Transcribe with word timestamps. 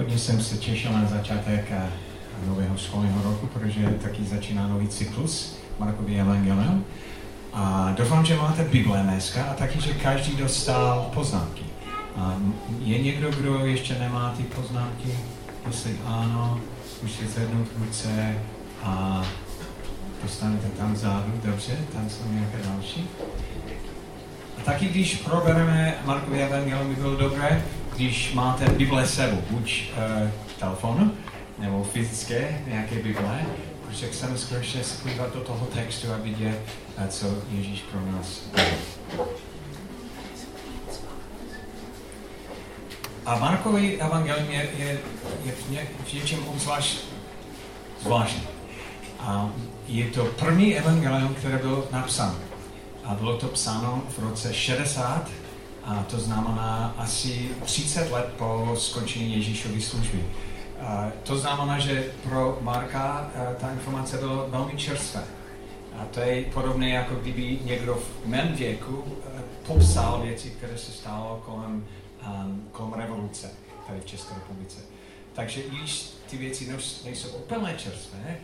Hodně 0.00 0.18
jsem 0.18 0.40
se 0.40 0.56
těšil 0.56 0.92
na 0.92 1.04
začátek 1.04 1.64
eh, 1.70 1.90
nového 2.46 2.76
školního 2.76 3.22
roku, 3.22 3.46
protože 3.46 3.80
taky 4.02 4.24
začíná 4.24 4.68
nový 4.68 4.88
cyklus 4.88 5.56
Markový 5.78 6.20
evangelium. 6.20 6.84
A 7.52 7.94
doufám, 7.96 8.24
že 8.24 8.36
máte 8.36 8.64
Bible 8.64 9.02
dneska 9.02 9.44
a 9.44 9.54
taky, 9.54 9.80
že 9.80 9.92
každý 9.92 10.36
dostal 10.36 11.10
poznámky. 11.14 11.62
A 12.16 12.36
je 12.78 13.02
někdo, 13.02 13.30
kdo 13.30 13.66
ještě 13.66 13.94
nemá 13.98 14.34
ty 14.36 14.42
poznámky? 14.42 15.18
Jestli 15.66 15.96
ano, 16.06 16.60
můžete 17.02 17.26
zvednout 17.26 17.68
ruce 17.78 18.34
a 18.82 19.22
dostanete 20.22 20.68
tam 20.68 20.92
vzadu, 20.92 21.32
dobře, 21.44 21.78
tam 21.92 22.10
jsou 22.10 22.32
nějaké 22.32 22.58
další. 22.74 23.08
A 24.58 24.62
taky, 24.64 24.88
když 24.88 25.16
probereme 25.16 25.94
Markově 26.04 26.46
evangelium, 26.46 26.88
by 26.88 26.94
bylo 26.94 27.16
dobré, 27.16 27.62
když 27.96 28.32
máte 28.34 28.68
Bible 28.68 29.06
sebou, 29.06 29.42
buď 29.50 29.84
uh, 30.22 30.30
telefonu, 30.58 31.12
nebo 31.58 31.84
fyzické 31.84 32.62
nějaké 32.66 32.94
Bible, 32.94 33.46
protože 33.86 34.06
chceme 34.06 34.38
skutečně 34.38 34.84
se 34.84 35.02
podívat 35.02 35.34
do 35.34 35.40
toho 35.40 35.66
textu 35.66 36.12
a 36.12 36.16
vidět, 36.16 36.60
uh, 36.98 37.06
co 37.06 37.26
Ježíš 37.50 37.82
pro 37.82 38.12
nás 38.12 38.42
A 43.26 43.38
Markový 43.38 44.00
evangelium 44.00 44.50
je, 44.50 44.68
je, 44.78 44.98
je 45.44 45.52
v, 45.52 45.70
ně, 45.70 45.86
v 46.04 46.12
něčem 46.12 46.48
obzvlášť 46.48 46.98
zvláštní. 48.02 48.42
A 49.20 49.50
je 49.88 50.06
to 50.06 50.24
první 50.24 50.76
evangelium, 50.78 51.34
které 51.34 51.58
bylo 51.58 51.84
napsáno. 51.92 52.34
A 53.04 53.14
bylo 53.14 53.36
to 53.36 53.46
psáno 53.46 54.02
v 54.08 54.18
roce 54.18 54.54
60 54.54 55.30
a 55.84 56.04
to 56.10 56.20
znamená 56.20 56.94
asi 56.98 57.50
30 57.64 58.10
let 58.10 58.26
po 58.38 58.74
skončení 58.78 59.36
Ježíšovy 59.36 59.80
služby. 59.80 60.24
A 60.80 61.12
to 61.22 61.38
znamená, 61.38 61.78
že 61.78 62.12
pro 62.22 62.58
Marka 62.60 63.30
ta 63.60 63.72
informace 63.72 64.18
byla 64.18 64.46
velmi 64.48 64.76
čerstvé. 64.76 65.24
A 65.98 66.04
to 66.04 66.20
je 66.20 66.42
podobné, 66.42 66.90
jako 66.90 67.14
kdyby 67.14 67.58
někdo 67.64 67.94
v 67.94 68.26
mém 68.26 68.54
věku 68.54 69.04
popsal 69.66 70.20
věci, 70.22 70.50
které 70.50 70.78
se 70.78 70.92
stalo 70.92 71.42
kolem, 71.44 71.86
um, 72.26 72.68
kolem 72.72 72.92
revoluce 72.92 73.50
tady 73.86 74.00
v 74.00 74.04
České 74.04 74.34
republice. 74.34 74.78
Takže 75.32 75.62
když 75.68 76.10
ty 76.30 76.36
věci 76.36 76.76
nejsou 77.04 77.28
úplně 77.28 77.74
čerstvé, 77.76 78.36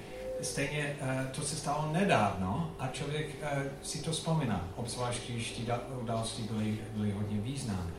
stejně 0.43 0.97
uh, 1.01 1.27
to 1.27 1.43
se 1.43 1.57
stalo 1.57 1.89
nedávno 1.93 2.71
a 2.79 2.89
člověk 2.89 3.27
uh, 3.27 3.63
si 3.83 4.03
to 4.03 4.11
vzpomíná, 4.13 4.69
obzvlášť 4.77 5.31
když 5.31 5.53
ty 5.53 5.73
události 6.01 6.43
byly, 6.43 6.79
byly 6.95 7.11
hodně 7.11 7.41
významné. 7.41 7.93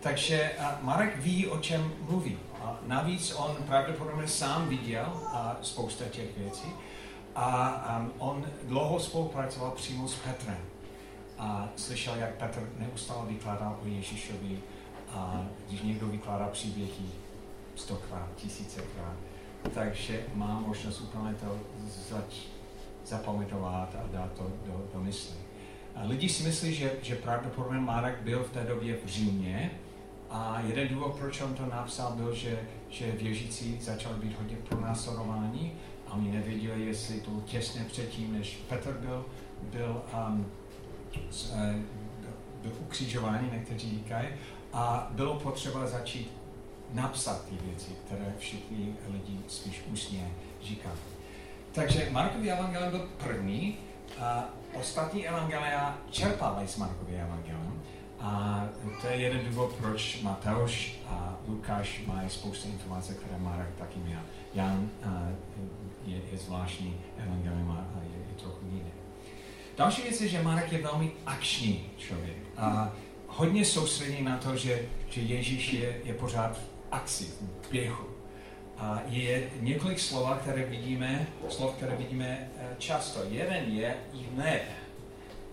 Takže 0.00 0.52
Marek 0.80 1.16
ví, 1.16 1.46
o 1.46 1.58
čem 1.58 1.92
mluví. 2.00 2.38
A 2.60 2.78
navíc 2.86 3.34
on 3.36 3.56
pravděpodobně 3.66 4.28
sám 4.28 4.68
viděl 4.68 5.12
uh, 5.14 5.30
spousta 5.62 6.04
těch 6.04 6.38
věcí 6.38 6.68
a 7.34 7.98
um, 7.98 8.12
on 8.18 8.46
dlouho 8.62 9.00
spolupracoval 9.00 9.70
přímo 9.70 10.08
s 10.08 10.14
Petrem. 10.14 10.58
A 11.38 11.68
slyšel, 11.76 12.14
jak 12.14 12.34
Petr 12.34 12.68
neustále 12.76 13.26
vykládal 13.26 13.78
o 13.82 13.86
Ježíšovi 13.86 14.58
a 15.10 15.46
když 15.68 15.82
někdo 15.82 16.06
vykládá 16.06 16.46
příběhy 16.46 17.06
stokrát, 17.76 18.28
tisícekrát, 18.36 19.16
takže 19.74 20.24
má 20.34 20.60
možnost 20.66 21.00
úplně 21.00 21.34
to 21.34 21.58
zač, 22.10 22.34
zapamatovat 23.06 23.94
a 23.94 24.12
dát 24.12 24.32
to 24.32 24.46
do, 24.66 24.84
do 24.94 25.00
mysli. 25.00 25.36
A 25.94 26.04
lidi 26.04 26.28
si 26.28 26.42
myslí, 26.42 26.74
že, 26.74 26.92
že 27.02 27.16
pravděpodobně 27.16 27.78
Marek 27.78 28.22
byl 28.22 28.44
v 28.44 28.50
té 28.50 28.64
době 28.64 28.96
v 29.04 29.08
Římě 29.08 29.70
a 30.30 30.62
jeden 30.66 30.88
důvod, 30.88 31.14
proč 31.18 31.40
on 31.40 31.54
to 31.54 31.66
napsal, 31.66 32.12
byl, 32.12 32.34
že, 32.34 32.60
že 32.88 33.12
věřící 33.12 33.78
začali 33.80 34.14
být 34.18 34.38
hodně 34.38 34.56
pronásledováni 34.56 35.72
a 36.06 36.12
oni 36.14 36.32
nevěděli, 36.32 36.86
jestli 36.86 37.20
to 37.20 37.30
bylo 37.30 37.42
těsně 37.42 37.84
předtím, 37.84 38.32
než 38.32 38.58
Petr 38.68 38.92
byl, 38.92 39.24
byl, 39.62 40.02
um, 40.28 40.46
z, 41.30 41.52
uh, 41.52 41.58
byl 42.62 42.72
ukřižování, 42.80 43.50
někteří 43.52 43.90
říkají, 43.90 44.28
a 44.72 45.08
bylo 45.10 45.34
potřeba 45.34 45.86
začít 45.86 46.37
napsat 46.92 47.44
ty 47.44 47.56
věci, 47.64 47.90
které 48.06 48.34
všichni 48.38 48.94
lidi 49.08 49.38
spíš 49.48 49.82
ústně 49.92 50.30
říkají. 50.62 50.96
Takže 51.72 52.08
Markový 52.10 52.50
evangelium 52.50 52.90
byl 52.90 53.08
první, 53.24 53.78
a 54.20 54.44
ostatní 54.74 55.28
evangelia 55.28 55.98
čerpali 56.10 56.68
z 56.68 56.76
Markový 56.76 57.14
evangelium. 57.16 57.82
A 58.20 58.64
to 59.00 59.06
je 59.06 59.16
jeden 59.16 59.44
důvod, 59.44 59.72
proč 59.72 60.22
Mateusz 60.22 60.90
a 61.06 61.36
Lukáš 61.48 62.02
mají 62.06 62.30
spoustu 62.30 62.68
informací, 62.68 63.14
které 63.14 63.38
Marek 63.38 63.68
taky 63.78 63.98
měl. 63.98 64.20
Jan 64.54 64.90
je, 66.06 66.20
je 66.32 66.38
zvláštní 66.38 67.00
evangelium 67.18 67.70
a 67.70 68.00
je, 68.02 68.18
je 68.18 68.42
trochu 68.42 68.66
jiný. 68.66 68.90
Další 69.76 70.02
věc 70.02 70.20
je, 70.20 70.28
že 70.28 70.42
Marek 70.42 70.72
je 70.72 70.82
velmi 70.82 71.12
akční 71.26 71.90
člověk. 71.98 72.36
A 72.56 72.92
hodně 73.26 73.64
soustředí 73.64 74.22
na 74.22 74.36
to, 74.36 74.56
že, 74.56 74.82
že 75.10 75.20
Ježíš 75.20 75.72
je, 75.72 76.00
je 76.04 76.14
pořád 76.14 76.60
akci, 76.90 77.24
v 77.24 77.70
běhu. 77.70 78.06
A 78.78 79.02
je 79.06 79.50
několik 79.60 80.00
slov, 80.00 80.38
které 80.38 80.64
vidíme, 80.64 81.26
slov, 81.48 81.74
které 81.74 81.96
vidíme 81.96 82.50
eh, 82.56 82.76
často. 82.78 83.20
Jeden 83.28 83.64
je 83.64 83.94
hned. 84.32 84.62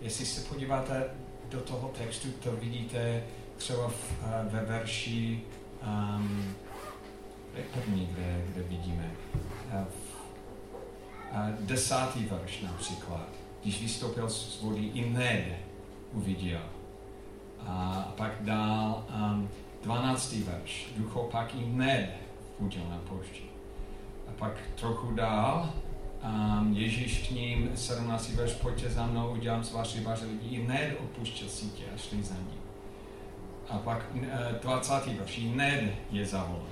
Jestli 0.00 0.26
se 0.26 0.48
podíváte 0.48 1.04
do 1.50 1.60
toho 1.60 1.88
textu, 1.88 2.28
to 2.30 2.52
vidíte 2.52 3.22
třeba 3.56 3.86
uh, 3.86 3.92
ve 4.42 4.64
verši 4.64 5.40
um, 5.82 6.54
první, 7.72 8.06
kde, 8.06 8.44
kde 8.52 8.62
vidíme. 8.62 9.10
Uh, 9.72 9.84
desátý 11.60 12.24
verš 12.24 12.60
například. 12.60 13.28
Když 13.62 13.82
vystoupil 13.82 14.30
z 14.30 14.62
vody, 14.62 14.90
i 14.94 15.00
hned 15.00 15.44
uviděl. 16.12 16.62
A 17.66 18.12
pak 18.16 18.32
dál 18.40 19.04
um, 19.14 19.48
12. 19.82 20.32
verš. 20.32 20.88
Duch 20.96 21.30
pak 21.30 21.54
i 21.54 21.58
hned 21.58 22.10
budil 22.58 22.82
na 22.90 22.98
poušti. 23.08 23.42
A 24.28 24.32
pak 24.38 24.52
trochu 24.74 25.14
dál, 25.14 25.72
um, 26.24 26.72
Ježíš 26.72 27.28
k 27.28 27.30
ním, 27.30 27.70
17. 27.74 28.28
verš, 28.28 28.52
pojďte 28.52 28.90
za 28.90 29.06
mnou, 29.06 29.32
udělám 29.32 29.64
z 29.64 29.72
vás 29.72 29.94
rybáře 29.94 30.26
lidí, 30.26 30.56
i 30.56 30.62
hned 30.62 30.96
opustil 31.00 31.48
sítě 31.48 31.84
a 31.94 31.98
šli 31.98 32.22
za 32.22 32.34
ním. 32.34 32.60
A 33.68 33.78
pak 33.78 34.06
uh, 34.14 34.22
20. 34.62 35.06
verš, 35.06 35.38
i 35.38 35.40
hned 35.40 35.94
je 36.10 36.26
zavolal. 36.26 36.66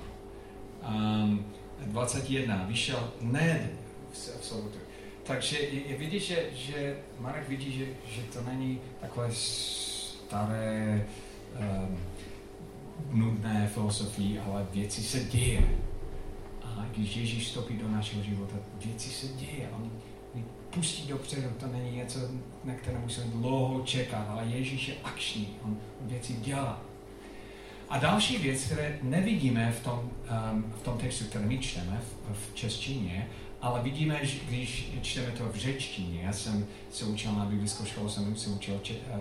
Um, 0.88 1.44
21. 1.86 2.64
Vyšel 2.64 3.12
hned 3.20 3.70
v, 4.12 4.40
v 4.40 4.44
sobotu. 4.44 4.78
Takže 5.22 5.58
vidět, 5.98 6.20
že, 6.20 6.44
že 6.52 6.96
Marek 7.18 7.48
vidí, 7.48 7.72
že, 7.72 7.86
že 8.14 8.22
to 8.22 8.42
není 8.42 8.80
takové 9.00 9.28
staré 9.32 11.06
um, 11.60 11.98
nudné 13.10 13.70
filosofii, 13.74 14.38
ale 14.38 14.66
věci 14.72 15.02
se 15.02 15.20
děje. 15.20 15.78
A 16.62 16.86
když 16.94 17.16
Ježíš 17.16 17.46
vstoupí 17.46 17.76
do 17.76 17.88
našeho 17.88 18.22
života, 18.22 18.56
věci 18.84 19.10
se 19.10 19.26
děje. 19.26 19.68
On 19.76 19.90
pustí 20.74 21.08
dopředu, 21.08 21.48
to 21.60 21.66
není 21.66 21.96
něco, 21.96 22.18
na 22.64 22.74
které 22.74 22.98
musíme 22.98 23.26
dlouho 23.26 23.82
čekat, 23.82 24.26
ale 24.28 24.46
Ježíš 24.46 24.88
je 24.88 24.94
akční, 25.04 25.48
on 25.64 25.76
věci 26.00 26.32
dělá. 26.32 26.80
A 27.88 27.98
další 27.98 28.38
věc, 28.38 28.64
které 28.64 28.98
nevidíme 29.02 29.72
v 29.72 29.84
tom, 29.84 30.10
um, 30.52 30.72
v 30.80 30.82
tom 30.82 30.98
textu, 30.98 31.24
který 31.24 31.44
my 31.44 31.58
čteme 31.58 32.00
v, 32.00 32.50
v 32.50 32.54
češtině, 32.54 33.28
ale 33.60 33.82
vidíme, 33.82 34.18
že 34.22 34.38
když 34.48 34.92
čteme 35.02 35.30
to 35.30 35.44
v 35.44 35.56
řečtině, 35.56 36.22
já 36.22 36.32
jsem 36.32 36.66
se 36.90 37.04
učil 37.04 37.32
na 37.32 37.44
biblickou 37.44 37.84
školu, 37.84 38.08
jsem 38.08 38.36
se 38.36 38.50
učil 38.50 38.78
če, 38.82 38.94
uh, 38.94 39.20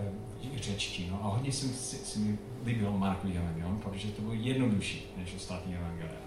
řečtinu 0.64 1.18
a 1.22 1.28
hodně 1.28 1.52
jsem 1.52 1.68
si, 1.68 1.96
si 1.96 2.18
mi 2.18 2.38
líbil 2.64 2.92
Markový 2.92 3.36
evangelium, 3.36 3.78
protože 3.78 4.08
to 4.08 4.22
bylo 4.22 4.34
jednodušší 4.34 5.06
než 5.16 5.34
ostatní 5.34 5.74
evangelia. 5.74 6.20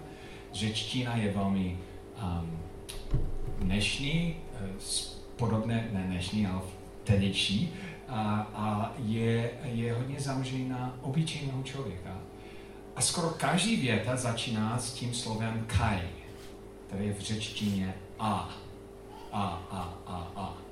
Řečtina 0.52 1.16
je 1.16 1.32
velmi 1.32 1.78
um, 2.22 2.58
dnešní, 3.58 4.36
uh, 4.52 4.66
podobné, 5.36 5.88
ne 5.92 6.02
dnešní, 6.06 6.46
ale 6.46 6.60
tehdejší, 7.04 7.72
a, 8.08 8.50
a 8.54 8.92
je, 8.98 9.50
je 9.62 9.94
hodně 9.94 10.20
zaměřený 10.20 10.68
na 10.68 10.96
obyčejného 11.02 11.62
člověka. 11.62 12.18
A 12.96 13.00
skoro 13.00 13.30
každý 13.30 13.76
věta 13.76 14.16
začíná 14.16 14.78
s 14.78 14.92
tím 14.92 15.14
slovem 15.14 15.64
kai, 15.66 16.08
které 16.86 17.04
je 17.04 17.12
v 17.12 17.20
řečtině 17.20 17.94
a. 18.18 18.50
A, 19.32 19.62
a, 19.70 19.98
a, 20.06 20.32
a. 20.36 20.67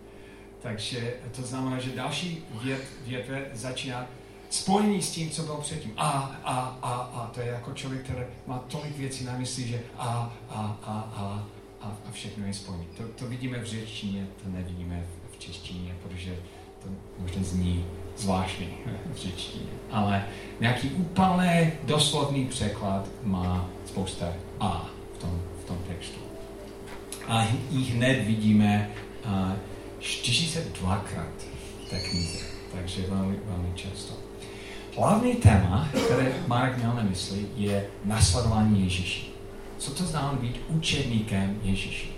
Takže 0.66 1.14
to 1.36 1.42
znamená, 1.42 1.78
že 1.78 1.90
další 1.90 2.42
vět, 2.62 2.82
větve 3.06 3.42
začíná 3.52 4.06
spojení 4.50 5.02
s 5.02 5.10
tím, 5.10 5.30
co 5.30 5.42
bylo 5.42 5.60
předtím. 5.60 5.92
A, 5.96 6.10
a, 6.44 6.78
a, 6.82 6.92
a. 6.92 7.30
To 7.34 7.40
je 7.40 7.46
jako 7.46 7.72
člověk, 7.72 8.02
který 8.02 8.18
má 8.46 8.64
tolik 8.68 8.98
věcí 8.98 9.24
na 9.24 9.38
mysli, 9.38 9.68
že 9.68 9.80
a, 9.98 10.32
a, 10.48 10.78
a, 10.82 10.92
a, 11.16 11.46
a, 11.80 11.96
a 12.08 12.12
všechno 12.12 12.46
je 12.46 12.54
spojené. 12.54 12.84
To, 12.96 13.02
to 13.08 13.26
vidíme 13.26 13.58
v 13.58 13.64
řečtině, 13.64 14.26
to 14.42 14.50
nevidíme 14.50 15.06
v, 15.06 15.36
v 15.36 15.38
češtině, 15.38 15.94
protože 16.02 16.36
to 16.82 16.88
možná 17.18 17.42
zní 17.42 17.84
zvláštní 18.16 18.68
v 19.14 19.16
řečtině. 19.16 19.70
Ale 19.90 20.24
nějaký 20.60 20.90
úplný 20.90 21.72
doslovný 21.84 22.46
překlad 22.46 23.08
má 23.22 23.68
spousta 23.84 24.32
A 24.60 24.90
v 25.14 25.18
tom, 25.18 25.42
v 25.62 25.64
tom 25.64 25.78
textu. 25.88 26.20
A 27.28 27.46
i 27.70 27.82
hned 27.82 28.26
vidíme 28.26 28.90
42krát 30.00 31.32
v 31.86 31.90
té 31.90 32.00
knize, 32.00 32.38
takže 32.72 33.02
velmi, 33.02 33.36
velmi 33.46 33.72
často. 33.74 34.14
Hlavní 34.96 35.34
téma, 35.34 35.88
které 36.04 36.32
Marek 36.46 36.76
měl 36.76 36.94
na 36.94 37.02
mysli, 37.02 37.46
je 37.56 37.86
nasledování 38.04 38.84
Ježíši. 38.84 39.30
Co 39.78 39.90
to 39.90 40.04
znamená 40.04 40.32
být 40.32 40.60
učedníkem 40.68 41.60
Ježíši? 41.62 42.08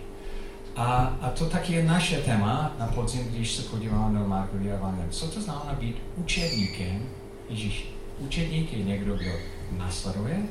A, 0.77 1.17
a 1.21 1.31
to 1.31 1.47
taky 1.47 1.73
je 1.73 1.85
naše 1.85 2.17
téma 2.17 2.73
na 2.79 2.87
podzim, 2.87 3.29
když 3.29 3.53
se 3.53 3.63
podíváme 3.63 4.19
do 4.19 4.25
Markovy 4.25 4.71
Evangelium. 4.71 5.11
Co 5.11 5.29
to 5.29 5.41
znamená 5.41 5.73
být 5.73 5.97
učedníkem 6.17 7.09
Ježíši? 7.49 7.85
Učedník 8.19 8.73
je 8.73 8.85
někdo, 8.85 9.17
kdo 9.17 9.31
nasleduje, 9.79 10.43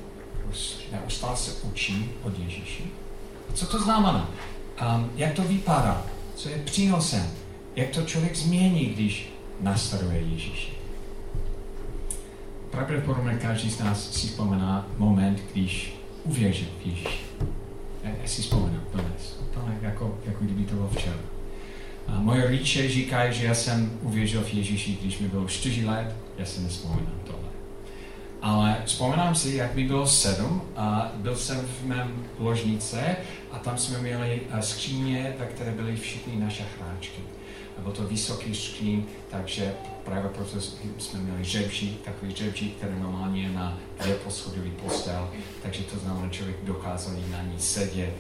neustále 0.92 1.38
se 1.38 1.52
učí 1.64 2.12
od 2.24 2.40
Ježíši. 2.40 2.84
A 3.50 3.54
co 3.54 3.66
to 3.68 3.80
znamená? 3.80 4.30
Um, 4.82 5.12
jak 5.16 5.34
to 5.34 5.44
vypadá? 5.44 6.06
Co 6.38 6.50
je 6.50 6.58
přínosem? 6.58 7.28
Jak 7.76 7.90
to 7.90 8.04
člověk 8.04 8.36
změní, 8.36 8.86
když 8.86 9.30
nasleduje 9.62 10.20
Ježíši? 10.20 10.72
Pravděpodobně 12.72 13.34
každý 13.34 13.70
z 13.70 13.80
nás 13.80 14.12
si 14.12 14.28
vzpomíná 14.28 14.88
moment, 14.98 15.42
když 15.52 15.96
uvěřil 16.24 16.68
v 16.84 16.86
Ježíši. 16.86 17.20
Já, 18.04 18.10
já 18.10 18.28
si 18.28 18.42
vzpomínám 18.42 18.84
dnes. 18.94 19.40
Úplně 19.42 19.78
jako, 19.82 20.18
jako 20.26 20.46
kdyby 20.46 20.64
to 20.64 20.76
bylo 20.76 20.90
včera. 20.90 21.20
A 22.08 22.20
moje 22.20 22.42
rodiče 22.42 22.90
říkají, 22.90 23.34
že 23.34 23.46
já 23.46 23.56
jsem 23.56 24.00
uvěřil 24.02 24.42
v 24.42 24.54
Ježíši, 24.54 24.98
když 25.02 25.20
mi 25.20 25.28
bylo 25.28 25.48
4 25.48 25.86
let, 25.86 26.16
já 26.38 26.46
si 26.46 26.62
nespomínám 26.62 27.20
tohle. 27.24 27.47
Ale 28.42 28.82
vzpomínám 28.86 29.36
si, 29.36 29.56
jak 29.56 29.76
mi 29.76 29.84
bylo 29.84 30.08
sedm 30.08 30.62
a 30.76 31.12
byl 31.16 31.36
jsem 31.36 31.58
v 31.58 31.86
mém 31.86 32.26
ložnice 32.40 33.16
a 33.52 33.60
tam 33.60 33.78
jsme 33.78 34.00
měli 34.00 34.42
eh, 34.52 34.62
skříně, 34.62 35.36
ve 35.40 35.46
které 35.46 35.72
byly 35.72 35.96
všechny 35.96 36.36
naše 36.36 36.66
hráčky. 36.78 37.22
Byl 37.78 37.92
to 37.92 38.04
vysoký 38.04 38.56
skříň, 38.56 39.04
takže 39.30 39.74
právě 40.06 40.30
proto 40.30 40.62
jsme 40.98 41.20
měli 41.20 41.44
žebřík, 41.44 42.02
takový 42.02 42.36
žebřík, 42.36 42.78
který 42.78 43.00
normálně 43.00 43.42
je 43.42 43.50
na 43.50 43.78
poschodový 44.24 44.72
postel, 44.72 45.30
takže 45.64 45.84
to 45.84 45.98
znamená, 46.00 46.28
že 46.28 46.34
člověk 46.34 46.58
dokázal 46.64 47.14
na 47.32 47.42
ní 47.42 47.60
sedět. 47.60 48.14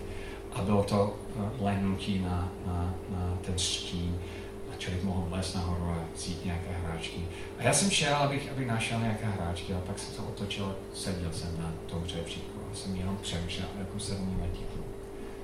A 0.53 0.61
bylo 0.61 0.83
to 0.83 1.15
eh, 1.35 1.63
lehnutí 1.63 2.19
na, 2.19 2.51
na, 2.65 2.93
na 3.09 3.37
ten 3.41 3.57
skříň 3.57 4.11
a 4.11 4.46
člověk 4.77 5.03
mohl 5.03 5.25
vlézt 5.29 5.55
nahoru 5.55 5.85
a 5.85 5.97
vzít 6.15 6.45
nějaké 6.45 6.69
hráčky. 6.83 7.25
A 7.59 7.63
já 7.63 7.73
jsem 7.73 7.89
šel, 7.91 8.15
abych, 8.15 8.51
abych 8.51 8.67
našel 8.67 8.99
nějaké 8.99 9.25
hráčky, 9.25 9.73
a 9.73 9.79
pak 9.87 9.99
jsem 9.99 10.15
to 10.15 10.23
otočil, 10.23 10.75
seděl 10.93 11.33
jsem 11.33 11.57
na 11.57 11.71
tom 11.85 12.03
žebříku 12.07 12.59
a 12.71 12.75
jsem 12.75 12.95
jenom 12.95 13.17
přemýšlel, 13.21 13.67
jako 13.79 13.99
sedmiletý 13.99 14.59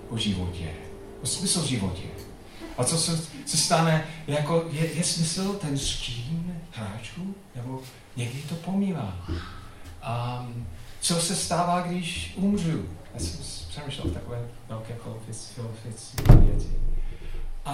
o 0.09 0.18
životě, 0.18 0.69
o 1.24 1.25
smysl 1.25 1.65
životě. 1.65 2.03
A 2.77 2.83
co 2.83 2.97
se, 2.97 3.27
se 3.45 3.57
stane, 3.57 4.07
jako 4.27 4.65
je, 4.71 4.94
je 4.94 5.03
smysl 5.03 5.53
ten 5.53 5.77
skřín 5.77 6.56
hráčů, 6.71 7.35
nebo 7.56 7.81
někdy 8.15 8.41
to 8.41 8.56
pomývá. 8.56 9.18
A 10.01 10.47
co 11.00 11.15
se 11.15 11.35
stává, 11.35 11.81
když 11.81 12.33
umřu? 12.35 12.85
Já 13.13 13.19
jsem 13.19 13.39
přemýšlel 13.69 14.13
takové 14.13 14.47
velké 14.69 14.97
filozofické 15.53 16.35
věci. 16.35 16.68
A, 17.65 17.74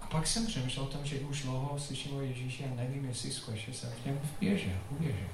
a 0.00 0.06
pak 0.06 0.26
jsem 0.26 0.46
přemýšlel 0.46 0.84
o 0.84 0.88
tom, 0.88 1.06
že 1.06 1.20
už 1.20 1.42
dlouho 1.42 1.78
slyším 1.78 2.16
o 2.16 2.20
Ježíši 2.20 2.64
a 2.64 2.74
nevím, 2.74 3.04
jestli 3.04 3.30
skutečně 3.30 3.74
jsem 3.74 3.90
v 3.90 4.06
něm 4.06 4.20
věřil, 4.40 4.78
uvěřil. 4.90 5.28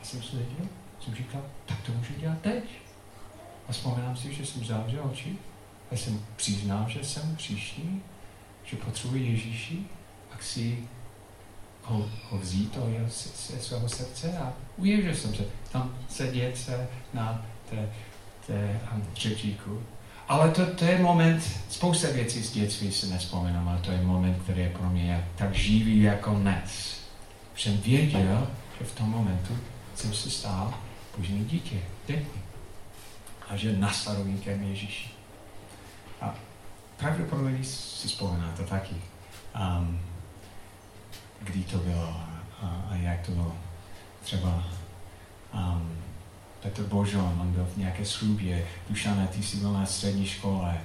A 0.00 0.04
jsem 0.04 0.22
se 0.22 0.36
věděl, 0.36 0.66
jsem 1.00 1.14
říkal, 1.14 1.42
tak 1.66 1.80
to 1.80 1.92
můžu 1.92 2.14
dělat 2.14 2.40
teď. 2.40 2.64
A 3.68 3.72
vzpomínám 3.72 4.16
si, 4.16 4.34
že 4.34 4.46
jsem 4.46 4.64
zavřel 4.64 5.04
oči 5.12 5.36
a 5.90 5.96
jsem 5.96 6.26
přiznal, 6.36 6.88
že 6.88 7.04
jsem 7.04 7.36
příští 7.36 8.02
že 8.64 8.76
potřebuje 8.76 9.22
Ježíši 9.22 9.78
a 10.32 10.36
chci 10.36 10.78
ho, 11.82 12.10
ho 12.30 12.38
vzít 12.38 12.74
do 12.74 12.88
jeho, 12.88 13.10
se 13.10 13.60
svého 13.60 13.88
srdce 13.88 14.38
a 14.38 14.52
uvěřil 14.76 15.14
jsem 15.14 15.34
se 15.34 15.44
tam 15.72 15.98
sedět 16.08 16.58
se 16.58 16.88
na 17.14 17.46
té, 17.70 17.92
té 18.46 18.80
řečíku. 19.14 19.82
Ale 20.28 20.50
to, 20.50 20.66
to 20.66 20.84
je 20.84 20.98
moment, 20.98 21.50
spousta 21.70 22.08
věcí 22.08 22.42
z 22.42 22.52
dětství 22.52 22.92
se 22.92 23.06
nespomínám, 23.06 23.68
ale 23.68 23.78
to 23.78 23.90
je 23.92 24.02
moment, 24.02 24.42
který 24.42 24.60
je 24.60 24.70
pro 24.70 24.90
mě 24.90 25.28
tak 25.36 25.54
živý 25.54 26.02
jako 26.02 26.34
dnes. 26.34 27.00
Jsem 27.56 27.78
věděl, 27.78 28.48
že 28.78 28.84
v 28.84 28.94
tom 28.94 29.10
momentu 29.10 29.58
jsem 29.94 30.14
se 30.14 30.30
stál 30.30 30.74
boží 31.16 31.44
dítě, 31.44 31.76
dětmi. 32.06 32.42
A 33.48 33.56
že 33.56 33.76
nasledovníkem 33.76 34.62
Ježíši. 34.62 35.10
A 36.20 36.34
pravděpodobně 36.96 37.64
si 37.64 38.08
vzpomínáte 38.08 38.62
taky, 38.62 38.94
um, 39.78 40.00
kdy 41.40 41.64
to 41.64 41.78
bylo 41.78 42.16
a, 42.62 42.86
a 42.90 42.94
jak 42.94 43.26
to 43.26 43.32
bylo. 43.32 43.56
Třeba 44.22 44.64
um, 45.54 46.01
Petr 46.62 46.82
Božon, 46.82 47.38
on 47.40 47.52
byl 47.52 47.68
v 47.74 47.76
nějaké 47.76 48.04
slubě, 48.04 48.66
Dušané, 48.88 49.26
ty 49.26 49.42
jsi 49.42 49.56
byl 49.56 49.72
na 49.72 49.86
střední 49.86 50.26
škole, 50.26 50.80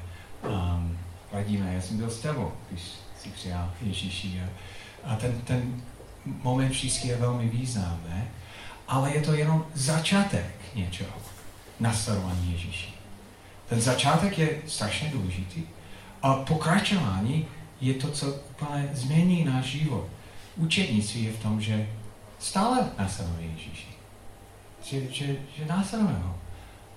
um, 0.49 0.97
Radíme, 1.31 1.73
já 1.73 1.81
jsem 1.81 1.97
byl 1.97 2.09
s 2.09 2.19
tebou, 2.19 2.51
když 2.69 2.81
si 3.21 3.29
přijal 3.29 3.73
Ježíši. 3.81 4.41
A 5.03 5.15
ten, 5.15 5.41
ten 5.41 5.81
moment 6.25 6.69
vždycky 6.69 7.07
je 7.07 7.17
velmi 7.17 7.47
významný, 7.47 8.23
ale 8.87 9.13
je 9.13 9.21
to 9.21 9.33
jenom 9.33 9.65
začátek 9.73 10.55
něčeho, 10.75 11.13
nasledování 11.79 12.51
Ježíši. 12.51 12.93
Ten 13.69 13.81
začátek 13.81 14.39
je 14.39 14.61
strašně 14.67 15.09
důležitý, 15.09 15.63
a 16.21 16.33
pokračování 16.33 17.45
je 17.81 17.93
to, 17.93 18.11
co 18.11 18.33
úplně 18.33 18.89
změní 18.93 19.43
náš 19.43 19.65
život. 19.65 20.07
Učednictví 20.55 21.23
je 21.23 21.31
v 21.31 21.39
tom, 21.39 21.61
že 21.61 21.89
stále 22.39 22.89
následujeme 22.99 23.43
Ježíši. 23.43 23.96
Že, 24.89 25.01
že, 25.11 25.25
že 25.57 25.65
následujeme 25.65 26.19
ho. 26.23 26.35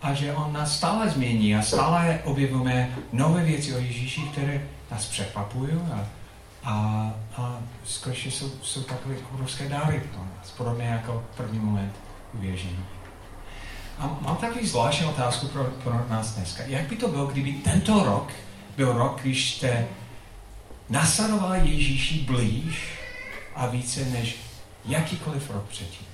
A 0.02 0.14
že 0.14 0.32
on 0.32 0.52
nás 0.52 0.76
stále 0.76 1.10
změní 1.10 1.56
a 1.56 1.62
stále 1.62 2.20
objevujeme 2.24 2.90
nové 3.12 3.44
věci 3.44 3.74
o 3.74 3.78
Ježíši, 3.78 4.20
které 4.20 4.62
nás 4.90 5.06
překvapují 5.06 5.70
a, 5.72 6.06
a, 6.64 6.74
a 7.36 7.58
skutečně 7.84 8.30
jsou, 8.30 8.50
jsou 8.62 8.82
takové 8.82 9.14
obrovské 9.32 9.68
dáry 9.68 10.02
pro 10.12 10.24
nás, 10.24 10.50
podobně 10.50 10.84
jako 10.84 11.24
první 11.36 11.58
moment 11.58 11.92
uvěření. 12.34 12.84
A 13.98 14.18
mám 14.20 14.36
takový 14.36 14.66
zvláštní 14.66 15.06
otázku 15.06 15.48
pro, 15.48 15.64
pro 15.64 16.06
nás 16.08 16.34
dneska. 16.34 16.62
Jak 16.66 16.88
by 16.88 16.96
to 16.96 17.08
bylo, 17.08 17.26
kdyby 17.26 17.52
tento 17.52 18.04
rok 18.04 18.32
byl 18.76 18.92
rok, 18.92 19.20
když 19.22 19.54
jste 19.54 19.86
nasadoval 20.88 21.54
Ježíši 21.54 22.18
blíž 22.18 22.98
a 23.54 23.66
více 23.66 24.04
než 24.04 24.36
jakýkoliv 24.84 25.50
rok 25.50 25.64
předtím. 25.68 26.06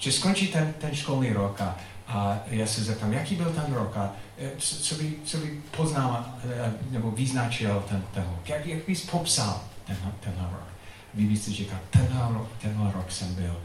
Že 0.00 0.12
skončí 0.12 0.48
ten, 0.48 0.74
ten 0.78 0.94
školní 0.94 1.32
rok 1.32 1.60
a, 1.60 1.76
a 2.06 2.38
já 2.46 2.66
se 2.66 2.84
zeptám, 2.84 3.12
jaký 3.12 3.34
byl 3.34 3.52
ten 3.52 3.74
rok 3.74 3.96
a 3.96 4.12
e, 4.38 4.50
co 4.58 4.94
by, 4.94 5.14
co 5.24 5.38
by 5.38 5.60
poznal 5.76 6.24
e, 6.50 6.72
nebo 6.90 7.10
vyznačil 7.10 7.84
ten, 7.88 8.04
ten 8.14 8.24
rok, 8.24 8.48
jak, 8.48 8.66
jak 8.66 8.86
bys 8.86 9.06
popsal 9.06 9.64
ten, 9.86 9.96
ten 10.20 10.34
rok. 10.52 10.68
Vy 11.14 11.24
byste 11.24 11.50
říkal, 11.50 11.78
tenhle 11.90 12.32
rok, 12.32 12.48
tenhle 12.62 12.92
rok 12.92 13.12
jsem 13.12 13.34
byl 13.34 13.56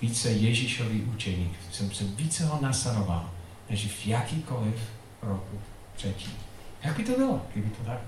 více 0.00 0.30
Ježíšový 0.30 1.02
učeník, 1.02 1.52
jsem 1.72 1.90
se 1.90 2.04
více 2.04 2.46
ho 2.46 2.58
nasadoval, 2.62 3.30
než 3.70 3.86
v 3.86 4.06
jakýkoliv 4.06 4.74
roku 5.22 5.60
předtím. 5.96 6.32
Jak 6.82 6.96
by 6.96 7.04
to 7.04 7.12
bylo, 7.12 7.42
kdyby 7.52 7.70
to 7.70 7.84
tak 7.84 7.98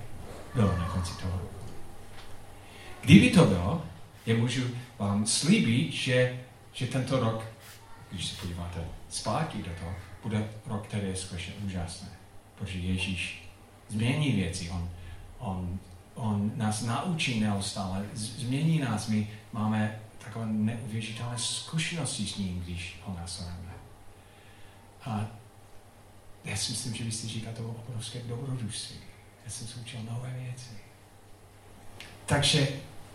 bylo 0.54 0.76
na 0.76 0.88
konci 0.88 1.12
toho 1.14 1.32
roku? 1.32 1.66
Kdyby 3.00 3.30
to 3.30 3.44
bylo, 3.44 3.82
já 4.26 4.37
můžu 4.37 4.62
vám 4.99 5.26
slíbit, 5.26 5.92
že, 5.92 6.38
že 6.73 6.87
tento 6.87 7.21
rok, 7.21 7.45
když 8.11 8.26
se 8.26 8.41
podíváte 8.41 8.85
zpátky 9.09 9.59
do 9.59 9.71
toho, 9.81 9.95
bude 10.23 10.49
rok, 10.67 10.87
který 10.87 11.09
je 11.09 11.17
skutečně 11.17 11.55
úžasný. 11.64 12.09
Protože 12.55 12.79
Ježíš 12.79 13.49
změní 13.88 14.33
věci. 14.33 14.71
On, 14.71 14.91
on, 15.38 15.79
on 16.14 16.52
nás 16.57 16.83
naučí 16.83 17.41
neustále, 17.41 18.07
změní 18.14 18.79
nás. 18.79 19.09
My 19.09 19.29
máme 19.52 20.00
takové 20.25 20.47
neuvěřitelné 20.47 21.38
zkušenosti 21.38 22.26
s 22.26 22.37
ním, 22.37 22.61
když 22.61 23.00
ho 23.05 23.17
následujeme. 23.21 23.73
A 25.05 25.26
já 26.45 26.57
si 26.57 26.73
myslím, 26.73 26.95
že 26.95 27.05
byste 27.05 27.29
říkal, 27.29 27.52
to 27.52 27.62
bylo 27.62 27.75
obrovské 27.88 28.19
dobrodružství. 28.19 28.97
Já 29.45 29.50
jsem 29.50 29.67
se 29.67 29.81
učil 29.81 30.00
nové 30.11 30.35
věci. 30.41 30.71
Takže 32.26 32.69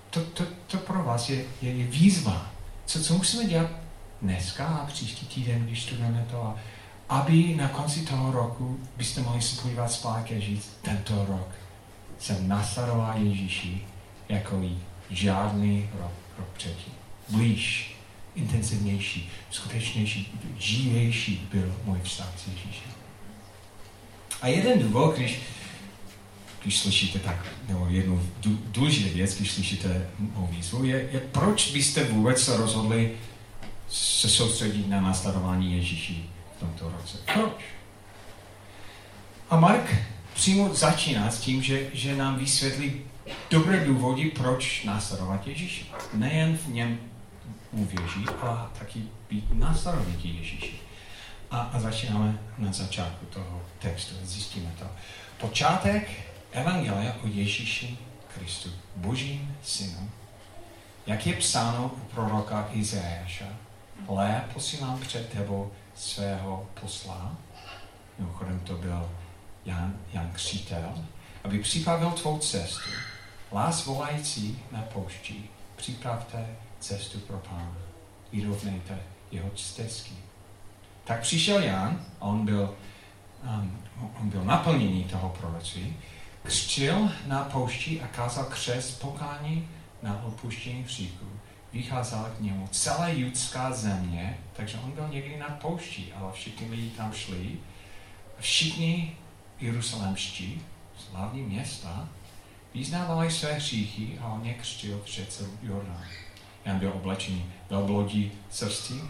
to, 0.10 0.26
to, 0.26 0.46
to 0.68 0.78
pro 0.78 1.04
vás 1.04 1.30
je, 1.30 1.46
je, 1.62 1.72
je 1.72 1.88
výzva. 1.88 2.57
Co, 2.88 3.03
co 3.03 3.13
musíme 3.13 3.46
dělat 3.46 3.70
dneska 4.22 4.67
a 4.67 4.86
příští 4.86 5.25
týden, 5.25 5.65
když 5.65 5.84
studujeme 5.84 6.25
to, 6.32 6.41
a 6.41 6.56
aby 7.10 7.56
na 7.56 7.67
konci 7.67 8.06
toho 8.06 8.32
roku 8.32 8.79
byste 8.98 9.22
mohli 9.22 9.41
se 9.41 9.62
podívat 9.62 9.91
zpátky 9.91 10.36
a 10.36 10.39
říct, 10.39 10.77
tento 10.82 11.25
rok 11.25 11.48
jsem 12.20 12.48
nasledoval 12.48 13.17
Ježíši 13.17 13.86
jako 14.29 14.62
žádný 15.10 15.89
rok, 16.00 16.12
rok 16.38 16.48
předtím. 16.58 16.94
Blíž, 17.29 17.96
intenzivnější, 18.36 19.29
skutečnější, 19.51 20.39
živější 20.58 21.48
byl 21.53 21.75
můj 21.84 22.00
vztah 22.03 22.34
s 22.38 22.48
Ježíšem. 22.48 22.91
A 24.41 24.48
jeden 24.48 24.79
důvod, 24.79 25.15
když, 25.15 25.39
když 26.67 26.79
slyšíte 26.79 27.19
tak, 27.19 27.45
nebo 27.67 27.88
jednu 27.89 28.29
důležitou 28.71 29.15
věc, 29.15 29.38
když 29.38 29.51
slyšíte 29.51 30.09
mou 30.19 30.47
výzvu, 30.47 30.83
je, 30.86 31.09
je, 31.12 31.19
proč 31.19 31.71
byste 31.71 32.03
vůbec 32.03 32.43
se 32.43 32.57
rozhodli 32.57 33.12
se 33.89 34.29
soustředit 34.29 34.88
na 34.88 35.01
následování 35.01 35.74
Ježíši 35.74 36.25
v 36.57 36.59
tomto 36.59 36.91
roce. 36.97 37.17
Proč? 37.33 37.53
A 39.50 39.59
Mark 39.59 39.95
přímo 40.33 40.74
začíná 40.74 41.31
s 41.31 41.39
tím, 41.39 41.63
že, 41.63 41.89
že 41.93 42.15
nám 42.15 42.39
vysvětlí 42.39 43.01
dobré 43.50 43.86
důvody, 43.86 44.25
proč 44.25 44.83
následovat 44.83 45.47
Ježíše. 45.47 45.86
Nejen 46.13 46.57
v 46.57 46.67
něm 46.67 47.00
uvěřit, 47.71 48.29
ale 48.41 48.57
taky 48.79 49.01
být 49.29 49.45
následovníky 49.53 50.27
Ježíše. 50.27 50.75
A, 51.51 51.59
a 51.59 51.79
začínáme 51.79 52.39
na 52.57 52.71
začátku 52.71 53.25
toho 53.25 53.62
textu, 53.79 54.15
zjistíme 54.24 54.71
to. 54.79 54.86
Počátek 55.38 56.27
Evangelia 56.51 57.16
o 57.24 57.27
Ježíši 57.27 57.98
Kristu, 58.34 58.70
Božím 58.96 59.58
synu, 59.63 60.10
jak 61.08 61.27
je 61.27 61.34
psáno 61.34 61.92
u 61.96 62.00
proroka 62.00 62.70
Izajáša, 62.72 63.46
Lé 64.10 64.46
posílám 64.54 65.00
před 65.00 65.30
tebou 65.30 65.72
svého 65.96 66.70
posla. 66.82 67.36
Mimochodem 68.20 68.60
to 68.60 68.74
byl 68.74 69.10
Jan, 69.66 69.96
Jan 70.13 70.32
Křítel, 70.34 70.94
aby 71.44 71.60
připravil 71.60 72.12
tvou 72.12 72.39
cestu. 72.39 72.89
Lás 73.51 73.86
volající 73.86 74.60
na 74.72 74.82
poušti, 74.82 75.44
připravte 75.75 76.48
cestu 76.80 77.20
pro 77.20 77.38
pána. 77.38 77.77
Vyrovnejte 78.32 79.00
jeho 79.32 79.50
stezky. 79.56 80.13
Tak 81.04 81.22
přišel 81.22 81.63
Jan, 81.63 82.06
a 82.22 82.25
on 82.25 82.46
byl, 82.46 82.75
um, 83.44 83.84
on 84.22 84.30
byl 84.30 84.44
naplněný 84.44 85.04
toho 85.04 85.30
proroctví, 85.30 85.98
křtil 86.48 87.12
na 87.25 87.44
poušti 87.44 88.01
a 88.01 88.08
kázal 88.08 88.46
křest 88.46 89.01
pokání 89.01 89.68
na 90.04 90.24
opuštění 90.24 90.84
hříchů 90.84 91.25
vycházela 91.74 92.30
k 92.30 92.39
němu 92.39 92.68
celá 92.72 93.08
judská 93.08 93.72
země, 93.72 94.38
takže 94.54 94.77
on 94.84 94.92
byl 94.92 95.08
někdy 95.08 95.38
na 95.38 95.50
poušti, 95.50 96.13
ale 96.16 96.32
všichni 96.32 96.70
lidi 96.70 96.89
tam 96.89 97.13
šli. 97.13 97.56
Všichni 98.39 99.18
jeruzalemští, 99.60 100.62
slavní 100.98 101.42
města, 101.42 102.10
vyznávali 102.74 103.32
své 103.32 103.54
hříchy 103.54 104.20
a 104.22 104.27
on 104.27 104.46
je 104.46 104.54
křtil 104.54 105.01
v 105.06 105.08
řece 105.08 105.44
Jordán. 105.62 106.04
Jan 106.66 106.80
byl 106.80 106.92
oblečený 106.96 107.46
oblodí 107.70 108.32
srstí, 108.50 109.01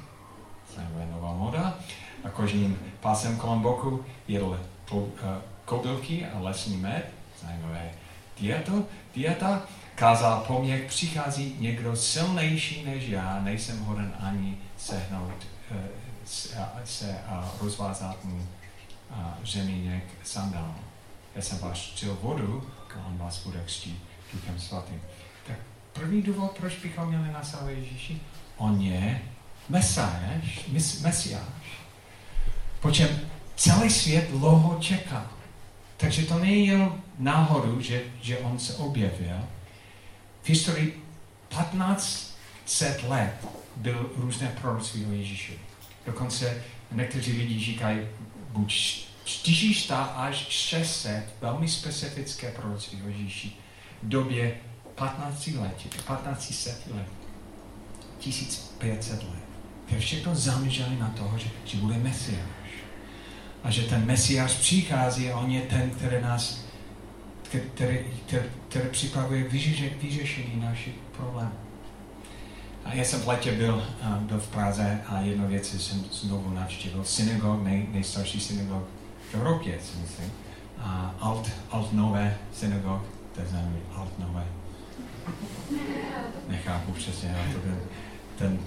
zajímavá 0.76 1.06
nová 1.12 1.34
moda, 1.34 1.80
a 2.24 2.30
koženým 2.30 2.80
pásem 3.00 3.38
kolem 3.38 3.60
boku 3.60 4.06
jedl 4.28 4.60
eh, 4.92 5.42
kobylky 5.66 6.26
a 6.26 6.40
lesní 6.40 6.78
med, 6.78 7.12
zajímavé 7.42 7.92
dieto, 8.40 8.84
dieta, 9.16 9.62
kázal 9.96 10.44
po 10.48 10.62
mně, 10.62 10.78
přichází 10.88 11.56
někdo 11.60 11.96
silnější 11.96 12.86
než 12.86 13.08
já, 13.08 13.40
nejsem 13.42 13.80
hoden 13.80 14.14
ani 14.20 14.58
sehnout 14.78 15.48
eh, 15.72 15.76
se 16.86 17.20
a 17.28 17.52
rozvázat 17.62 18.26
mu 18.26 18.48
řemínek 19.44 20.04
sandál. 20.24 20.76
Já 21.36 21.42
jsem 21.42 21.60
vás 21.60 21.78
čil 21.78 22.18
vodu, 22.22 22.70
a 22.96 23.08
on 23.08 23.18
vás 23.18 23.44
bude 23.44 23.64
křtít 23.66 24.04
duchem 24.34 24.60
svatým. 24.60 25.02
Tak 25.48 25.56
první 25.94 26.22
důvod, 26.22 26.58
proč 26.58 26.76
bychom 26.76 27.08
měli 27.08 27.32
následovat 27.32 27.72
Ježíši, 27.72 28.22
on 28.58 28.82
je 28.82 29.22
Mesáš, 29.70 30.68
Mesiáš. 31.02 31.82
Po 32.80 32.92
čem 32.92 33.20
celý 33.56 33.90
svět 33.90 34.30
dlouho 34.30 34.80
čekal. 34.80 35.28
Takže 35.98 36.26
to 36.26 36.40
není 36.40 36.68
jen 36.68 36.92
náhodou, 37.18 37.82
že, 37.82 38.02
že 38.22 38.38
on 38.38 38.60
se 38.60 38.74
objevil, 38.74 39.48
v 40.44 40.50
historii 40.50 41.04
1500 41.50 43.04
let 43.04 43.48
byl 43.76 44.12
různé 44.16 44.56
proroctví 44.62 45.06
o 45.06 45.12
Ježíši. 45.12 45.60
Dokonce 46.06 46.64
někteří 46.92 47.32
lidi 47.32 47.60
říkají 47.60 48.00
buď 48.50 48.74
400 49.24 50.04
až 50.04 50.36
600 50.36 51.36
velmi 51.42 51.68
specifické 51.68 52.52
proroctví 52.52 53.02
o 53.04 53.08
Ježíši 53.08 53.52
v 54.04 54.08
době 54.08 54.58
15 54.96 55.48
let, 55.48 55.76
1500 55.78 56.88
let, 56.96 57.08
1500 58.20 59.24
let. 59.24 59.48
Je 59.88 60.00
všechno 60.00 60.36
zaměřili 60.36 60.96
na 61.00 61.10
to, 61.10 61.34
že, 61.38 61.50
že 61.66 61.78
bude 61.78 61.98
Mesiáš. 61.98 62.70
A 63.64 63.72
že 63.72 63.84
ten 63.84 64.06
Mesiáš 64.06 64.54
přichází 64.54 65.32
a 65.32 65.38
on 65.38 65.52
je 65.52 65.62
ten, 65.62 65.90
který 65.90 66.22
nás 66.22 66.67
který, 67.50 68.00
který, 68.26 68.44
který 68.70 68.90
připravuje 68.90 69.44
vyřešení, 69.44 69.92
vyřešení 70.02 70.62
našich 70.62 70.94
problémů. 71.18 71.52
A 72.86 72.94
já 72.94 73.04
jsem 73.04 73.22
v 73.22 73.28
letě 73.28 73.52
byl, 73.52 73.88
byl 74.20 74.40
v 74.40 74.48
Praze 74.48 75.02
a 75.08 75.20
jednu 75.20 75.48
věc 75.48 75.82
jsem 75.82 76.06
znovu 76.12 76.54
navštívil. 76.54 77.04
Synagog, 77.04 77.64
nej, 77.64 77.88
nejstarší 77.92 78.40
synagog 78.40 78.84
v 79.32 79.36
Evropě, 79.36 79.80
si 79.82 79.98
myslím. 79.98 80.32
A 80.80 81.16
Alt, 81.20 81.52
Alt 81.72 81.94
Nové 81.94 82.38
synagog, 82.54 83.02
to 83.36 83.42
je 83.42 83.48
Alt 83.96 84.20
Nové. 84.20 84.46
Nechápu 86.48 86.92
přesně, 86.92 87.36
ale 87.36 87.54
to 87.54 87.60
byl 87.60 87.78
ten 88.38 88.60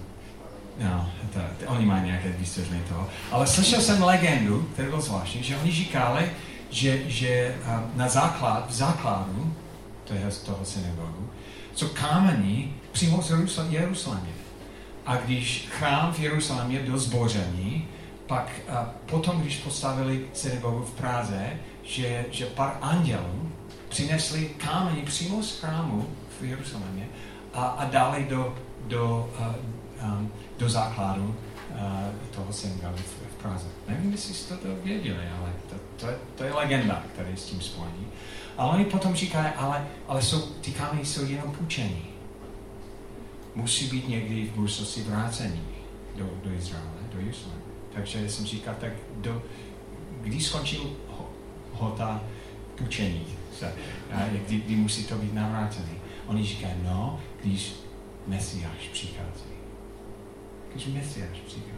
No, 0.79 1.11
to, 1.33 1.41
to, 1.59 1.71
oni 1.71 1.87
mají 1.87 2.05
nějaké 2.05 2.29
vysvětlení 2.29 2.83
toho. 2.89 3.09
Ale 3.31 3.47
slyšel 3.47 3.81
jsem 3.81 4.03
legendu, 4.03 4.69
který 4.73 4.89
byl 4.89 5.01
zvláštní, 5.01 5.43
že 5.43 5.57
oni 5.57 5.73
říkali, 5.73 6.31
že, 6.71 7.11
že 7.11 7.55
na 7.95 8.09
základ, 8.09 8.67
v 8.69 8.73
základu 8.73 9.55
toho, 10.05 10.21
toho 10.45 10.65
synagogu, 10.65 11.31
co 11.75 11.89
kámení 11.89 12.75
přímo 12.93 13.23
z 13.23 13.31
Jeruzalémě. 13.69 14.33
A 15.07 15.17
když 15.17 15.69
chrám 15.71 16.13
v 16.13 16.19
Jeruzalémě 16.19 16.79
byl 16.79 16.99
zbořený, 16.99 17.89
pak 18.27 18.53
a 18.69 18.91
potom, 19.07 19.41
když 19.41 19.57
postavili 19.57 20.27
synagogu 20.33 20.83
v 20.83 20.95
Praze, 20.95 21.47
že, 21.83 22.25
že 22.31 22.47
pár 22.47 22.79
andělů 22.81 23.51
přinesli 23.89 24.51
kámení 24.57 25.03
přímo 25.03 25.43
z 25.43 25.61
chrámu 25.61 26.07
v 26.41 26.45
Jeruzalémě 26.45 27.09
a, 27.55 27.67
a 27.67 27.85
dali 27.85 28.27
do, 28.31 28.55
do, 28.87 29.31
uh, 29.41 30.09
um, 30.19 30.33
do 30.59 30.69
základu 30.69 31.35
uh, 31.71 31.77
toho 32.31 32.53
synagogu 32.53 32.97
v, 32.97 33.35
v 33.35 33.43
Praze. 33.43 33.67
Nevím, 33.89 34.13
jestli 34.13 34.35
jste 34.35 34.57
to 34.57 34.69
věděli, 34.85 35.29
ale 35.41 35.53
to, 35.71 35.77
to, 36.01 36.07
je, 36.07 36.17
to 36.37 36.45
je 36.45 36.53
legenda, 36.53 37.03
který 37.15 37.37
s 37.37 37.45
tím 37.45 37.61
spojí. 37.61 37.93
Ale 38.57 38.71
oni 38.75 38.85
potom 38.85 39.15
říkají, 39.15 39.49
ale, 39.57 39.87
ale 40.09 40.23
jsou, 40.23 40.41
ty 40.41 40.73
kameny 40.73 41.07
jsou 41.07 41.25
jenom 41.25 41.53
půjčení. 41.53 42.03
Musí 43.55 43.87
být 43.87 44.09
někdy 44.09 44.47
v 44.47 44.55
budoucnosti 44.55 45.03
vrácení 45.03 45.63
do, 46.17 46.31
do 46.45 46.53
Izraele, 46.53 46.91
do 47.13 47.21
Jeruzaléma. 47.21 47.61
Takže 47.95 48.31
jsem 48.31 48.47
říkal, 48.47 48.75
tak 48.81 48.93
do, 49.17 49.43
kdy 50.21 50.41
skončil 50.41 50.97
ho, 51.09 51.31
hota 51.73 52.21
půjčení, 52.79 53.27
kdy, 54.47 54.57
kdy 54.57 54.77
musí 54.77 55.05
to 55.05 55.15
být 55.15 55.35
navrácený. 55.35 55.95
Oni 56.27 56.45
říkají, 56.45 56.75
no, 56.85 57.21
když 57.43 57.75
Mesiáš 58.27 58.89
přichází. 58.93 59.51
Když 60.73 60.87
Mesiáš 60.87 61.39
přichází. 61.47 61.70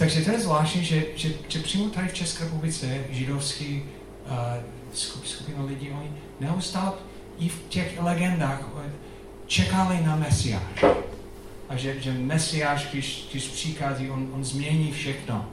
Takže 0.00 0.20
to 0.20 0.30
je 0.30 0.40
zvláštní, 0.40 0.84
že, 0.84 1.02
že, 1.16 1.32
že 1.48 1.58
přímo 1.58 1.88
tady 1.88 2.08
v 2.08 2.14
České 2.14 2.44
republice 2.44 3.04
židovský 3.10 3.82
uh, 4.26 4.36
skupina 5.24 5.64
lidí, 5.64 5.90
oni 5.90 6.10
neustále 6.40 6.92
i 7.38 7.48
v 7.48 7.62
těch 7.68 8.02
legendách 8.02 8.60
eh, 8.84 8.92
čekali 9.46 10.00
na 10.02 10.16
Mesiáš. 10.16 10.84
A 11.68 11.76
že, 11.76 12.00
že 12.00 12.12
Mesiáš, 12.12 12.88
když, 12.92 13.28
když 13.30 13.48
přichází, 13.48 14.10
on, 14.10 14.30
on 14.32 14.44
změní 14.44 14.92
všechno. 14.92 15.48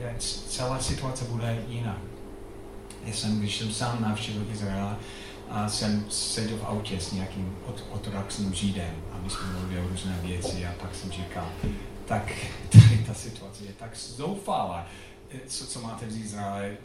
Je, 0.00 0.14
celá 0.48 0.78
situace 0.78 1.24
bude 1.24 1.62
jiná. 1.68 1.98
Já 3.04 3.12
jsem, 3.12 3.38
když 3.38 3.56
jsem 3.56 3.72
sám 3.72 4.02
navštívil 4.02 4.46
Izrael, 4.52 4.96
a 5.50 5.68
jsem 5.68 6.04
seděl 6.10 6.56
v 6.56 6.64
autě 6.64 7.00
s 7.00 7.12
nějakým 7.12 7.56
ortodoxním 7.90 8.54
židem 8.54 8.94
a 9.12 9.18
my 9.22 9.30
jsme 9.30 9.52
mluvili 9.52 9.80
o 9.80 9.88
různé 9.88 10.18
věci 10.22 10.66
a 10.66 10.74
pak 10.80 10.94
jsem 10.94 11.10
říkal, 11.10 11.48
tak 12.08 12.32
tady 12.72 13.04
ta 13.06 13.14
situace 13.14 13.64
je 13.64 13.72
tak 13.72 13.96
zoufalá. 13.96 14.86
Co, 15.46 15.66
co 15.66 15.80
máte 15.80 16.06
v 16.06 16.24
Izraeli, 16.24 16.76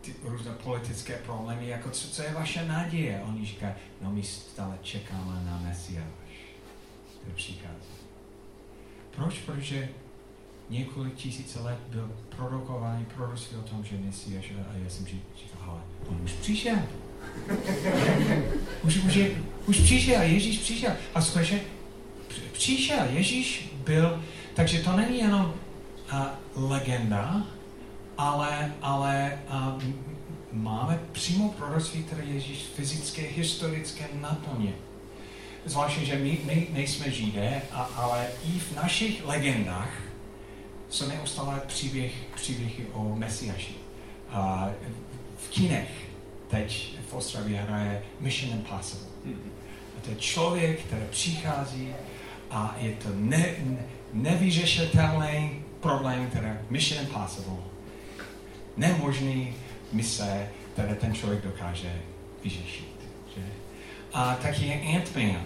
ty 0.00 0.14
různé 0.22 0.52
politické 0.52 1.16
problémy, 1.16 1.68
jako 1.68 1.90
co, 1.90 2.08
co 2.08 2.22
je 2.22 2.32
vaše 2.32 2.64
naděje? 2.64 3.22
Oni 3.28 3.46
říkají, 3.46 3.74
no 4.00 4.10
my 4.10 4.22
stále 4.22 4.78
čekáme 4.82 5.44
na 5.44 5.60
Mesiáš, 5.64 6.04
který 7.20 7.34
přichází. 7.34 7.98
Proč? 9.16 9.38
Protože 9.38 9.88
několik 10.70 11.14
tisíce 11.14 11.60
let 11.60 11.78
byl 11.88 12.12
produkovaný 12.36 13.04
proroctví 13.04 13.56
o 13.56 13.62
tom, 13.62 13.84
že 13.84 13.96
Mesiáš, 13.96 14.52
a 14.70 14.76
já 14.84 14.90
jsem 14.90 15.06
říkal, 15.06 15.60
ale 15.60 15.80
on 16.08 16.20
už 16.24 16.32
přišel. 16.32 16.78
už, 18.82 18.96
už, 18.96 19.14
je, 19.14 19.30
už 19.66 19.80
přišel, 19.80 20.22
Ježíš 20.22 20.58
přišel. 20.58 20.92
A 21.14 21.22
skutečně 21.22 21.60
přišel, 22.52 23.04
Ježíš 23.10 23.72
byl, 23.88 24.22
takže 24.54 24.78
to 24.78 24.96
není 24.96 25.18
jenom 25.18 25.54
uh, 26.12 26.70
legenda, 26.70 27.42
ale, 28.18 28.72
ale 28.82 29.38
uh, 29.50 29.82
máme 30.52 31.00
přímo 31.12 31.48
proroctví, 31.48 32.02
které 32.02 32.24
Ježíš 32.24 32.58
fyzické, 32.74 33.22
historické 33.22 34.04
naplně. 34.20 34.72
Zvláště, 35.64 36.04
že 36.04 36.16
my, 36.16 36.38
my 36.44 36.66
nejsme 36.72 37.10
židé, 37.10 37.62
a, 37.72 37.82
ale 37.82 38.26
i 38.44 38.58
v 38.58 38.76
našich 38.76 39.26
legendách 39.26 39.90
jsou 40.88 41.08
neustále 41.08 41.60
příběh, 41.66 42.12
příběhy 42.34 42.86
o 42.92 43.14
Mesiaši. 43.14 43.74
A 44.30 44.70
v 45.36 45.48
kinech 45.48 45.90
teď 46.48 46.94
v 47.10 47.14
Ostravě 47.14 47.60
hraje 47.60 48.02
Mission 48.20 48.52
Impossible. 48.52 49.08
A 49.96 50.00
to 50.04 50.10
je 50.10 50.16
člověk, 50.16 50.80
který 50.80 51.02
přichází 51.10 51.88
a 52.50 52.76
je 52.78 52.92
to 52.92 53.08
ne, 53.14 53.54
nevyřešitelný 54.12 55.62
problém, 55.80 56.26
který 56.26 56.46
Mission 56.70 57.04
Impossible. 57.04 57.56
Nemožný 58.76 59.54
mise, 59.92 60.48
které 60.72 60.94
ten 60.94 61.14
člověk 61.14 61.44
dokáže 61.44 61.92
vyřešit. 62.44 62.88
Že? 63.36 63.42
A 64.12 64.34
taky 64.34 64.66
je 64.66 64.74
Ant-Man. 64.74 65.42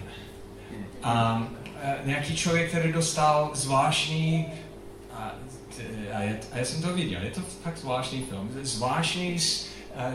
Um, 1.05 1.57
nějaký 2.05 2.35
člověk, 2.35 2.69
který 2.69 2.93
dostal 2.93 3.51
zvláštní 3.53 4.45
a, 5.11 5.35
a, 6.13 6.19
je, 6.19 6.39
a 6.51 6.57
já 6.57 6.65
jsem 6.65 6.81
to 6.81 6.93
viděl, 6.93 7.23
je 7.23 7.31
to 7.31 7.41
fakt 7.41 7.77
zvláštní 7.77 8.21
film, 8.21 8.49
zvláštní 8.61 9.37
a, 9.95 10.03
a, 10.05 10.13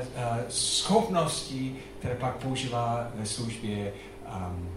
schopnosti, 0.49 1.77
které 1.99 2.15
pak 2.15 2.37
používá 2.37 3.11
ve 3.15 3.27
službě 3.27 3.93
um, 4.37 4.69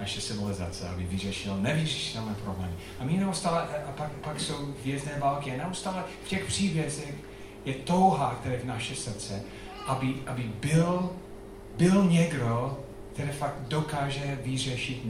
naše 0.00 0.20
civilizace, 0.20 0.88
aby 0.88 1.04
vyřešil 1.04 1.56
nevyřešitelné 1.56 2.34
problémy. 2.34 2.72
A 2.98 3.04
my 3.04 3.12
neustále, 3.12 3.62
a 3.62 3.92
pak, 3.92 4.10
pak 4.12 4.40
jsou 4.40 4.74
vězné 4.84 5.12
války, 5.18 5.52
a 5.52 5.64
neustále 5.64 6.04
v 6.24 6.28
těch 6.28 6.44
příbězech 6.44 7.14
je 7.64 7.74
touha, 7.74 8.36
která 8.40 8.54
je 8.54 8.60
v 8.60 8.64
naše 8.64 8.94
srdce, 8.94 9.42
aby, 9.86 10.14
aby 10.26 10.42
byl, 10.42 11.10
byl 11.76 12.04
někdo, 12.04 12.78
který 13.12 13.30
fakt 13.30 13.60
dokáže 13.68 14.38
vyřešit 14.44 15.04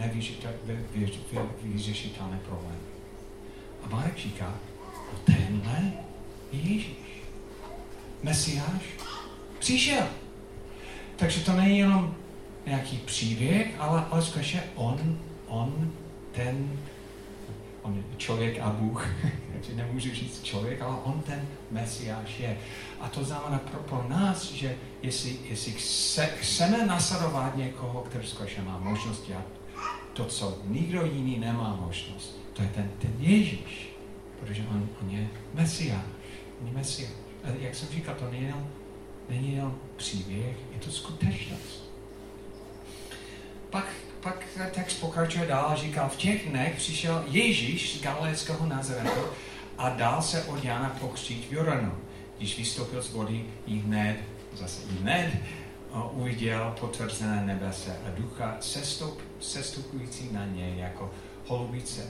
nevyřešitelné 1.65 2.41
problémy. 2.47 2.79
A 3.85 3.89
Marek 3.89 4.19
říká, 4.19 4.55
no 5.13 5.19
tenhle 5.25 5.93
je 6.53 6.59
Ježíš. 6.61 7.23
Mesiáš 8.23 8.83
přišel. 9.59 10.07
Takže 11.17 11.41
to 11.41 11.53
není 11.53 11.79
jenom 11.79 12.15
nějaký 12.67 12.97
příběh, 12.97 13.75
ale, 13.79 14.05
ale 14.11 14.23
skutečně 14.23 14.63
on, 14.75 15.19
on, 15.47 15.93
ten, 16.33 16.81
on 17.83 17.97
je 17.97 18.03
člověk 18.17 18.59
a 18.61 18.71
Bůh, 18.71 19.07
takže 19.53 19.75
nemůžu 19.75 20.15
říct 20.15 20.43
člověk, 20.43 20.83
ale 20.83 20.97
on 21.05 21.23
ten 21.27 21.49
Mesiáš 21.71 22.41
je. 22.41 22.59
A 23.01 23.09
to 23.09 23.25
znamená 23.25 23.59
pro, 23.59 23.81
pro 23.81 24.09
nás, 24.09 24.53
že 24.53 24.77
jestli, 25.03 25.37
jestli 25.49 25.73
chce, 25.73 26.27
chceme 26.27 26.87
nasledovat 26.87 27.57
někoho, 27.57 28.01
který 28.01 28.27
skutečně 28.27 28.63
má 28.63 28.79
možnost 28.79 29.27
dělat 29.27 29.47
to, 30.13 30.25
co 30.25 30.59
nikdo 30.65 31.05
jiný 31.05 31.39
nemá 31.39 31.79
možnost, 31.87 32.41
to 32.53 32.63
je 32.63 32.69
ten, 32.69 32.91
ten 32.99 33.15
Ježíš, 33.19 33.97
protože 34.41 34.67
on, 34.71 34.89
on 35.03 35.11
je 35.11 35.29
Mesiáš. 35.55 36.05
On 36.61 36.67
je 36.67 36.73
Mesiáš. 36.73 37.13
A 37.45 37.49
jak 37.61 37.75
jsem 37.75 37.89
říkal, 37.89 38.15
to 38.15 38.31
není 38.31 38.45
jenom, 38.45 38.67
není 39.29 39.55
jenom 39.55 39.75
příběh, 39.97 40.57
je 40.73 40.81
to 40.85 40.91
skutečnost 40.91 41.82
pak, 43.73 43.87
pak 44.21 44.45
text 44.71 44.95
pokračuje 44.95 45.47
dál 45.47 45.67
a 45.67 45.75
říká, 45.77 46.09
v 46.09 46.17
těch 46.17 46.49
dnech 46.49 46.77
přišel 46.77 47.25
Ježíš 47.27 47.99
z 47.99 48.03
Galilejského 48.03 48.67
Nazaretu 48.67 49.21
a 49.79 49.89
dal 49.89 50.23
se 50.23 50.45
od 50.45 50.65
Jana 50.65 50.97
pokřtít 51.01 51.47
v 51.49 51.53
Jordanu. 51.53 51.93
Když 52.39 52.59
vystoupil 52.59 53.03
z 53.03 53.11
vody, 53.11 53.45
i 53.67 53.79
hned, 53.79 54.17
zase 54.55 54.83
i 54.83 55.03
hned, 55.03 55.33
uviděl 56.13 56.75
potvrzené 56.81 57.47
nebese 57.47 57.97
a 58.07 58.21
ducha 58.21 58.57
sestup, 58.61 59.21
sestupující 59.41 60.29
na 60.33 60.47
něj 60.47 60.79
jako 60.79 61.11
holubice. 61.47 62.07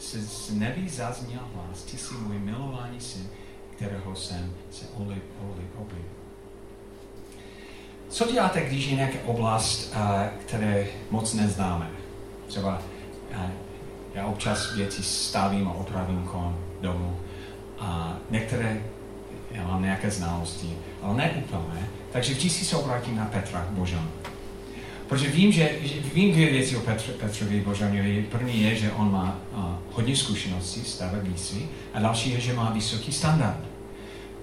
Z, 0.00 0.14
z 0.14 0.50
nebi 0.54 0.88
zazněl 0.88 1.48
hlas, 1.54 1.82
ty 1.82 1.98
jsi 1.98 2.14
můj 2.14 2.38
milovaný 2.38 3.00
syn, 3.00 3.28
kterého 3.76 4.16
jsem 4.16 4.54
se 4.70 4.84
olib, 4.96 5.24
oblíbil. 5.76 6.21
Co 8.12 8.32
děláte, 8.32 8.60
když 8.60 8.86
je 8.86 8.96
nějaká 8.96 9.18
oblast, 9.24 9.94
uh, 9.96 10.00
které 10.46 10.86
moc 11.10 11.34
neznáme? 11.34 11.90
Třeba 12.46 12.82
uh, 13.30 13.36
já 14.14 14.26
občas 14.26 14.74
věci 14.74 15.02
stavím 15.02 15.68
a 15.68 15.72
opravím 15.72 16.22
kolem 16.22 16.56
domu 16.80 17.16
a 17.78 18.16
některé 18.30 18.82
já 19.50 19.66
mám 19.66 19.82
nějaké 19.82 20.10
znalosti, 20.10 20.76
ale 21.02 21.16
ne 21.16 21.30
úplně. 21.44 21.88
Takže 22.12 22.34
vždycky 22.34 22.64
se 22.64 22.76
obrátím 22.76 23.16
na 23.16 23.24
Petra 23.24 23.66
Božan. 23.70 24.08
Protože 25.08 25.28
vím, 25.28 25.52
že, 25.52 25.70
vím 26.14 26.32
dvě 26.32 26.50
věci 26.50 26.76
o 26.76 26.80
Petr, 26.80 27.12
Petrovi 27.12 27.60
Božanovi. 27.60 28.26
První 28.30 28.62
je, 28.62 28.76
že 28.76 28.92
on 28.92 29.12
má 29.12 29.38
uh, 29.52 29.64
hodně 29.92 30.16
zkušeností 30.16 30.84
stavebnictví 30.84 31.68
a 31.94 32.00
další 32.00 32.30
je, 32.30 32.40
že 32.40 32.52
má 32.52 32.70
vysoký 32.70 33.12
standard. 33.12 33.60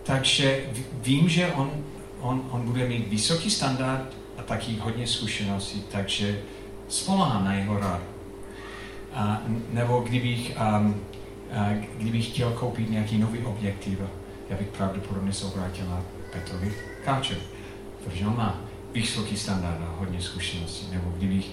Takže 0.03 0.60
vím, 0.93 1.29
že 1.29 1.47
on 1.47 1.71
on, 2.19 2.41
on 2.51 2.62
bude 2.62 2.88
mít 2.88 3.08
vysoký 3.08 3.51
standard 3.51 4.17
a 4.38 4.41
taky 4.41 4.75
hodně 4.75 5.08
zkušeností, 5.08 5.84
takže 5.91 6.39
spolehám 6.88 7.45
na 7.45 7.53
jeho 7.53 7.79
rád. 7.79 8.01
A, 9.13 9.41
nebo 9.69 9.99
kdybych, 9.99 10.58
um, 10.79 10.95
a, 11.53 11.69
kdybych 11.97 12.27
chtěl 12.27 12.51
koupit 12.51 12.89
nějaký 12.89 13.17
nový 13.17 13.39
objektiv, 13.39 13.99
já 14.49 14.58
bych 14.58 14.67
pravděpodobně 14.67 15.34
se 15.34 15.45
obrátil 15.45 15.86
na 15.86 16.01
Petrovi 16.34 16.73
Káčevi, 17.05 17.41
protože 18.03 18.27
on 18.27 18.38
má 18.38 18.62
vysoký 18.93 19.38
standard 19.38 19.82
a 19.82 19.95
hodně 19.99 20.21
zkušeností. 20.21 20.88
Nebo 20.91 21.13
kdybych 21.17 21.51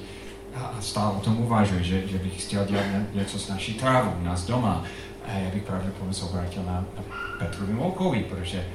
a 0.56 0.76
stále 0.80 1.16
o 1.16 1.20
tom 1.20 1.38
uvažuji, 1.40 1.84
že, 1.84 2.06
že 2.06 2.18
bych 2.18 2.42
chtěl 2.42 2.64
dělat 2.64 2.84
něco 3.14 3.38
s 3.38 3.48
naší 3.48 3.74
trávou, 3.74 4.12
nás 4.22 4.46
doma, 4.46 4.84
a 5.24 5.32
já 5.32 5.50
bych 5.50 5.62
pravděpodobně 5.62 6.14
se 6.14 6.24
obrátil 6.24 6.62
na, 6.62 6.72
na 6.72 7.04
Petrovi 7.38 7.72
Molkovi, 7.72 8.20
protože 8.22 8.66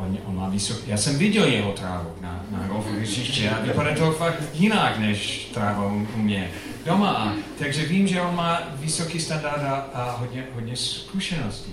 On, 0.00 0.18
on 0.24 0.36
má 0.36 0.48
vysoký, 0.48 0.90
já 0.90 0.96
jsem 0.96 1.18
viděl 1.18 1.44
jeho 1.44 1.72
trávu 1.72 2.10
na, 2.20 2.44
na 2.50 2.66
golfu 2.68 3.00
hřiště 3.00 3.50
a 3.50 3.60
vypadá 3.60 3.94
to 3.94 4.12
fakt 4.12 4.42
jinak 4.54 4.98
než 4.98 5.50
tráva 5.54 5.86
u, 5.86 6.06
u 6.16 6.18
mě 6.18 6.50
doma. 6.86 7.34
Takže 7.58 7.86
vím, 7.86 8.06
že 8.06 8.22
on 8.22 8.36
má 8.36 8.62
vysoký 8.74 9.20
standard 9.20 9.62
a, 9.62 9.74
a 9.94 10.16
hodně, 10.16 10.46
hodně 10.54 10.76
zkušeností. 10.76 11.72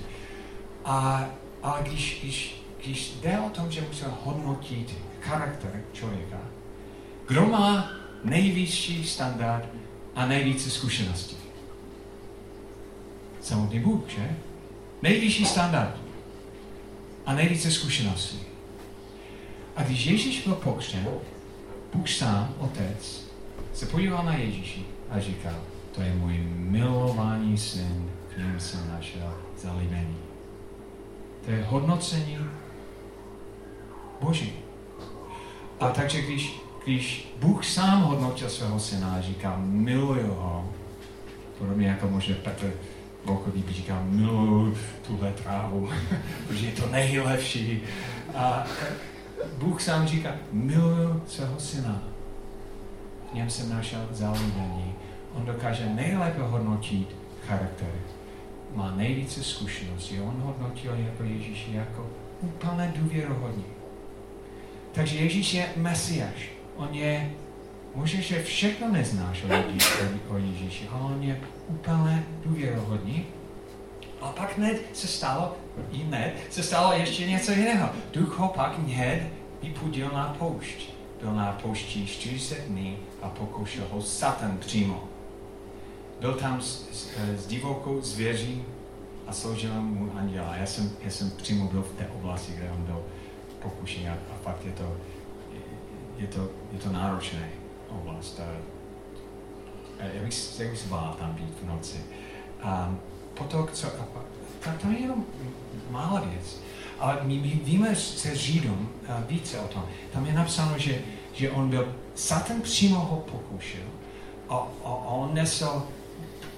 A, 0.86 1.26
ale 1.63 1.80
když, 1.84 2.20
když, 2.24 2.62
když 2.84 3.13
jde 3.22 3.40
o 3.40 3.50
tom, 3.50 3.72
že 3.72 3.82
musel 3.88 4.13
hodnotit 4.24 4.94
charakter 5.22 5.82
člověka, 5.94 6.38
kdo 7.28 7.46
má 7.46 7.92
nejvyšší 8.24 9.04
standard 9.04 9.66
a 10.16 10.26
nejvíce 10.26 10.70
zkušeností? 10.70 11.38
Samotný 13.42 13.80
Bůh, 13.80 14.02
že? 14.08 14.36
Nejvyšší 15.02 15.46
standard 15.46 16.07
a 17.28 17.34
nejvíce 17.34 17.72
zkušeností. 17.72 18.40
A 19.76 19.84
když 19.84 20.06
Ježíš 20.06 20.44
byl 20.44 20.56
pokřtěn, 20.56 21.08
Bůh 21.94 22.10
sám, 22.10 22.54
Otec, 22.60 23.28
se 23.74 23.86
podíval 23.86 24.26
na 24.26 24.36
Ježíši 24.36 24.86
a 25.10 25.20
říkal, 25.20 25.56
to 25.96 26.02
je 26.02 26.13
můj 26.13 26.38
milovaný 26.56 27.58
syn, 27.58 28.10
v 28.36 28.38
něm 28.38 28.60
jsem 28.60 28.88
našel 28.92 29.34
zalíbení. 29.58 30.18
To 31.46 31.52
je 31.52 31.66
hodnocení 31.70 32.38
Boží. 34.22 34.54
A 35.80 35.90
takže 35.90 36.22
když, 36.22 36.60
když 36.84 37.34
Bůh 37.40 37.66
sám 37.66 38.02
hodnotil 38.02 38.50
svého 38.50 38.80
syna 38.80 39.13
a 39.13 39.22
říkal, 39.22 39.56
miluju 39.60 40.34
ho, 40.34 40.70
podobně 41.58 41.88
jako 41.88 42.08
možná 42.08 42.36
Petr 42.44 42.74
Bokový 43.28 43.62
by 43.62 43.74
říkal, 43.74 44.04
miluju 44.04 44.78
tuhle 45.08 45.32
trávu, 45.32 45.90
protože 46.48 46.66
je 46.66 46.72
to 46.72 46.90
nejlepší. 46.90 47.82
A 48.36 48.66
Bůh 49.58 49.82
sám 49.82 50.08
říká, 50.08 50.36
miluju 50.52 51.22
svého 51.28 51.60
syna. 51.60 52.04
V 53.32 53.36
něm 53.36 53.50
jsem 53.50 53.70
našel 53.70 54.08
zalíbení. 54.12 54.94
On 55.34 55.46
dokáže 55.46 55.90
nejlépe 55.90 56.42
hodnotit 56.42 57.16
charakter. 57.48 57.92
Má 58.76 58.96
nejvíce 58.96 59.44
zkušeností. 59.44 60.22
On 60.22 60.42
hodnotil 60.42 60.96
jako 60.96 61.24
Ježíši 61.24 61.74
jako 61.74 62.10
úplně 62.42 62.94
důvěrohodný. 62.96 63.66
Takže 64.92 65.18
Ježíš 65.18 65.54
je 65.54 65.70
Mesiáš. 65.76 66.50
On 66.76 66.94
je 66.94 67.32
Možná, 67.98 68.22
že 68.22 68.44
všechno 68.44 68.92
neznáš 68.92 69.44
o 69.44 69.54
Ježíši, 69.54 69.94
o 70.30 70.38
Ježíši, 70.38 70.88
ale 70.92 71.02
on 71.02 71.24
je 71.24 71.40
úplně 71.68 72.28
důvěrohodný. 72.46 73.26
A 74.22 74.28
pak 74.28 74.58
hned 74.58 74.82
se 74.94 75.08
stalo, 75.08 75.58
i 75.92 75.98
hned 75.98 76.34
se 76.50 76.64
stalo 76.64 76.94
ještě 76.94 77.26
něco 77.26 77.52
jiného. 77.52 77.90
Duch 78.14 78.38
ho 78.38 78.48
pak 78.48 78.80
hned 78.80 79.30
vypudil 79.64 80.10
na 80.14 80.36
poušť. 80.40 80.90
Byl 81.22 81.36
na 81.36 81.60
poušti 81.62 82.06
40 82.06 82.60
dní 82.68 82.98
a 83.22 83.30
pokoušel 83.30 83.88
ho 83.92 84.02
Satan 84.02 84.58
přímo. 84.58 85.04
Byl 86.20 86.34
tam 86.34 86.62
s, 86.62 86.90
s, 86.92 87.10
s 87.36 87.48
divokou 87.48 88.02
zvěří 88.02 88.64
a 89.28 89.34
sloužil 89.34 89.82
mu 89.82 90.12
anděla. 90.18 90.56
Já 90.56 90.66
jsem, 90.66 90.92
já 91.02 91.10
jsem 91.10 91.32
přímo 91.32 91.66
byl 91.66 91.82
v 91.82 91.98
té 91.98 92.08
oblasti, 92.08 92.54
kde 92.54 92.72
on 92.72 92.84
byl 92.84 93.04
pokušený 93.62 94.10
a, 94.10 94.14
a 94.14 94.38
fakt 94.44 94.66
je 94.66 94.72
to, 94.72 94.98
je 96.18 96.28
to, 96.28 96.50
je 96.72 96.80
to 96.80 96.92
náročné 96.92 97.50
oblast. 97.90 98.40
A, 100.00 100.04
já 100.14 100.24
bych, 100.24 100.60
jak 100.60 100.70
bych 100.70 100.88
bál 100.88 101.16
tam 101.20 101.34
být 101.34 101.54
v 101.62 101.68
noci. 101.68 101.98
A 102.64 102.96
potom, 103.34 103.68
co, 103.74 103.88
a, 103.88 104.74
to 104.82 104.88
je 104.88 105.00
jenom 105.00 105.26
mála 105.90 106.20
věc. 106.20 106.62
Ale 107.00 107.20
my 107.24 107.38
víme 107.40 107.96
se 107.96 108.36
Židům 108.36 108.90
více 109.28 109.60
o 109.60 109.68
tom. 109.68 109.86
Tam 110.14 110.26
je 110.26 110.34
napsáno, 110.34 110.78
že, 110.78 111.02
že 111.34 111.52
on 111.52 111.70
byl, 111.70 111.96
Satan 112.16 112.62
přímo 112.62 113.00
ho 113.00 113.18
pokušil 113.18 113.84
a, 114.50 114.56
a, 114.56 114.88
a 114.88 115.10
on 115.10 115.34
nesl 115.34 115.84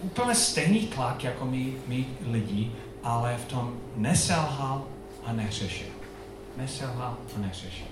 úplně 0.02 0.36
stejný 0.36 0.88
tlak 0.88 1.24
jako 1.24 1.46
my, 1.46 1.74
my 1.88 2.06
lidi, 2.26 2.72
ale 3.04 3.38
v 3.38 3.46
tom 3.46 3.78
neselhal 3.96 4.84
a 5.26 5.34
neřešil. 5.34 5.88
Neselhal 6.58 7.18
a 7.36 7.40
neřešil. 7.40 7.88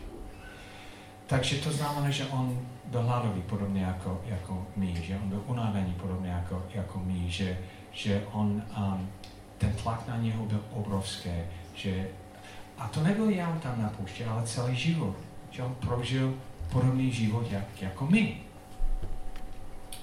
Takže 1.27 1.55
to 1.57 1.71
znamená, 1.71 2.09
že 2.09 2.25
on 2.25 2.59
byl 2.87 3.01
hladový 3.01 3.41
podobně 3.41 3.81
jako, 3.81 4.21
jako 4.25 4.67
my, 4.75 4.95
že 5.03 5.19
on 5.23 5.29
byl 5.29 5.43
unavený 5.47 5.93
podobně 5.93 6.29
jako, 6.29 6.63
jako 6.73 6.99
my, 6.99 7.29
že, 7.29 7.57
že 7.91 8.23
on, 8.31 8.63
um, 8.77 9.09
ten 9.57 9.73
tlak 9.73 10.07
na 10.07 10.17
něho 10.17 10.45
byl 10.45 10.63
obrovský, 10.71 11.29
že 11.75 12.07
a 12.77 12.87
to 12.87 13.03
nebyl 13.03 13.29
jen 13.29 13.59
tam 13.63 13.81
na 13.81 13.89
pouště, 13.89 14.25
ale 14.25 14.43
celý 14.43 14.75
život. 14.75 15.15
Že 15.51 15.63
on 15.63 15.75
prožil 15.75 16.33
podobný 16.71 17.11
život 17.11 17.51
jak, 17.51 17.81
jako 17.81 18.07
my. 18.07 18.37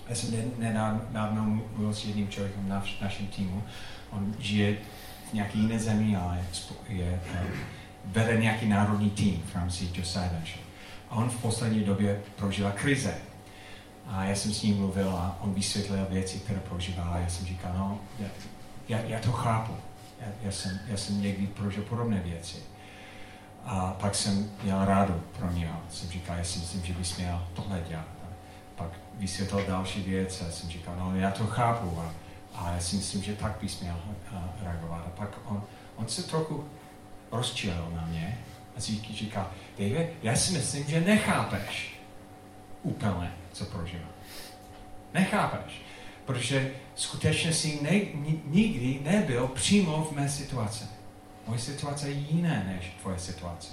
Já 0.09 0.15
jsem 0.15 0.53
nedávno 0.59 1.45
mluvil 1.45 1.95
s 1.95 2.05
jedním 2.05 2.29
člověkem 2.29 2.69
na 2.69 2.85
našem 3.01 3.27
týmu. 3.27 3.63
On 4.11 4.35
žije 4.39 4.77
v 5.31 5.33
nějaké 5.33 5.59
jiné 5.59 5.79
zemi, 5.79 6.17
ale 6.17 6.45
je, 6.89 6.97
je, 7.05 7.21
vede 8.05 8.41
nějaký 8.41 8.69
národní 8.69 9.11
tým 9.11 9.43
v 9.47 9.55
rámci 9.55 9.91
Josiah 9.95 10.33
A 11.15 11.17
on 11.17 11.31
v 11.31 11.43
poslední 11.43 11.85
době 11.85 12.23
prožila 12.37 12.71
krize. 12.71 13.15
A 14.07 14.25
já 14.25 14.35
jsem 14.35 14.53
s 14.53 14.63
ním 14.63 14.77
mluvil 14.77 15.11
a 15.11 15.39
on 15.41 15.55
vysvětlil 15.55 16.07
věci, 16.11 16.39
které 16.39 16.61
prožívá. 16.61 17.03
A 17.03 17.19
já 17.19 17.29
jsem 17.29 17.47
říkal, 17.47 17.73
no, 17.79 18.01
já, 18.89 18.99
já 18.99 19.21
to 19.21 19.33
chápu. 19.33 19.77
Já, 20.21 20.27
já, 20.43 20.51
jsem, 20.51 20.79
já 20.87 20.97
jsem 20.97 21.23
někdy 21.23 21.47
prožil 21.47 21.83
podobné 21.83 22.21
věci. 22.21 22.57
A 23.65 23.97
pak 24.01 24.15
jsem 24.15 24.51
měl 24.63 24.85
rádu 24.85 25.23
pro 25.39 25.51
něho. 25.51 25.81
Jsem 25.91 26.11
říkal, 26.11 26.37
já 26.37 26.45
si 26.45 26.59
myslím, 26.59 26.85
že 26.85 26.93
bys 26.93 27.17
měl 27.17 27.47
tohle 27.55 27.83
dělat. 27.89 28.09
A 28.23 28.27
pak 28.77 28.89
vysvětlil 29.15 29.67
další 29.67 30.03
věc 30.03 30.43
a 30.49 30.51
jsem 30.51 30.71
říkal, 30.71 30.97
no 30.99 31.17
já 31.17 31.31
to 31.31 31.47
chápu 31.47 31.99
a, 32.01 32.15
a 32.55 32.71
já 32.71 32.81
si 32.81 32.97
myslím, 32.97 33.23
že 33.23 33.37
tak 33.37 33.57
bys 33.61 33.81
měl 33.81 33.97
reagovat. 34.63 35.03
A 35.07 35.11
pak 35.11 35.39
on, 35.45 35.63
on 35.97 36.09
se 36.09 36.23
trochu 36.23 36.65
rozčilil 37.33 37.91
na 37.95 38.07
mě 38.07 38.39
a 38.77 38.81
říká, 39.13 39.51
David, 39.79 40.07
já 40.23 40.37
si 40.37 40.53
myslím, 40.53 40.85
že 40.89 41.01
nechápeš 41.01 41.95
úplně, 42.83 43.33
co 43.53 43.65
prožívám. 43.65 44.09
Nechápeš, 45.15 45.83
protože 46.25 46.71
skutečně 46.95 47.53
si 47.53 47.79
ne, 47.83 48.01
nikdy 48.45 49.01
nebyl 49.03 49.49
přímo 49.49 50.05
v 50.05 50.17
mé 50.17 50.29
situaci. 50.29 50.85
Moje 51.47 51.59
situace 51.59 52.09
je 52.09 52.15
jiné 52.15 52.75
než 52.77 52.93
tvoje 53.01 53.19
situace. 53.19 53.69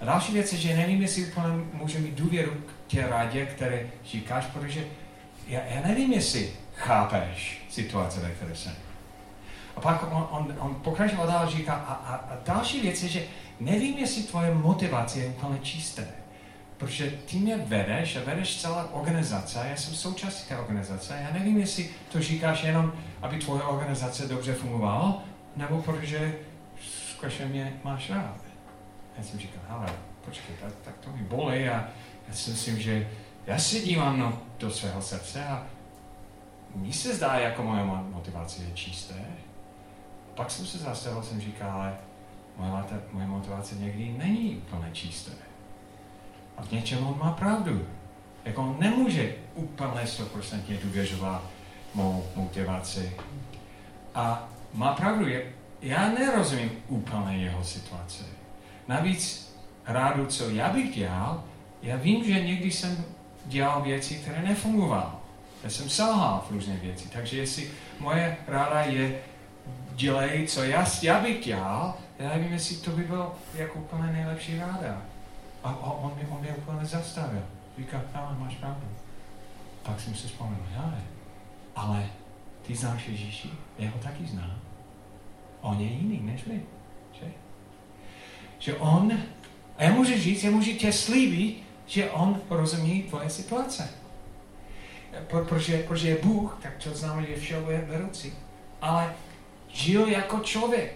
A 0.00 0.04
další 0.04 0.32
věc 0.32 0.52
je, 0.52 0.58
že 0.58 0.76
nevím, 0.76 1.02
jestli 1.02 1.26
úplně 1.26 1.64
můžu 1.72 1.98
mít 1.98 2.14
důvěru 2.14 2.50
k 2.50 2.90
tě 2.90 3.06
rádě, 3.06 3.46
které 3.46 3.86
říkáš, 4.04 4.46
protože 4.46 4.84
já, 5.46 5.60
já 5.64 5.80
nevím, 5.86 6.12
jestli 6.12 6.52
chápeš 6.76 7.64
situace, 7.70 8.20
ve 8.20 8.30
které 8.30 8.56
jsem. 8.56 8.72
A 9.76 9.80
pak 9.80 10.02
on, 10.12 10.28
on, 10.30 10.54
on 10.58 10.74
pokračoval 10.74 11.26
dál 11.26 11.50
říká, 11.50 11.74
a, 11.74 11.92
a, 11.94 12.14
a 12.14 12.38
další 12.44 12.80
věc 12.80 13.02
je, 13.02 13.08
že 13.08 13.22
nevím, 13.60 13.98
jestli 13.98 14.22
tvoje 14.22 14.54
motivace 14.54 15.20
je 15.20 15.28
úplně 15.28 15.58
čisté. 15.58 16.06
Protože 16.76 17.10
ty 17.10 17.36
mě 17.36 17.56
vedeš 17.56 18.16
a 18.16 18.24
vedeš 18.24 18.60
celá 18.60 18.92
organizace, 18.92 19.66
já 19.70 19.76
jsem 19.76 19.94
součástí 19.94 20.48
té 20.48 20.58
organizace, 20.58 21.18
já 21.22 21.38
nevím, 21.38 21.58
jestli 21.58 21.88
to 22.12 22.20
říkáš 22.20 22.62
jenom, 22.62 22.92
aby 23.22 23.38
tvoje 23.38 23.62
organizace 23.62 24.28
dobře 24.28 24.54
fungovala, 24.54 25.22
nebo 25.56 25.82
protože 25.82 26.34
skutečně 27.10 27.46
mě 27.46 27.80
máš 27.84 28.10
rád. 28.10 28.36
Já 29.18 29.24
jsem 29.24 29.38
říkal, 29.38 29.62
ale 29.68 29.86
počkej, 30.24 30.56
tak, 30.60 30.72
tak 30.84 30.94
to 30.98 31.10
mi 31.10 31.22
bolí 31.22 31.68
a 31.68 31.84
já 32.28 32.34
si 32.34 32.50
myslím, 32.50 32.80
že 32.80 33.08
já 33.46 33.58
si 33.58 33.80
dívám 33.80 34.18
no, 34.18 34.38
do 34.58 34.70
svého 34.70 35.02
srdce 35.02 35.44
a 35.44 35.66
mně 36.74 36.92
se 36.92 37.14
zdá, 37.14 37.34
jako 37.34 37.62
moje 37.62 37.84
motivace 37.84 38.62
je 38.62 38.70
čisté. 38.74 39.14
Pak 40.34 40.50
jsem 40.50 40.66
se 40.66 40.78
zastavil, 40.78 41.22
jsem 41.22 41.40
říkal, 41.40 41.70
ale 41.70 41.96
moje, 42.58 42.84
moje 43.12 43.26
motivace 43.26 43.74
někdy 43.74 44.14
není 44.18 44.56
úplně 44.56 44.90
čisté. 44.92 45.32
A 46.56 46.62
v 46.62 46.72
něčem 46.72 47.06
on 47.06 47.18
má 47.18 47.32
pravdu. 47.32 47.86
Jako 48.44 48.62
on 48.62 48.76
nemůže 48.80 49.34
úplně 49.54 50.04
100% 50.04 50.78
důvěřovat 50.82 51.42
mou 51.94 52.24
motivaci. 52.36 53.12
A 54.14 54.48
má 54.74 54.92
pravdu, 54.92 55.26
já 55.82 56.08
nerozumím 56.08 56.70
úplně 56.88 57.36
jeho 57.36 57.64
situaci. 57.64 58.24
Navíc 58.88 59.54
rádu, 59.86 60.26
co 60.26 60.50
já 60.50 60.68
bych 60.68 60.94
dělal, 60.94 61.44
já 61.82 61.96
vím, 61.96 62.24
že 62.24 62.44
někdy 62.44 62.70
jsem 62.70 63.04
dělal 63.46 63.82
věci, 63.82 64.14
které 64.14 64.42
nefungovaly. 64.42 65.12
Já 65.64 65.70
jsem 65.70 65.88
selhal 65.88 66.44
v 66.48 66.52
různé 66.52 66.76
věci. 66.76 67.08
Takže 67.08 67.36
jestli 67.36 67.70
moje 68.00 68.36
ráda 68.48 68.80
je 68.80 69.20
dělej, 69.94 70.46
co 70.46 70.62
já, 70.62 70.86
já 71.02 71.20
bych 71.20 71.44
dělal, 71.44 71.94
já 72.18 72.28
nevím, 72.28 72.52
jestli 72.52 72.76
to 72.76 72.90
by 72.90 73.02
bylo 73.02 73.34
jako 73.54 73.78
úplně 73.78 74.12
nejlepší 74.12 74.58
ráda. 74.58 75.02
A, 75.64 75.70
a 75.70 75.90
on, 75.90 76.12
mě, 76.16 76.26
on 76.30 76.40
mě 76.40 76.50
úplně 76.50 76.86
zastavil. 76.86 77.42
Říká, 77.78 78.02
ale 78.14 78.36
máš 78.38 78.54
pravdu. 78.54 78.86
Pak 79.82 80.00
jsem 80.00 80.14
si 80.14 80.26
vzpomněl, 80.26 80.60
ale, 80.76 81.02
ale 81.76 82.06
ty 82.62 82.74
znáš 82.74 83.08
Ježíši, 83.08 83.50
já 83.78 83.90
ho 83.90 83.98
taky 83.98 84.26
znám. 84.26 84.54
On 85.60 85.80
je 85.80 85.86
jiný 85.86 86.20
než 86.20 86.44
my. 86.44 86.62
Že? 87.12 87.26
že 88.58 88.76
on, 88.76 89.12
a 89.78 89.84
já 89.84 89.92
můžu 89.92 90.18
říct, 90.18 90.44
já 90.44 90.50
můžu 90.50 90.72
tě 90.72 90.92
slíbit, 90.92 91.62
že 91.86 92.10
on 92.10 92.40
rozumí 92.50 93.02
tvoje 93.02 93.30
situace. 93.30 93.88
Pro, 95.26 95.44
protože, 95.44 95.78
protože 95.78 96.08
je 96.08 96.22
Bůh, 96.22 96.58
tak 96.62 96.72
to 96.84 96.90
znamená, 96.90 97.26
že 97.28 97.36
všeho 97.36 97.70
je 97.70 97.78
vedoucí. 97.78 98.32
Ale 98.80 99.14
žil 99.74 100.08
jako 100.08 100.38
člověk. 100.38 100.94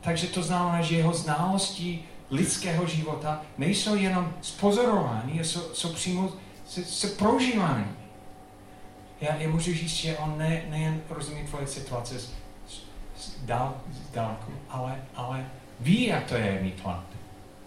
Takže 0.00 0.26
to 0.26 0.42
znamená, 0.42 0.82
že 0.82 0.96
jeho 0.96 1.12
znalosti 1.12 2.04
lidského 2.30 2.86
života 2.86 3.42
nejsou 3.58 3.94
jenom 3.94 4.32
spozorovány, 4.40 5.44
jsou, 5.44 5.60
jsou 5.74 5.92
přímo 5.92 6.32
se, 6.66 6.84
se 6.84 7.06
prožívány. 7.06 7.84
Já, 9.20 9.36
já 9.36 9.48
můžu 9.48 9.74
říct, 9.74 9.90
že 9.90 10.18
on 10.18 10.38
ne, 10.38 10.62
nejen 10.68 11.00
rozumí 11.10 11.44
tvoje 11.44 11.66
situace 11.66 12.20
z, 12.20 12.30
z, 13.16 13.44
dál, 13.44 13.74
z 13.92 14.14
dálku, 14.14 14.52
ale, 14.68 15.02
ale 15.14 15.46
ví, 15.80 16.06
jak 16.06 16.24
to 16.24 16.34
je 16.34 16.58
mít 16.62 16.80
hlad. 16.84 17.04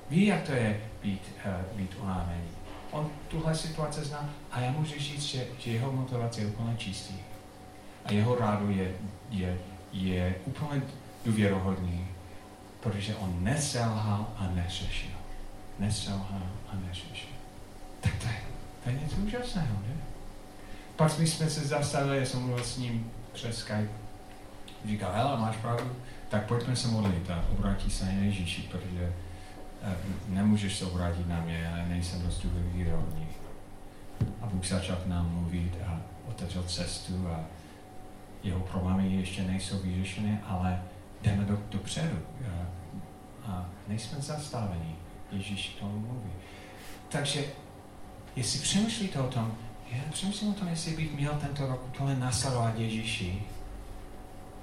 Ví, 0.10 0.26
jak 0.26 0.42
to 0.42 0.52
je 0.52 0.82
být, 1.04 1.22
uh, 1.46 1.78
být 1.78 1.96
unávený. 2.02 2.44
On 2.92 3.10
tuhle 3.28 3.56
situaci 3.56 4.02
zná 4.02 4.30
a 4.52 4.60
já 4.60 4.72
můžu 4.72 5.00
říct, 5.00 5.24
že, 5.24 5.48
že 5.60 5.72
jeho 5.72 5.92
motivace 5.92 6.42
je 6.42 6.48
úplně 6.48 6.78
čistý. 6.78 7.14
A 8.06 8.12
jeho 8.12 8.36
rádu 8.36 8.72
je, 8.72 8.92
je, 9.30 9.58
je 9.96 10.36
úplně 10.46 10.82
důvěrohodný 11.26 12.08
protože 12.86 13.16
on 13.16 13.44
neselhal 13.44 14.28
a 14.38 14.48
neřešil. 14.54 15.18
Neselhal 15.80 16.42
a 16.70 16.76
neřešil. 16.88 17.30
Tak 18.02 18.12
to 18.22 18.28
je, 18.28 18.42
to 18.84 18.90
je 18.90 18.96
něco 18.96 19.16
úžasného, 19.16 19.78
ne? 19.88 19.94
Pak 20.96 21.20
my 21.20 21.28
jsme 21.28 21.50
se 21.50 21.68
zastavili, 21.68 22.18
já 22.18 22.26
jsem 22.26 22.40
mluvil 22.40 22.64
s 22.64 22.78
ním 22.78 23.12
přes 23.34 23.58
Skype. 23.58 23.90
Říkal, 24.86 25.12
hele, 25.16 25.38
máš 25.38 25.56
pravdu, 25.56 25.92
tak 26.30 26.46
pojďme 26.46 26.76
se 26.76 26.88
modlit 26.88 27.30
a 27.30 27.46
obrátí 27.52 27.92
se 27.92 28.06
na 28.06 28.12
Ježíši, 28.12 28.62
protože 28.62 29.14
eh, 29.84 29.96
nemůžeš 30.28 30.78
se 30.78 30.86
obrátit 30.86 31.28
na 31.28 31.42
mě, 31.42 31.60
já 31.60 31.86
nejsem 31.88 32.22
dost 32.22 32.46
důvěryhodný. 32.46 33.28
A 34.42 34.46
Bůh 34.46 34.66
začal 34.66 34.96
k 34.96 35.08
nám 35.08 35.30
mluvit 35.30 35.74
a 35.88 36.02
otevřel 36.30 36.64
cestu 36.64 37.28
a 37.28 37.40
jeho 38.46 38.60
problémy 38.60 39.16
ještě 39.16 39.44
nejsou 39.44 39.78
vyřešené, 39.80 40.42
ale 40.48 40.84
jdeme 41.22 41.44
do, 41.46 41.58
dopředu 41.70 42.18
a 43.46 43.66
nejsme 43.88 44.22
zastaveni. 44.22 44.96
Ježíš 45.32 45.68
to 45.80 45.86
mluví. 45.86 46.32
Takže, 47.10 47.44
jestli 48.36 48.60
přemýšlíte 48.60 49.20
o 49.20 49.28
tom, 49.28 49.54
já 49.92 49.98
přemýšlím 50.12 50.50
o 50.50 50.54
tom, 50.54 50.68
jestli 50.68 50.92
bych 50.92 51.16
měl 51.16 51.34
tento 51.34 51.68
rok 51.68 51.86
úplně 51.88 52.16
nasledovat 52.16 52.80
Ježíši. 52.80 53.44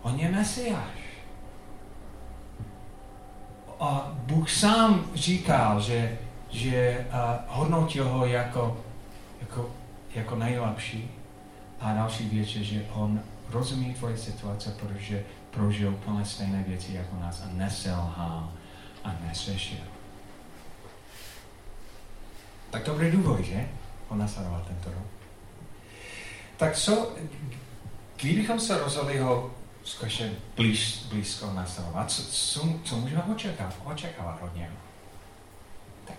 On 0.03 0.19
je 0.19 0.31
Mesiáš. 0.31 0.99
A 3.81 4.13
Bůh 4.15 4.51
sám 4.51 5.11
říkal, 5.15 5.81
že, 5.81 6.19
že 6.51 7.07
uh, 7.09 7.57
hodnotil 7.57 8.09
ho 8.09 8.27
jako, 8.27 8.81
jako, 9.41 9.71
jako 10.15 10.37
nejlepší. 10.37 11.11
A 11.81 11.95
další 11.95 12.29
věc 12.29 12.55
je, 12.55 12.65
že 12.65 12.87
on 12.93 13.21
rozumí 13.53 13.95
tvoje 13.95 14.19
situace, 14.19 14.71
protože 14.71 15.25
prožil 15.51 15.91
úplně 15.91 16.25
stejné 16.25 16.65
věci 16.69 16.93
jako 16.93 17.17
nás 17.17 17.43
a 17.43 17.49
neselhal 17.53 18.53
a 19.05 19.15
nesešel. 19.21 19.85
Tak 22.71 22.87
dobrý 22.87 23.11
důvod, 23.11 23.41
že? 23.41 23.69
On 24.09 24.19
nasledoval 24.19 24.65
tento 24.69 24.91
rok. 24.91 25.07
Tak 26.57 26.77
co, 26.77 27.17
kdybychom 28.17 28.61
se 28.61 28.79
rozhodli 28.79 29.19
ho 29.19 29.51
skutečně 29.85 30.33
blíž, 30.57 31.07
blízko 31.09 31.53
nasledovat, 31.53 32.11
co, 32.11 32.23
co, 32.23 32.81
co 32.85 32.97
můžeme 32.97 33.23
očekávat, 33.23 33.75
očekávat 33.85 34.39
od 34.43 34.57
něho? 34.57 34.77
Tak, 36.05 36.17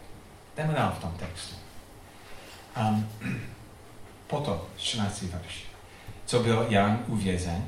jdeme 0.58 0.74
dál 0.74 0.94
v 0.98 1.02
tom 1.02 1.12
textu. 1.12 1.56
Um, 2.78 3.10
potom, 4.28 4.62
14. 4.78 5.22
verš. 5.22 5.73
Co 6.26 6.40
byl 6.40 6.66
Jan 6.70 7.00
uvězen, 7.08 7.66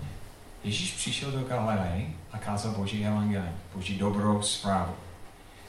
Ježíš 0.64 0.92
přišel 0.92 1.32
do 1.32 1.44
Galileje 1.44 2.06
a 2.32 2.38
kázal 2.38 2.72
Boží 2.72 3.06
evangelium, 3.06 3.56
Boží 3.76 3.98
dobrou 3.98 4.42
zprávu. 4.42 4.96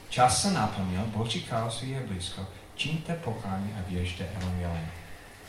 Čas 0.08 0.42
se 0.42 0.50
naplnil, 0.52 1.02
Boží 1.06 1.42
království 1.42 1.90
je 1.90 2.00
blízko, 2.00 2.46
čiňte 2.76 3.14
pokání 3.14 3.74
a 3.78 3.90
věřte 3.90 4.24
evangelium. 4.24 4.88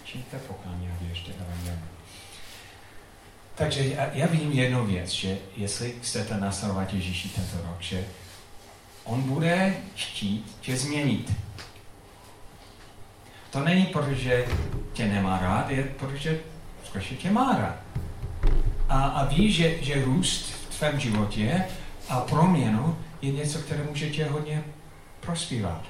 Čiňte 0.04 0.40
pokání 0.40 0.88
a 0.88 1.04
věřte 1.04 1.32
evangelium. 1.32 1.88
Takže 3.56 3.88
já, 3.88 4.10
já 4.14 4.28
vím 4.28 4.52
jednu 4.52 4.86
věc, 4.86 5.10
že 5.10 5.38
jestli 5.56 5.96
chcete 6.02 6.38
nasledovat 6.38 6.94
Ježíši 6.94 7.30
tento 7.30 7.58
rok, 7.68 7.82
že 7.82 8.06
on 9.04 9.22
bude 9.22 9.78
chtít 9.96 10.58
tě 10.62 10.78
změnit. 10.78 11.34
To 13.50 13.60
není 13.60 13.86
proto, 13.86 14.14
že 14.14 14.46
tě 14.94 15.06
nemá 15.06 15.40
rád, 15.40 15.70
je 15.70 15.84
protože 15.84 16.40
skutečně 16.88 17.18
tě 17.18 17.32
má 17.32 17.58
rád. 17.58 17.76
A, 18.90 19.04
a 19.04 19.26
ví, 19.26 19.52
že, 19.52 19.84
že 19.84 20.06
růst 20.06 20.52
v 20.52 20.78
tvém 20.78 21.00
životě 21.00 21.64
a 22.10 22.20
proměnu 22.20 22.98
je 23.22 23.32
něco, 23.32 23.60
které 23.60 23.84
může 23.84 24.10
tě 24.10 24.26
hodně 24.26 24.64
prospívat. 25.20 25.84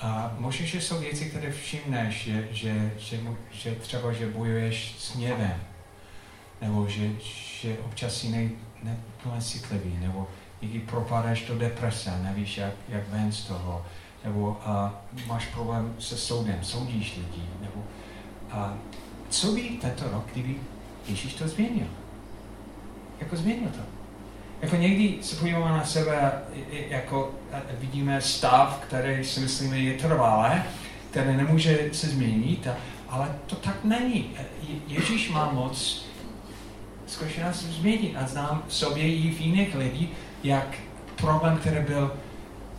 A 0.00 0.34
možná, 0.38 0.66
že 0.66 0.80
jsou 0.80 0.98
věci, 0.98 1.30
které 1.30 1.52
všimneš, 1.52 2.24
že, 2.24 2.48
že, 2.50 2.92
že, 2.98 3.20
že 3.50 3.74
třeba, 3.74 4.12
že 4.12 4.28
bojuješ 4.28 4.94
s 4.98 5.14
hněvem, 5.14 5.60
nebo 6.60 6.88
že, 6.88 7.10
že 7.60 7.76
občas 7.86 8.14
si 8.14 8.28
nej, 8.28 8.50
neplně 8.82 9.40
citlivý, 9.40 9.98
nebo 10.00 10.28
někdy 10.62 10.78
propadáš 10.78 11.42
do 11.42 11.58
deprese, 11.58 12.18
nevíš, 12.22 12.56
jak, 12.56 12.72
jak 12.88 13.08
ven 13.08 13.32
z 13.32 13.44
toho, 13.44 13.86
nebo 14.24 14.60
a, 14.64 15.02
máš 15.26 15.46
problém 15.46 15.94
se 15.98 16.16
soudem, 16.16 16.58
soudíš 16.62 17.16
lidi, 17.16 17.48
nebo 17.60 17.84
a, 18.50 18.74
co 19.32 19.52
by 19.52 19.62
tento 19.62 20.04
rok, 20.10 20.24
kdyby 20.32 20.54
Ježíš 21.08 21.34
to 21.34 21.48
změnil? 21.48 21.86
Jako 23.20 23.36
změnil 23.36 23.68
to. 23.68 23.82
Jako 24.62 24.76
někdy 24.76 25.18
se 25.22 25.36
podíváme 25.36 25.70
na 25.78 25.84
sebe, 25.84 26.32
jako 26.88 27.34
vidíme 27.78 28.20
stav, 28.20 28.80
který 28.86 29.24
si 29.24 29.40
myslíme 29.40 29.78
je 29.78 29.98
trvalé, 29.98 30.62
který 31.10 31.36
nemůže 31.36 31.88
se 31.92 32.06
změnit, 32.06 32.68
ale 33.08 33.34
to 33.46 33.56
tak 33.56 33.84
není. 33.84 34.30
Ježíš 34.86 35.30
má 35.30 35.52
moc 35.52 36.06
skutečně 37.06 37.44
nás 37.44 37.56
změnit 37.56 38.16
a 38.16 38.26
znám 38.26 38.62
v 38.68 38.74
sobě 38.74 39.04
i 39.04 39.30
v 39.30 39.40
jiných 39.40 39.74
lidí, 39.74 40.10
jak 40.44 40.76
problém, 41.16 41.56
který 41.56 41.84
byl 41.84 42.12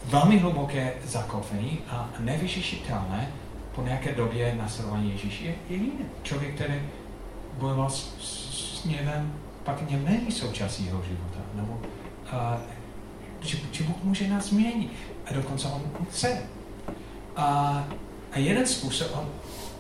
velmi 0.06 0.38
hluboké 0.38 0.94
zakoupený 1.04 1.80
a 1.90 2.10
nevyřešitelné, 2.20 3.32
po 3.76 3.82
nějaké 3.82 4.12
době 4.16 4.56
nasledování 4.62 5.12
Ježíše 5.12 5.46
je, 5.46 5.56
je 5.70 5.78
jiný. 5.78 5.92
Člověk, 6.24 6.56
který 6.56 6.74
bojoval 7.58 7.90
s, 7.90 8.16
s, 8.20 8.82
s 8.82 8.86
něvem, 8.86 9.34
pak 9.64 9.90
něm 9.90 10.06
není 10.06 10.32
součástí 10.32 10.86
jeho 10.86 11.04
života. 11.04 11.40
Nebo, 11.54 11.82
a, 12.32 12.58
že, 13.42 13.58
že 13.72 13.84
Bůh 13.84 14.04
může 14.04 14.28
nás 14.28 14.46
změnit. 14.46 14.92
A 15.26 15.34
dokonce 15.34 15.68
on 15.68 15.82
chce. 16.10 16.38
A, 17.36 17.84
a 18.32 18.40
jeden 18.40 18.68
způsob, 18.68 19.08
on, 19.14 19.30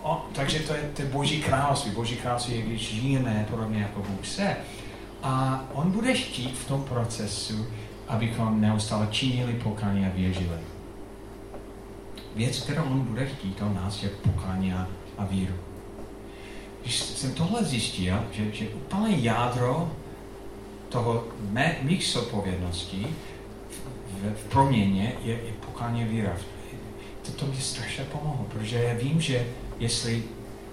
on, 0.02 0.22
takže 0.34 0.60
to 0.60 0.74
je, 0.74 0.92
je 1.00 1.06
Boží 1.06 1.42
království. 1.42 1.92
Boží 1.92 2.16
království 2.16 2.56
je, 2.56 2.62
když 2.62 2.94
žijeme 2.94 3.46
podobně 3.50 3.82
jako 3.82 4.00
Bůh 4.00 4.28
chce. 4.28 4.56
A 5.24 5.64
on 5.74 5.92
bude 5.92 6.14
chtít 6.14 6.58
v 6.58 6.68
tom 6.68 6.84
procesu, 6.84 7.66
abychom 8.08 8.62
neustále 8.62 9.08
činili 9.12 9.54
pokání 9.54 10.06
a 10.06 10.10
věřili. 10.10 10.58
Věc, 12.36 12.60
kterou 12.60 12.84
on 12.84 13.00
bude 13.00 13.26
chtít 13.26 13.62
od 13.62 13.76
nás, 13.76 14.04
je 14.04 14.10
pokání 14.10 14.74
a, 14.74 14.88
víru 15.30 15.54
když 16.84 17.00
jsem 17.00 17.34
tohle 17.34 17.63
zjistil, 17.63 18.19
že, 18.32 18.52
že 18.52 18.67
úplně 18.67 19.17
jádro 19.17 19.91
toho 20.89 21.24
mé, 21.50 21.76
mých 21.82 22.06
zodpovědností 22.06 23.08
v, 24.22 24.34
v 24.36 24.50
proměně 24.50 25.13
je, 25.24 25.32
je 25.34 25.54
pokání 25.65 26.04
víra. 26.04 26.32
To, 27.22 27.32
to 27.32 27.46
mě 27.46 27.62
strašně 27.62 28.04
pomohlo, 28.04 28.46
protože 28.50 28.84
já 28.84 28.93
vím, 28.93 29.22
že 29.22 29.48
jestli 29.80 30.24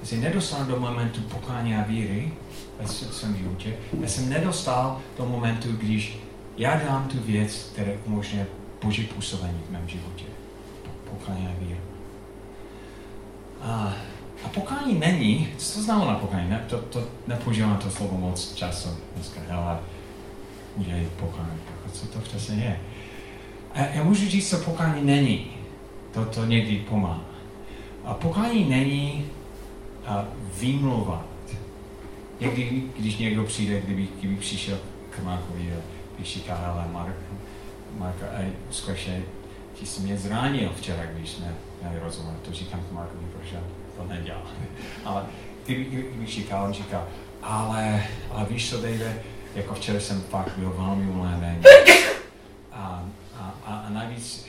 se 0.02 0.16
nedostal 0.16 0.64
do 0.64 0.80
momentu 0.80 1.20
pokání 1.20 1.74
a 1.74 1.82
víry 1.82 2.32
ve 2.80 2.88
svém 2.88 3.36
životě, 3.36 3.76
já 4.00 4.08
jsem 4.08 4.28
nedostal 4.28 5.00
do 5.18 5.26
momentu, 5.26 5.68
když 5.72 6.18
já 6.56 6.76
dám 6.76 7.08
tu 7.08 7.18
věc, 7.18 7.70
která 7.72 7.92
umožňuje 8.04 8.46
Boží 8.82 9.04
působení 9.04 9.60
v 9.68 9.70
mém 9.70 9.88
životě. 9.88 10.24
Pokání 11.10 11.46
a 11.46 11.64
víru. 11.64 11.80
A 13.62 13.92
a 14.44 14.48
pokání 14.48 14.98
není, 14.98 15.48
co 15.56 15.74
to 15.74 15.82
znamená 15.82 16.14
pokání? 16.14 16.50
Ne, 16.50 16.64
to, 16.68 16.78
to 16.78 17.04
nepoužívám 17.26 17.76
to 17.76 17.90
slovo 17.90 18.18
moc 18.18 18.54
času 18.54 18.88
dneska, 19.14 19.40
ale 19.50 19.78
udělej 20.76 21.08
pokání. 21.16 21.60
Co 21.92 22.06
to 22.06 22.18
přesně 22.18 22.56
je? 22.56 22.80
A 23.74 23.78
já 23.78 24.04
můžu 24.04 24.28
říct, 24.28 24.50
co 24.50 24.58
pokání 24.58 25.02
není. 25.04 25.46
To, 26.12 26.24
to 26.24 26.44
někdy 26.44 26.76
pomáhá. 26.76 27.24
A 28.04 28.14
pokání 28.14 28.64
není 28.64 29.26
a 30.06 30.24
výmluvat. 30.60 31.26
Někdy, 32.40 32.82
když 32.98 33.18
někdo 33.18 33.44
přijde, 33.44 33.80
kdyby, 33.80 34.08
kdyby 34.18 34.36
přišel 34.36 34.78
k 35.10 35.24
Markovi 35.24 35.72
a 35.72 35.80
když 36.16 36.34
říká, 36.34 36.56
ale 36.56 36.84
Mark, 36.92 37.16
Mark, 37.98 38.16
skutečně, 38.70 39.22
ty 39.80 39.86
jsi 39.86 40.00
mě 40.00 40.16
zranil 40.16 40.72
včera, 40.76 41.06
když 41.06 41.30
jsme 41.30 41.54
měli 41.82 41.98
rozhovor. 42.00 42.34
To 42.34 42.52
říkám 42.52 42.80
k 42.80 42.92
Markovi, 42.92 43.26
protože 43.38 43.60
to 43.96 44.04
nedělá. 44.04 44.42
Ale 45.04 45.26
kdyby, 45.66 45.84
kdyby 45.84 46.26
říkal, 46.26 46.64
on 46.64 46.72
říká, 46.72 47.06
ale, 47.42 48.06
ale 48.30 48.46
víš 48.50 48.70
co, 48.70 48.80
Dave, 48.80 49.22
jako 49.54 49.74
včera 49.74 50.00
jsem 50.00 50.20
fakt 50.20 50.58
byl 50.58 50.70
velmi 50.70 51.10
unavený. 51.10 51.62
A, 52.72 53.04
a, 53.36 53.54
a, 53.64 53.76
a 53.76 53.90
navíc 53.90 54.46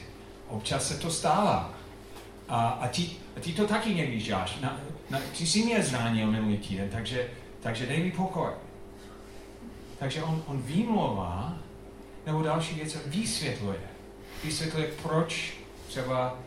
občas 0.48 0.88
se 0.88 0.98
to 0.98 1.12
stává. 1.12 1.74
A, 2.50 2.68
a, 2.68 2.88
ty, 2.88 3.10
a 3.38 3.40
ty 3.40 3.54
to 3.54 3.68
taky 3.68 3.96
někdy 3.96 4.18
děláš. 4.18 4.60
Na, 4.60 4.80
na, 5.10 5.20
ty 5.38 5.48
jsi 5.48 5.64
mě 5.64 5.84
zranil 5.84 6.32
minulý 6.32 6.58
týden, 6.58 6.90
takže, 6.90 7.28
takže 7.60 7.86
dej 7.86 8.04
mi 8.04 8.12
pokoj. 8.12 8.50
Takže 10.00 10.24
on, 10.24 10.44
on 10.48 10.62
výmlouvá, 10.62 11.58
nebo 12.26 12.42
další 12.42 12.76
věc 12.76 12.98
vysvětluje. 13.06 13.91
Vysvětluje, 14.44 14.88
proč 15.04 15.58
třeba 15.88 16.40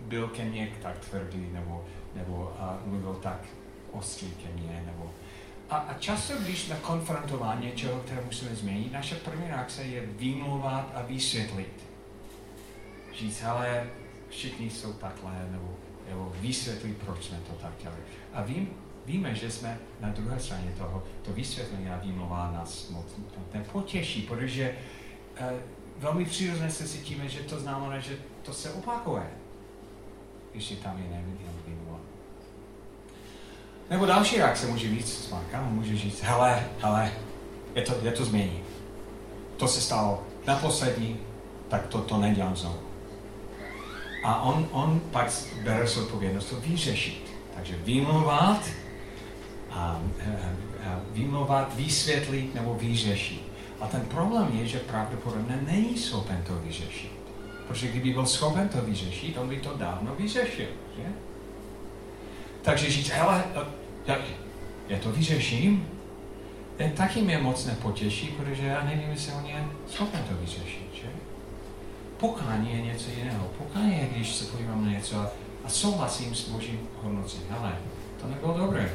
byl 0.00 0.28
ke 0.28 0.44
mně 0.44 0.72
tak 0.82 0.98
tvrdý, 0.98 1.48
nebo 1.52 1.84
nebo 2.14 2.52
a 2.58 2.78
mluvil 2.84 3.14
tak 3.14 3.44
ostrý 3.92 4.30
ke 4.30 4.52
mně, 4.52 4.82
nebo 4.86 5.10
a, 5.70 5.76
a 5.76 5.98
často, 5.98 6.34
když 6.40 6.62
jsme 6.62 6.76
konfrontování 6.76 7.66
něčeho, 7.66 8.00
které 8.00 8.20
musíme 8.24 8.54
změnit, 8.54 8.92
naše 8.92 9.14
první 9.14 9.48
reakce 9.48 9.82
je 9.82 10.00
vymlouvat 10.06 10.92
a 10.94 11.02
vysvětlit. 11.02 11.84
Říct, 13.18 13.42
ale 13.42 13.86
všichni 14.28 14.70
jsou 14.70 14.92
takhle, 14.92 15.48
nebo, 15.50 15.74
nebo 16.08 16.32
vysvětlit, 16.40 16.96
proč 17.04 17.24
jsme 17.24 17.36
to 17.36 17.52
tak 17.52 17.72
dělali. 17.82 18.00
A 18.32 18.42
vím, 18.42 18.70
víme, 19.06 19.34
že 19.34 19.50
jsme 19.50 19.78
na 20.00 20.08
druhé 20.08 20.40
straně 20.40 20.74
toho, 20.78 21.04
to 21.22 21.32
vysvětlení 21.32 21.90
a 21.90 21.98
výmluva 21.98 22.50
nás 22.52 22.88
moc 22.90 23.06
nepotěší, 23.54 24.22
protože 24.22 24.76
uh, 25.40 25.46
velmi 26.02 26.24
přirozeně 26.24 26.70
se 26.70 26.88
cítíme, 26.88 27.28
že 27.28 27.40
to 27.40 27.60
znamená, 27.60 27.98
že 27.98 28.16
to 28.42 28.52
se 28.52 28.70
opakuje, 28.70 29.26
když 30.52 30.70
je 30.70 30.76
tam 30.76 30.98
jiné 30.98 31.24
výmluva. 31.66 31.98
Nebo 33.90 34.06
další 34.06 34.36
reakce 34.36 34.66
může 34.66 34.88
být 34.88 35.08
smárka, 35.08 35.62
může 35.62 35.98
říct, 35.98 36.22
hele, 36.22 36.66
hele, 36.78 37.12
je 37.74 37.82
to, 37.82 37.94
je 38.02 38.12
to 38.12 38.24
změní. 38.24 38.60
To 39.56 39.68
se 39.68 39.80
stalo 39.80 40.22
na 40.46 40.56
poslední, 40.56 41.16
tak 41.68 41.86
to, 41.86 42.00
to 42.00 42.18
nedělám 42.18 42.56
znovu. 42.56 42.78
A 44.24 44.42
on, 44.42 44.68
on 44.72 45.00
pak 45.10 45.30
bere 45.64 45.84
odpovědnost 45.84 46.46
to 46.46 46.56
vyřešit. 46.56 47.32
Takže 47.54 47.76
vymluvat, 47.76 48.62
a, 49.70 49.80
a, 49.80 50.00
a 50.88 51.00
vymluvat, 51.10 51.76
vysvětlit 51.76 52.54
nebo 52.54 52.74
vyřešit. 52.74 53.41
A 53.82 53.86
ten 53.86 54.00
problém 54.00 54.48
je, 54.52 54.66
že 54.66 54.78
pravděpodobně 54.78 55.58
není 55.66 55.98
schopen 55.98 56.42
to 56.46 56.54
vyřešit. 56.54 57.12
Protože 57.68 57.88
kdyby 57.88 58.12
byl 58.12 58.26
schopen 58.26 58.68
to 58.68 58.80
vyřešit, 58.80 59.38
on 59.38 59.48
by 59.48 59.56
to 59.56 59.76
dávno 59.76 60.14
vyřešil, 60.14 60.68
že? 60.96 61.04
Takže 62.62 62.90
říct, 62.90 63.08
hele, 63.08 63.44
já, 64.06 64.16
já 64.88 64.98
to 64.98 65.12
vyřeším, 65.12 65.88
ten 66.76 66.90
taky 66.90 67.22
mě 67.22 67.38
moc 67.38 67.66
nepotěší, 67.66 68.26
protože 68.26 68.66
já 68.66 68.84
nevím, 68.84 69.10
jestli 69.10 69.32
on 69.32 69.46
je 69.46 69.64
schopen 69.88 70.24
to 70.28 70.34
vyřešit, 70.34 70.88
že? 70.94 71.08
Pokání 72.16 72.72
je 72.72 72.82
něco 72.82 73.10
jiného. 73.10 73.46
Pokání 73.58 73.92
je, 73.92 74.08
když 74.12 74.34
se 74.34 74.44
podívám 74.44 74.84
na 74.84 74.90
něco 74.90 75.16
a, 75.16 75.30
a 75.64 75.68
souhlasím 75.68 76.34
s 76.34 76.48
Božím 76.48 76.80
hodnocením. 77.02 77.46
Ale 77.60 77.76
to 78.20 78.28
nebylo 78.28 78.58
dobré. 78.58 78.92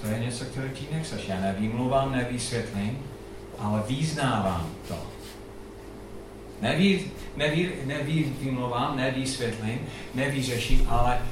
To 0.00 0.06
je 0.06 0.18
něco, 0.18 0.44
které 0.44 0.68
ti 0.68 0.86
nechceš. 0.92 1.28
Já 1.28 1.40
nevýmluvám, 1.40 2.12
nevysvětlím, 2.12 2.98
ale 3.60 3.82
význávám 3.86 4.70
to. 4.88 4.96
Neví, 6.60 7.10
neví, 7.36 7.70
nevýmluvám, 7.84 8.96
nevysvětlím, 8.96 9.80
nevyřeším, 10.14 10.86
ale 10.88 11.22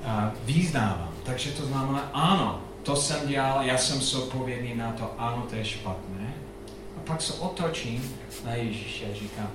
uh, 0.00 0.06
význávám. 0.44 1.14
Takže 1.24 1.50
to 1.50 1.66
znamená, 1.66 2.10
ano, 2.12 2.62
to 2.82 2.96
jsem 2.96 3.28
dělal, 3.28 3.62
já 3.64 3.78
jsem 3.78 4.00
zodpovědný 4.00 4.74
na 4.74 4.92
to, 4.92 5.10
ano, 5.18 5.46
to 5.50 5.56
je 5.56 5.64
špatné. 5.64 6.34
A 6.96 7.00
pak 7.04 7.22
se 7.22 7.32
otočím 7.32 8.16
na 8.44 8.54
Ježíše 8.54 9.04
a 9.10 9.14
říkám, 9.14 9.50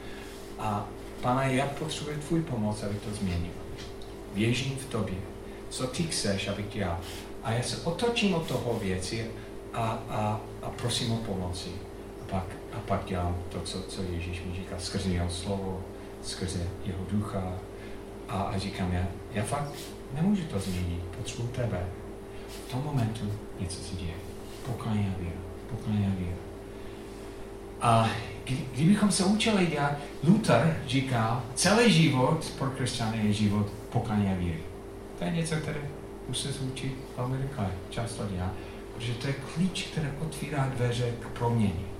a 0.60 0.86
pane, 1.22 1.54
já 1.54 1.68
potřebuji 1.68 2.18
tvůj 2.28 2.42
pomoc, 2.42 2.84
aby 2.84 2.96
to 2.96 3.16
změnil. 3.16 3.52
Věřím 4.34 4.78
v 4.78 4.86
tobě. 4.86 5.16
Co 5.70 5.88
ty 5.88 6.04
chceš, 6.04 6.48
abych 6.48 6.70
dělal? 6.74 7.00
A 7.44 7.52
já 7.52 7.64
se 7.64 7.78
otočím 7.84 8.36
od 8.36 8.48
toho 8.48 8.80
věci 8.80 9.28
a, 9.74 10.00
a, 10.10 10.42
a 10.62 10.70
prosím 10.70 11.12
o 11.12 11.18
pomoci. 11.18 11.70
A 12.36 12.40
pak, 12.40 12.48
a 12.74 12.80
pak 12.80 13.06
dělám 13.06 13.38
to, 13.50 13.62
co, 13.62 13.82
co 13.82 14.02
Ježíš 14.04 14.44
mi 14.46 14.56
říká, 14.56 14.76
skrze 14.80 15.10
jeho 15.10 15.30
slovo, 15.30 15.84
skrze 16.24 16.68
jeho 16.86 17.06
ducha. 17.12 17.54
A, 18.30 18.42
a 18.42 18.58
říkám, 18.58 18.94
já, 18.94 19.08
já 19.32 19.44
fakt 19.44 19.72
nemůžu 20.14 20.44
to 20.44 20.60
změnit, 20.60 21.04
potřebuji 21.18 21.48
tebe. 21.48 21.88
V 22.68 22.72
tom 22.72 22.84
momentu 22.84 23.32
něco 23.60 23.82
se 23.82 23.96
děje. 23.96 24.14
A 24.68 24.94
víra. 24.94 25.32
A 25.88 26.16
víra. 26.20 26.36
A 27.82 28.10
kdybychom 28.76 29.12
se 29.12 29.24
učili 29.24 29.66
dělat, 29.66 29.94
Luther 30.24 30.82
říká, 30.88 31.44
celý 31.56 31.94
život 31.94 32.54
pro 32.58 32.70
křesťany 32.70 33.28
je 33.28 33.34
život 33.34 33.68
pokání 33.90 34.32
a 34.32 34.36
víry. 34.36 34.64
To 35.20 35.24
je 35.24 35.32
něco, 35.32 35.56
které 35.56 35.82
musí 36.28 36.54
se 36.54 36.60
učit 36.60 36.94
velmi 37.18 37.38
rychle, 37.38 37.72
často 37.90 38.24
dělá, 38.32 38.52
protože 38.96 39.14
to 39.14 39.28
je 39.28 39.34
klíč, 39.34 39.88
který 39.92 40.08
otvírá 40.22 40.72
dveře 40.76 41.14
k 41.20 41.28
proměně. 41.28 41.95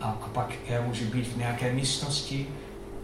A, 0.00 0.06
a 0.06 0.28
pak 0.28 0.54
já 0.68 0.80
můžu 0.80 1.04
být 1.04 1.26
v 1.26 1.36
nějaké 1.36 1.72
místnosti 1.72 2.46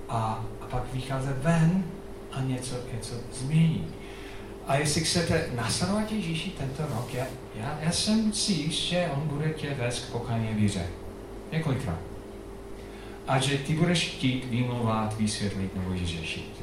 a, 0.08 0.44
a 0.60 0.66
pak 0.66 0.94
vycházet 0.94 1.36
ven 1.42 1.84
a 2.32 2.40
něco, 2.40 2.74
něco 2.92 3.14
změnit. 3.32 3.88
A 4.66 4.76
jestli 4.76 5.00
chcete 5.04 5.50
nasledovat 5.54 6.12
Ježíši 6.12 6.50
tento 6.50 6.82
rok, 6.82 7.14
já, 7.14 7.26
já, 7.54 7.78
já 7.82 7.92
jsem 7.92 8.32
si 8.32 8.52
jist, 8.52 8.78
že 8.78 9.10
on 9.14 9.28
bude 9.28 9.50
tě 9.50 9.74
vést 9.74 10.04
k 10.04 10.12
pokání 10.12 10.48
víře. 10.54 10.86
Několikrát. 11.52 11.98
A 13.26 13.38
že 13.38 13.58
ty 13.58 13.74
budeš 13.74 14.08
chtít 14.08 14.44
vymlouvat, 14.44 15.16
vysvětlit 15.18 15.74
nebo 15.74 15.90
vyřešit. 15.90 16.62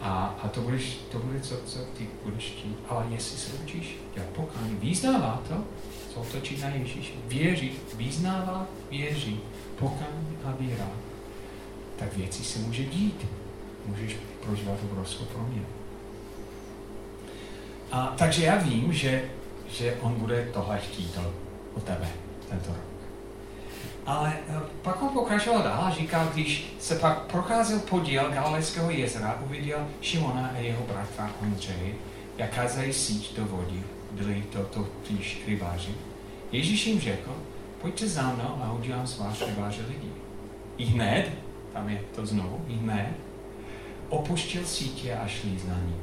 A, 0.00 0.38
a 0.42 0.48
to, 0.48 0.60
budeš, 0.60 0.98
to 1.12 1.18
bude, 1.18 1.40
co, 1.40 1.56
co 1.66 1.78
ty 1.78 2.06
budeš 2.24 2.44
chtít. 2.44 2.76
Ale 2.88 3.06
jestli 3.10 3.38
se 3.38 3.52
učíš 3.64 3.96
dělat 4.14 4.28
pokání, 4.28 4.76
význává 4.80 5.42
to, 5.48 5.64
co 6.16 6.20
otočí 6.20 6.60
na 6.60 6.68
Ježíše, 6.68 7.12
věří, 7.26 7.72
význává, 7.94 8.66
věří, 8.90 9.40
pokání 9.78 10.38
a 10.44 10.50
víra, 10.58 10.88
tak 11.96 12.16
věci 12.16 12.44
se 12.44 12.58
může 12.58 12.84
dít. 12.84 13.26
Můžeš 13.86 14.16
prožívat 14.46 14.78
obrovskou 14.84 15.24
proměnu. 15.24 15.66
A, 17.92 18.14
takže 18.18 18.44
já 18.44 18.56
vím, 18.56 18.92
že, 18.92 19.24
že 19.68 19.96
on 20.00 20.14
bude 20.14 20.48
tohle 20.52 20.78
chtít 20.78 21.14
to, 21.14 21.32
o 21.74 21.80
tebe 21.80 22.08
tento 22.48 22.68
rok. 22.68 22.80
Ale 24.06 24.32
eh, 24.48 24.60
pak 24.82 25.02
on 25.02 25.08
pokračoval 25.08 25.62
dál 25.62 25.84
a 25.84 25.90
říkal, 25.90 26.28
když 26.32 26.76
se 26.80 26.98
pak 26.98 27.22
procházel 27.22 27.78
podíl 27.78 28.30
Galilejského 28.30 28.90
jezera, 28.90 29.40
uviděl 29.46 29.88
Šimona 30.00 30.50
a 30.54 30.58
jeho 30.58 30.82
bratra 30.82 31.30
Ondřej, 31.42 31.94
jak 32.38 32.56
házejí 32.56 32.92
síť 32.92 33.36
do 33.36 33.44
vody, 33.44 33.82
byli 34.16 34.44
to 34.52 34.64
totiž 34.64 35.42
rybáři. 35.46 35.90
Ježíš 36.52 36.86
jim 36.86 37.00
řekl, 37.00 37.30
pojďte 37.80 38.08
za 38.08 38.22
mnou 38.22 38.62
a 38.62 38.72
udělám 38.72 39.06
z 39.06 39.18
vás 39.18 39.42
rybáře 39.46 39.82
lidí. 39.88 40.10
I 40.78 40.84
hned, 40.84 41.30
tam 41.72 41.88
je 41.88 42.02
to 42.14 42.26
znovu, 42.26 42.64
i 42.68 42.72
hned, 42.72 43.14
opuštil 44.08 44.64
sítě 44.64 45.14
a 45.14 45.26
šli 45.26 45.58
za 45.58 45.74
ním. 45.74 45.96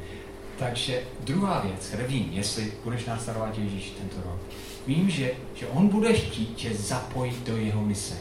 Takže 0.60 1.04
druhá 1.20 1.60
věc, 1.60 1.88
které 1.88 2.08
vím, 2.08 2.30
jestli 2.32 2.74
budeš 2.84 3.06
následovat 3.06 3.58
Ježíš 3.58 3.90
tento 3.90 4.16
rok, 4.30 4.40
vím, 4.88 5.10
že, 5.10 5.32
že 5.56 5.68
on 5.68 5.88
bude 5.88 6.14
chtít 6.14 6.56
tě 6.56 6.74
zapojit 6.74 7.44
do 7.44 7.58
jeho 7.58 7.82
mise. 7.82 8.18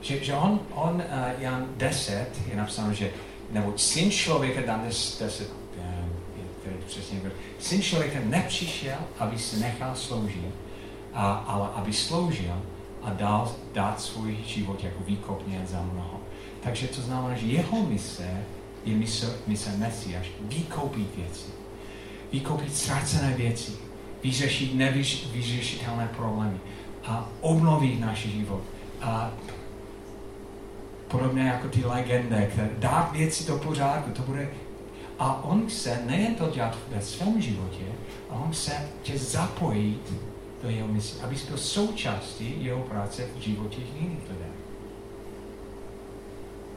Že, 0.00 0.24
že 0.24 0.34
on, 0.34 0.60
on 0.74 0.94
uh, 0.94 1.42
Jan 1.42 1.66
10 1.76 2.26
je 2.50 2.56
napsáno, 2.56 2.94
že 2.94 3.10
nebo 3.50 3.78
syn 3.78 4.10
člověka, 4.10 4.60
Dan 4.66 4.82
10, 5.20 5.52
přesně 6.86 7.20
syn 7.58 7.82
člověka 7.82 8.18
nepřišel, 8.24 8.96
aby 9.18 9.38
se 9.38 9.56
nechal 9.56 9.94
sloužit, 9.94 10.54
a, 11.12 11.32
ale 11.32 11.68
aby 11.74 11.92
sloužil 11.92 12.62
a 13.02 13.10
dal 13.10 13.52
dát 13.72 14.00
svůj 14.00 14.36
život 14.46 14.84
jako 14.84 15.04
výkopně 15.04 15.62
za 15.70 15.82
mnoho. 15.82 16.20
Takže 16.62 16.88
to 16.88 17.00
znamená, 17.00 17.34
že 17.34 17.46
jeho 17.46 17.86
mise 17.86 18.44
je 18.84 18.94
mise, 18.94 19.36
mise 19.46 19.76
Mesiáš. 19.76 20.26
Vykoupit 20.40 21.16
věci. 21.16 21.46
Vykoupit 22.32 22.76
ztracené 22.76 23.34
věci. 23.36 23.72
Vyřešit 24.22 24.74
nevyřešitelné 24.74 26.08
problémy. 26.16 26.58
A 27.04 27.28
obnovit 27.40 28.00
náš 28.00 28.18
život. 28.18 28.62
A 29.00 29.30
podobně 31.08 31.42
jako 31.42 31.68
ty 31.68 31.84
legendy, 31.84 32.48
které 32.52 32.70
dát 32.78 33.12
věci 33.12 33.46
do 33.46 33.58
pořádku, 33.58 34.10
to 34.10 34.22
bude 34.22 34.50
a 35.18 35.44
on 35.44 35.66
chce 35.66 36.02
nejen 36.06 36.34
to 36.34 36.50
dělat 36.50 36.78
ve 36.88 37.02
svém 37.02 37.42
životě, 37.42 37.84
ale 38.30 38.40
on 38.44 38.52
chce 38.52 38.72
tě 39.02 39.18
zapojit 39.18 40.12
do 40.62 40.70
jeho 40.70 40.88
mise, 40.88 41.22
abys 41.22 41.48
byl 41.48 41.58
součástí 41.58 42.64
jeho 42.64 42.82
práce 42.82 43.26
v 43.36 43.40
životě 43.40 43.80
jiných 43.80 44.18
lidí. 44.28 44.52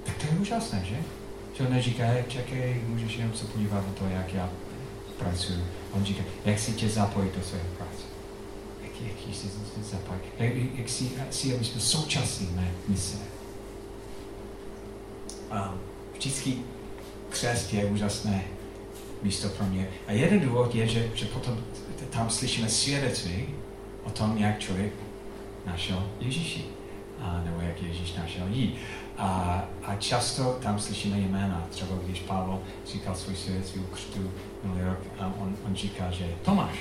Tak 0.03 0.17
to 0.17 0.25
je 0.27 0.39
úžasné, 0.39 0.85
že? 0.85 0.97
Že 1.53 1.63
on 1.63 1.73
neříká, 1.73 2.03
čekej, 2.27 2.81
můžeš 2.87 3.17
jenom 3.17 3.33
se 3.33 3.45
podívat 3.45 3.87
na 3.87 3.93
to, 3.93 4.05
jak 4.05 4.33
já 4.33 4.49
pracuji. 5.17 5.65
On 5.91 6.05
říká, 6.05 6.23
jak 6.45 6.59
si 6.59 6.73
tě 6.73 6.89
zapojit 6.89 7.35
do 7.35 7.43
své 7.43 7.59
práce. 7.77 8.03
Jak, 8.83 8.91
jak 9.01 9.35
si 9.35 9.47
zapojit. 9.81 10.21
Jak, 10.39 10.77
jak 10.77 10.89
si, 10.89 11.11
si 11.31 11.55
aby 11.55 11.65
jsme 11.65 11.81
současní 11.81 12.47
mé 12.55 12.71
mise. 12.87 13.17
A 15.51 15.75
vždycky 16.13 16.57
křest 17.29 17.73
je 17.73 17.85
úžasné 17.85 18.43
místo 19.23 19.49
pro 19.49 19.65
mě. 19.65 19.89
A 20.07 20.11
jeden 20.11 20.39
důvod 20.39 20.75
je, 20.75 20.87
že, 20.87 21.11
že 21.15 21.25
potom 21.25 21.57
tam 22.09 22.29
slyšíme 22.29 22.69
svědectví 22.69 23.45
o 24.03 24.09
tom, 24.09 24.37
jak 24.37 24.59
člověk 24.59 24.93
našel 25.65 26.09
Ježíši. 26.19 26.65
A, 27.19 27.41
nebo 27.45 27.61
jak 27.61 27.81
Ježíš 27.81 28.13
našel 28.13 28.47
jí. 28.47 28.75
A, 29.17 29.63
a 29.83 29.95
často 29.95 30.59
tam 30.63 30.79
slyšíme 30.79 31.19
jména. 31.19 31.67
Třeba 31.69 31.91
když 32.03 32.19
Pavel 32.19 32.59
říkal 32.87 33.15
svůj 33.15 33.35
svědectví 33.35 33.81
u 33.81 33.83
křtu 33.83 34.31
minulý 34.63 34.81
rok, 34.81 34.99
a 35.19 35.33
on, 35.41 35.55
on 35.65 35.75
říkal, 35.75 36.11
že 36.11 36.25
Tomáš 36.41 36.77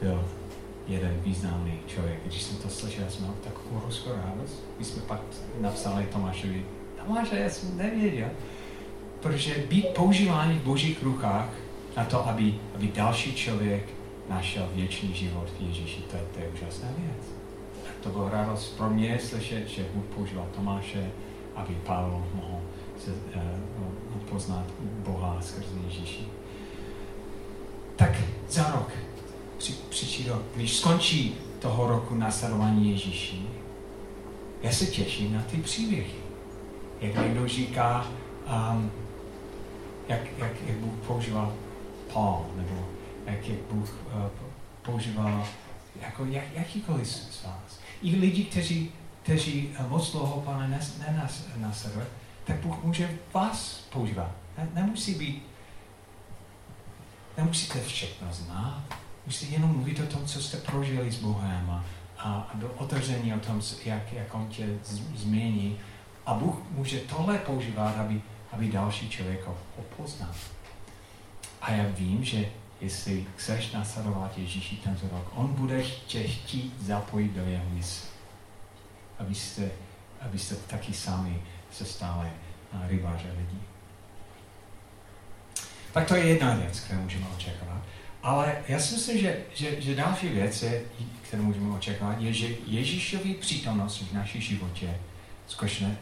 byl 0.00 0.28
jeden 0.88 1.20
významný 1.24 1.78
člověk. 1.86 2.18
Když 2.26 2.42
jsem 2.42 2.56
to 2.56 2.68
slyšel, 2.68 3.04
jsem 3.08 3.22
měl 3.22 3.34
takovou 3.44 3.82
rozkou 3.84 4.10
radost. 4.10 4.64
My 4.78 4.84
jsme 4.84 5.02
pak 5.02 5.20
napsali 5.60 6.06
Tomášovi, 6.12 6.64
Tomáš, 7.04 7.28
já 7.32 7.50
jsem 7.50 7.76
nevěděl. 7.76 8.30
Protože 9.20 9.64
být 9.68 9.88
používání 9.88 10.58
v 10.58 10.62
božích 10.62 11.02
rukách 11.02 11.48
na 11.96 12.04
to, 12.04 12.28
aby, 12.28 12.54
aby 12.74 12.88
další 12.88 13.34
člověk 13.34 13.84
našel 14.28 14.68
věčný 14.74 15.14
život 15.14 15.48
v 15.58 15.62
Ježíši, 15.62 16.02
to 16.10 16.16
je, 16.16 16.22
to 16.34 16.40
je 16.40 16.48
úžasná 16.48 16.88
věc. 16.98 17.26
To 18.02 18.08
bylo 18.08 18.28
radost 18.28 18.76
pro 18.76 18.90
mě 18.90 19.18
slyšet, 19.18 19.68
že 19.68 19.86
Bůh 19.94 20.04
používal 20.04 20.46
Tomáše, 20.56 21.10
aby 21.56 21.74
Pavel 21.74 22.24
mohl 22.34 22.60
se, 23.04 23.10
uh, 23.10 24.20
poznat 24.30 24.64
Boha 24.80 25.38
skrze 25.40 25.74
Ježíši. 25.84 26.28
Tak 27.96 28.10
za 28.48 28.70
rok, 28.70 28.92
při, 29.58 29.72
příští 29.88 30.28
rok, 30.28 30.42
když 30.54 30.76
skončí 30.76 31.34
toho 31.58 31.86
roku 31.86 32.14
následování 32.14 32.90
Ježíši, 32.90 33.42
já 34.62 34.72
se 34.72 34.86
těším 34.86 35.34
na 35.34 35.42
ty 35.42 35.56
příběhy. 35.56 36.14
Jak 37.00 37.22
někdo 37.22 37.48
říká, 37.48 38.06
um, 38.72 38.90
jak, 40.08 40.20
jak, 40.38 40.52
jak 40.66 40.76
Bůh 40.76 41.06
používal 41.06 41.54
Paul, 42.12 42.46
nebo 42.56 42.88
jak, 43.26 43.48
jak 43.48 43.60
Bůh 43.70 43.94
uh, 44.06 44.28
používal 44.82 45.46
jako 46.02 46.24
jak, 46.24 46.44
jakýkoliv 46.54 47.08
z 47.08 47.44
vás. 47.44 47.80
I 48.02 48.16
lidi, 48.16 48.44
kteří 48.44 48.92
kteří 49.28 49.70
moc 49.88 50.12
dlouho 50.12 50.40
Pane 50.40 50.80
nenásleduje, 51.56 52.06
tak 52.44 52.56
Bůh 52.56 52.84
může 52.84 53.18
vás 53.34 53.80
používat. 53.92 54.30
Ne, 54.58 54.68
nemusí 54.74 55.14
být, 55.14 55.42
nemusíte 57.36 57.80
všechno 57.80 58.32
znát, 58.32 58.82
musíte 59.26 59.52
jenom 59.52 59.70
mluvit 59.70 60.00
o 60.00 60.06
tom, 60.06 60.26
co 60.26 60.42
jste 60.42 60.56
prožili 60.56 61.12
s 61.12 61.18
Bohem 61.18 61.70
a, 61.70 61.84
a 62.18 62.50
do 62.54 62.72
otevření 62.76 63.34
o 63.34 63.38
tom, 63.38 63.62
jak, 63.84 64.12
jak 64.12 64.34
On 64.34 64.48
tě 64.48 64.66
změní. 65.14 65.78
A 66.26 66.34
Bůh 66.34 66.56
může 66.70 66.98
tohle 66.98 67.38
používat, 67.38 67.96
aby, 67.96 68.20
aby 68.52 68.68
další 68.68 69.10
člověk 69.10 69.46
ho 69.46 69.56
poznal. 69.96 70.30
A 71.60 71.72
já 71.72 71.84
vím, 71.88 72.24
že 72.24 72.46
jestli 72.80 73.26
chceš 73.36 73.72
nasledovat 73.72 74.38
Ježíši 74.38 74.76
tento 74.76 75.08
rok, 75.08 75.32
on 75.34 75.46
bude 75.46 75.82
tě 75.82 76.22
chtít 76.22 76.74
zapojit 76.80 77.32
do 77.32 77.44
jeho 77.44 77.64
mysli. 77.70 78.08
Abyste, 79.18 79.70
abyste 80.20 80.54
taky 80.54 80.92
sami 80.92 81.42
se 81.72 81.84
stali 81.84 82.28
rybáře 82.86 83.32
lidí. 83.38 83.60
Tak 85.92 86.08
to 86.08 86.14
je 86.14 86.26
jedna 86.26 86.54
věc, 86.54 86.80
kterou 86.80 87.00
můžeme 87.00 87.26
očekávat. 87.36 87.82
Ale 88.22 88.56
já 88.68 88.78
si 88.78 88.94
myslím, 88.94 89.18
že, 89.18 89.40
že, 89.54 89.80
že 89.80 89.94
další 89.94 90.28
věc, 90.28 90.62
je, 90.62 90.82
kterou 91.22 91.42
můžeme 91.42 91.76
očekávat, 91.76 92.20
je, 92.20 92.32
že 92.32 92.48
Ježíšový 92.66 93.34
přítomnost 93.34 94.02
v 94.02 94.12
naší 94.12 94.40
životě 94.40 94.98
skutečně 95.46 95.98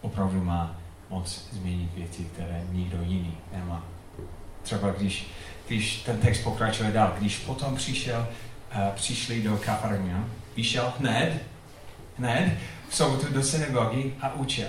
opravdu 0.00 0.44
má 0.44 0.79
moc 1.10 1.48
změnit 1.52 1.94
věci, 1.94 2.24
které 2.24 2.64
nikdo 2.72 3.02
jiný 3.02 3.36
nemá. 3.52 3.84
Třeba 4.62 4.90
když, 4.90 5.26
když 5.66 5.96
ten 6.02 6.18
text 6.18 6.40
pokračuje 6.40 6.92
dál, 6.92 7.14
když 7.18 7.38
potom 7.38 7.76
přišel, 7.76 8.28
uh, 8.76 8.94
přišli 8.94 9.42
do 9.42 9.56
Kafarnia, 9.56 10.24
vyšel 10.56 10.92
hned, 10.98 11.42
hned 12.18 12.58
v 12.88 12.96
sobotu 12.96 13.32
do 13.32 13.42
synagogy 13.42 14.14
a 14.20 14.34
učil. 14.34 14.68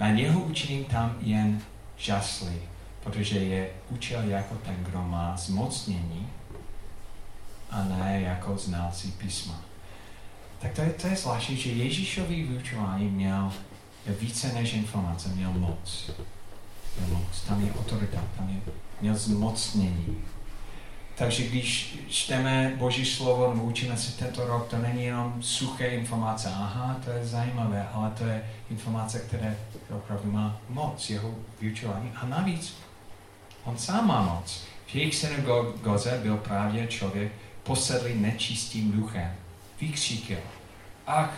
Na 0.00 0.10
něho 0.10 0.40
učení 0.40 0.84
tam 0.84 1.16
jen 1.20 1.60
žasli, 1.96 2.62
protože 3.04 3.38
je 3.38 3.70
učil 3.90 4.20
jako 4.24 4.54
ten, 4.54 4.76
kdo 4.78 5.02
má 5.02 5.36
zmocnění 5.36 6.28
a 7.70 7.84
ne 7.84 8.20
jako 8.20 8.56
znalci 8.56 9.08
písma. 9.08 9.60
Tak 10.58 10.72
to 10.72 10.80
je, 10.82 10.90
to 10.90 11.06
je 11.06 11.16
zvláštní, 11.16 11.56
že 11.56 11.70
Ježíšový 11.70 12.42
vyučování 12.42 13.08
měl 13.08 13.52
více 14.06 14.52
než 14.52 14.72
informace, 14.72 15.28
měl 15.28 15.52
moc. 15.52 16.10
Měl 16.98 17.18
moc. 17.18 17.40
Tam 17.48 17.64
je 17.64 17.72
autorita, 17.72 18.24
tam 18.36 18.48
je, 18.48 18.72
měl 19.00 19.14
zmocnění. 19.14 20.24
Takže 21.14 21.46
když 21.46 21.98
čteme 22.08 22.74
Boží 22.76 23.04
slovo 23.04 23.54
nebo 23.54 23.64
učíme 23.66 23.96
se 23.96 24.12
tento 24.12 24.46
rok, 24.46 24.68
to 24.68 24.78
není 24.78 25.04
jenom 25.04 25.42
suché 25.42 25.86
informace. 25.86 26.48
Aha, 26.48 26.96
to 27.04 27.10
je 27.10 27.26
zajímavé, 27.26 27.88
ale 27.92 28.10
to 28.10 28.24
je 28.24 28.50
informace, 28.70 29.18
které 29.18 29.56
opravdu 29.90 30.32
má 30.32 30.60
moc, 30.68 31.10
jeho 31.10 31.34
vyučování. 31.60 32.12
A 32.14 32.26
navíc, 32.26 32.76
on 33.64 33.78
sám 33.78 34.06
má 34.06 34.22
moc. 34.22 34.62
V 34.86 34.94
jejich 34.94 35.14
synagoze 35.14 36.20
byl 36.22 36.36
právě 36.36 36.86
člověk 36.86 37.32
posedlý 37.62 38.14
nečistým 38.14 38.92
duchem. 38.92 39.32
Vykříkil, 39.80 40.38
ach, 41.06 41.34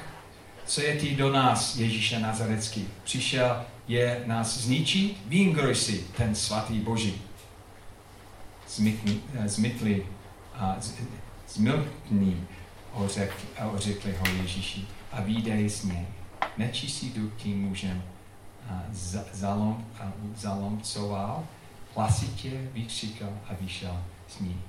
co 0.67 0.81
je 0.81 0.97
ty 0.97 1.17
do 1.17 1.33
nás, 1.33 1.77
Ježíše 1.77 2.19
Nazarecký? 2.19 2.89
Přišel 3.05 3.65
je 3.89 4.23
nás 4.27 4.59
zničit? 4.59 5.19
Vím, 5.27 5.53
kdo 5.53 5.71
jsi, 5.71 6.05
ten 6.17 6.35
svatý 6.35 6.81
Boží. 6.81 7.23
Zmytli 9.47 10.07
a 10.55 10.77
zmilkní 11.49 12.47
ořekli 13.73 14.13
ho 14.19 14.27
Ježíši 14.43 14.87
a 15.13 15.21
výdej 15.21 15.71
z 15.71 15.85
něj. 15.85 16.07
Nečistý 16.57 17.11
duch 17.11 17.33
tím 17.37 17.63
mužem 17.63 18.03
zalom, 19.33 19.87
zalomcoval, 20.37 21.47
hlasitě 21.95 22.51
vykřikl 22.73 23.29
a 23.49 23.55
vyšel 23.61 24.03
s 24.29 24.41
ní. 24.41 24.63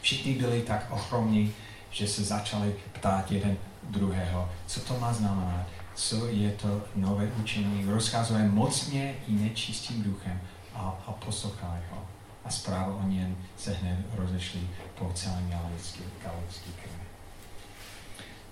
Všichni 0.00 0.34
byli 0.34 0.62
tak 0.62 0.86
ochromní, 0.90 1.52
že 1.90 2.08
se 2.08 2.24
začali 2.24 2.74
ptát 2.92 3.32
jeden 3.32 3.56
druhého, 3.82 4.50
co 4.66 4.80
to 4.80 5.00
má 5.00 5.12
znamenat, 5.12 5.66
co 5.94 6.26
je 6.26 6.50
to 6.50 6.82
nové 6.96 7.26
učení. 7.42 7.84
Rozkazuje 7.84 8.48
mocně 8.48 9.14
i 9.28 9.32
nečistým 9.32 10.02
duchem 10.02 10.40
a, 10.74 11.02
a 11.06 11.12
poslouchali 11.12 11.80
ho. 11.90 12.06
A 12.44 12.50
zpráva 12.50 12.94
o 12.94 13.08
něm 13.08 13.36
se 13.56 13.72
hned 13.72 13.98
rozešly 14.14 14.60
po 14.98 15.12
celém 15.14 15.50
galický, 15.50 16.00
galický 16.24 16.70
kraj. 16.72 17.00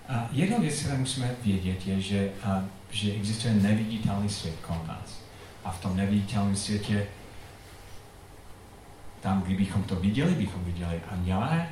A 0.09 0.29
jedna 0.33 0.59
věc, 0.59 0.81
kterou 0.81 0.97
musíme 0.97 1.35
vědět, 1.45 1.87
je, 1.87 2.01
že, 2.01 2.33
a, 2.45 2.65
že 2.91 3.13
existuje 3.13 3.55
neviditelný 3.55 4.29
svět 4.29 4.55
kolem 4.67 4.87
nás. 4.87 5.21
A 5.65 5.71
v 5.71 5.81
tom 5.81 5.97
neviditelném 5.97 6.57
světě, 6.57 7.07
tam, 9.21 9.43
kdybychom 9.43 9.83
to 9.83 9.97
viděli, 9.97 10.35
bychom 10.35 10.65
viděli 10.65 11.01
anděle, 11.11 11.69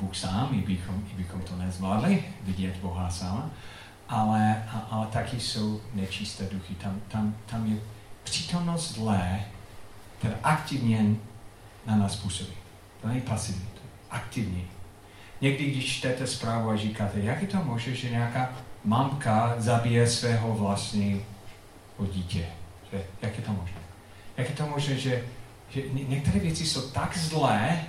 Bůh 0.00 0.16
sám, 0.16 0.48
i 0.52 0.62
bychom, 0.62 1.04
i 1.12 1.16
bychom 1.16 1.40
to 1.40 1.56
nezvládli, 1.56 2.24
vidět 2.42 2.76
Boha 2.76 3.10
sama, 3.10 3.50
ale, 4.08 4.68
ale 4.90 5.06
taky 5.06 5.40
jsou 5.40 5.80
nečisté 5.94 6.44
duchy. 6.52 6.74
Tam, 6.74 7.00
tam, 7.08 7.34
tam 7.46 7.66
je 7.66 7.76
přítomnost 8.24 8.94
zlé, 8.94 9.44
která 10.18 10.34
aktivně 10.42 11.16
na 11.86 11.96
nás 11.96 12.16
působí. 12.16 12.52
To 13.00 13.08
není 13.08 13.20
pasivní, 13.20 13.66
to 13.74 13.80
je 13.80 13.90
aktivní. 14.10 14.64
Někdy, 15.40 15.70
když 15.70 15.98
čtete 15.98 16.26
zprávu 16.26 16.70
a 16.70 16.76
říkáte, 16.76 17.20
jak 17.20 17.42
je 17.42 17.48
to 17.48 17.64
možné, 17.64 17.94
že 17.94 18.10
nějaká 18.10 18.52
mamka 18.84 19.54
zabije 19.58 20.06
svého 20.06 20.54
vlastního 20.54 21.22
dítě? 22.12 22.46
Že, 22.92 23.04
jak 23.22 23.36
je 23.36 23.44
to 23.44 23.52
možné? 23.52 23.80
Jak 24.36 24.48
je 24.48 24.54
to 24.54 24.66
možné, 24.66 24.96
že, 24.96 25.24
že 25.70 25.82
některé 25.92 26.40
věci 26.40 26.66
jsou 26.66 26.90
tak 26.90 27.18
zlé, 27.18 27.84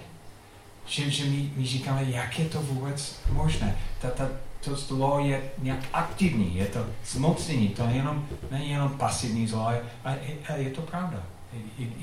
že, 0.86 1.10
že 1.10 1.26
my, 1.26 1.52
my 1.56 1.66
říkáme, 1.66 2.04
jak 2.04 2.40
je 2.40 2.46
to 2.46 2.62
vůbec 2.62 3.20
možné. 3.32 3.78
Ta, 4.02 4.10
ta, 4.10 4.30
to 4.64 4.76
zlo 4.76 5.20
je 5.20 5.52
nějak 5.58 5.80
aktivní, 5.94 6.56
je 6.56 6.66
to 6.66 6.86
zmocnění, 7.06 7.70
to 7.70 7.84
jenom, 7.84 8.28
není 8.52 8.70
jenom 8.70 8.98
pasivní 8.98 9.48
zlo, 9.48 9.62
ale, 9.66 9.82
ale 10.04 10.20
je 10.58 10.70
to 10.70 10.82
pravda. 10.82 11.24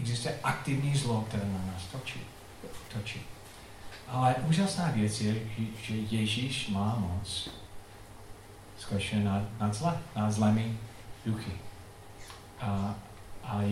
Existuje 0.00 0.38
aktivní 0.42 0.96
zlo, 0.96 1.24
které 1.28 1.44
na 1.44 1.72
nás 1.72 1.84
točí. 1.92 2.20
točí. 2.92 3.20
Ale 4.08 4.34
úžasná 4.48 4.90
věc 4.90 5.20
je, 5.20 5.34
že 5.82 5.96
Ježíš 5.96 6.68
má 6.68 6.96
moc 6.98 7.50
skutečně 8.78 9.24
nad, 9.24 9.42
nad 9.60 9.74
zle, 9.74 9.98
nad 10.16 10.30
zlemi 10.30 10.76
duchy. 11.26 11.52
A, 12.60 12.94
a 13.44 13.62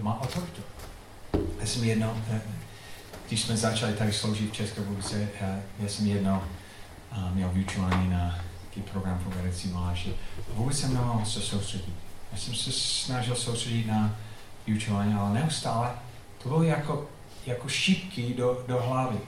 má 0.00 0.20
autoritu. 0.20 0.62
Já 1.60 1.66
jsem 1.66 1.84
jednou, 1.84 2.12
eh, 2.30 2.40
když 3.28 3.42
jsme 3.42 3.56
začali 3.56 3.92
tady 3.92 4.12
sloužit 4.12 4.50
v 4.50 4.52
České 4.52 4.80
republice, 4.80 5.28
já 5.78 5.88
jsem 5.88 6.06
jednou 6.06 6.42
měl 7.32 7.48
vyučování 7.48 8.10
na 8.10 8.38
program 8.92 9.18
pro 9.18 9.42
vedoucí 9.42 9.68
mládeže. 9.68 10.10
Vůbec 10.54 10.78
jsem 10.78 10.94
nemohl 10.94 11.26
se 11.26 11.40
soustředit. 11.40 11.94
Já 12.32 12.38
jsem 12.38 12.54
se 12.54 12.72
snažil 12.72 13.34
soustředit 13.34 13.86
na 13.86 14.16
vyučování, 14.66 15.14
ale 15.14 15.34
neustále 15.34 15.90
to 16.42 16.48
bylo 16.48 16.62
jako, 16.62 17.08
jako 17.46 17.68
šipky 17.68 18.34
do, 18.34 18.64
do 18.68 18.82
hlavy. 18.82 19.18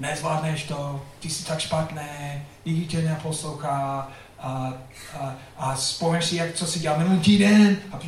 Nezvládneš 0.00 0.64
to, 0.64 1.02
ty 1.20 1.30
jsi 1.30 1.44
tak 1.44 1.60
špatné, 1.60 2.46
nikdy 2.64 2.86
tě 2.86 3.02
neposlouchá 3.02 4.08
a, 4.38 4.72
a, 5.20 5.36
a 5.56 5.74
vzpomeneš 5.74 6.24
si, 6.24 6.36
jak, 6.36 6.54
co 6.54 6.66
si 6.66 6.78
dělal 6.78 6.98
minulý 6.98 7.20
týden 7.20 7.76
a 7.92 7.98
tu, 7.98 8.06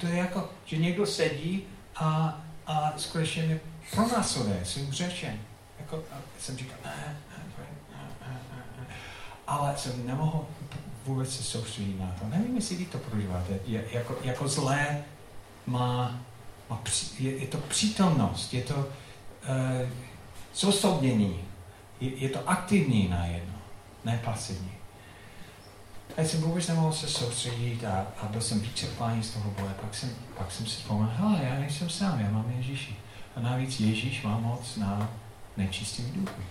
to 0.00 0.06
je 0.06 0.16
jako, 0.16 0.50
že 0.64 0.76
někdo 0.76 1.06
sedí 1.06 1.62
a, 1.96 2.40
a 2.66 2.92
skutečně 2.96 3.42
mě 3.42 3.60
pronásleduje 3.90 4.64
svým 4.64 4.92
řečem. 4.92 5.40
Jako, 5.78 5.96
a 5.96 6.16
jsem 6.40 6.56
říkal, 6.56 6.78
ne, 6.84 7.16
ne, 7.30 7.44
ne, 8.28 8.40
ne, 8.78 8.86
ale 9.46 9.76
jsem 9.76 10.06
nemohl 10.06 10.46
vůbec 11.04 11.36
se 11.36 11.42
soustředit 11.42 12.00
na 12.00 12.14
to. 12.20 12.26
Nevím, 12.28 12.56
jestli 12.56 12.76
vy 12.76 12.84
to 12.84 12.98
prožíváte. 12.98 13.58
Je, 13.66 13.84
jako, 13.92 14.16
jako 14.22 14.48
zlé 14.48 15.04
má, 15.66 16.20
má 16.70 16.82
je, 17.18 17.36
je 17.36 17.46
to 17.46 17.58
přítomnost, 17.58 18.54
je 18.54 18.62
to 18.62 18.74
uh, 18.74 19.88
zosobnění, 20.54 21.40
je, 22.00 22.16
je 22.16 22.28
to 22.28 22.48
aktivní 22.48 23.08
najednou, 23.08 23.58
ne 24.04 24.20
pasivní. 24.24 24.72
Já 26.16 26.24
jsem 26.24 26.40
vůbec 26.40 26.68
nemohl 26.68 26.92
se 26.92 27.08
soustředit 27.08 27.84
a, 27.84 28.06
a 28.22 28.26
byl 28.26 28.40
jsem 28.40 28.60
vyčerpaný 28.60 29.22
z 29.22 29.30
toho 29.30 29.50
boje. 29.50 29.74
Pak 29.80 29.94
jsem, 29.94 30.10
pak 30.38 30.52
jsem 30.52 30.66
si 30.66 30.76
vzpomněl, 30.76 31.38
já 31.42 31.58
nejsem 31.58 31.90
sám, 31.90 32.20
já 32.20 32.30
mám 32.30 32.52
Ježíši. 32.56 32.96
A 33.36 33.40
navíc 33.40 33.80
Ježíš 33.80 34.22
má 34.22 34.38
moc 34.38 34.76
na 34.76 35.10
nečistým 35.56 36.12
duchy. 36.12 36.42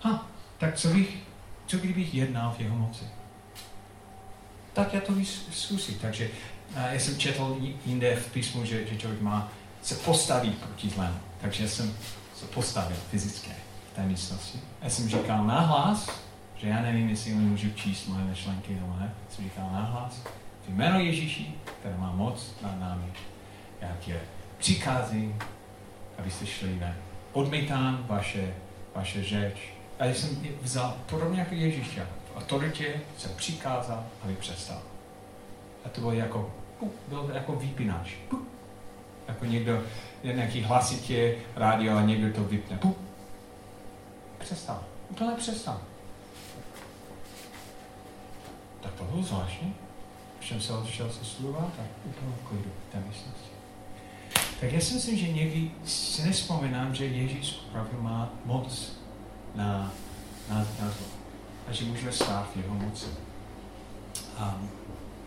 Ha, 0.00 0.26
tak 0.58 0.74
co, 0.74 0.88
bych, 0.88 1.18
co 1.66 1.76
kdybych 1.76 2.14
jednal 2.14 2.54
v 2.58 2.60
jeho 2.60 2.76
moci? 2.76 3.04
Tak 4.72 4.94
já 4.94 5.00
to 5.00 5.12
zkusím. 5.50 5.98
Takže 5.98 6.30
já 6.76 7.00
jsem 7.00 7.18
četl 7.18 7.56
jinde 7.86 8.16
v 8.16 8.32
písmu, 8.32 8.64
že, 8.64 8.86
že 8.86 8.98
člověk 8.98 9.22
má 9.22 9.48
se 9.82 9.94
postavit 9.94 10.58
proti 10.58 10.88
zlému. 10.88 11.18
Takže 11.40 11.68
jsem 11.68 11.94
se 12.36 12.46
postavil 12.46 12.96
fyzicky. 13.10 13.50
té 13.94 14.02
místnosti. 14.02 14.60
Já 14.82 14.90
jsem 14.90 15.08
říkal 15.08 15.46
nahlas, 15.46 16.10
že 16.56 16.68
já 16.68 16.82
nevím, 16.82 17.08
jestli 17.08 17.32
můžu 17.32 17.70
číst 17.70 18.06
moje 18.06 18.24
myšlenky 18.24 18.74
nebo 18.74 18.96
ne. 19.00 19.14
Jsem 19.30 19.44
říkal 19.44 19.70
nahlas, 19.72 20.22
v 20.66 20.68
jméno 20.68 21.00
Ježíši, 21.00 21.54
které 21.80 21.96
má 21.96 22.12
moc 22.12 22.54
nad 22.62 22.80
námi, 22.80 23.12
já 23.80 23.96
tě 24.00 24.20
přikázím, 24.58 25.38
abyste 26.18 26.46
šli 26.46 26.74
ven. 26.74 26.94
Odmítám 27.32 28.04
vaše, 28.08 28.54
vaše 28.94 29.24
řeč. 29.24 29.56
A 29.98 30.04
já 30.04 30.14
jsem 30.14 30.46
vzal, 30.62 30.96
podobně 31.06 31.40
jako 31.40 31.54
Ježíš, 31.54 31.98
v 32.34 32.36
autoritě 32.36 33.00
jsem 33.18 33.30
přikázal, 33.36 34.06
aby 34.24 34.34
přestal. 34.34 34.82
A 35.84 35.88
to 35.88 36.00
bylo 36.00 36.12
jako, 36.12 36.52
byl 37.08 37.30
jako 37.34 37.52
výpínáč. 37.52 38.10
Jako 39.28 39.44
někdo, 39.44 39.82
nějaký 40.24 40.62
hlasitě 40.62 41.34
rádio 41.56 41.96
a 41.96 42.02
někdo 42.02 42.34
to 42.34 42.44
vypne. 42.44 42.78
Přestal. 44.38 44.84
Úplně 45.08 45.32
přestal. 45.36 45.80
Tak 48.80 48.92
to 48.92 49.04
bylo 49.04 49.22
zvláštní. 49.22 49.74
Jsem 50.40 50.60
se 50.60 50.72
odešel 50.72 51.10
se 51.10 51.24
slova, 51.24 51.70
tak 51.76 51.86
úplně 52.04 52.32
klidu 52.48 52.70
té 52.92 53.00
místnosti. 53.00 53.57
Tak 54.60 54.72
já 54.72 54.80
si 54.80 54.94
myslím, 54.94 55.18
že 55.18 55.32
někdy 55.32 55.70
si 55.84 56.22
nespomínám, 56.22 56.94
že 56.94 57.06
Ježíš 57.06 57.60
opravdu 57.68 58.02
má 58.02 58.30
moc 58.44 58.92
na, 59.54 59.92
na, 60.50 60.58
na 60.58 60.90
to. 60.98 61.04
A 61.68 61.72
že 61.72 61.84
můžeme 61.84 62.12
stát 62.12 62.50
v 62.54 62.56
jeho 62.56 62.74
moci. 62.74 63.06
A 64.38 64.58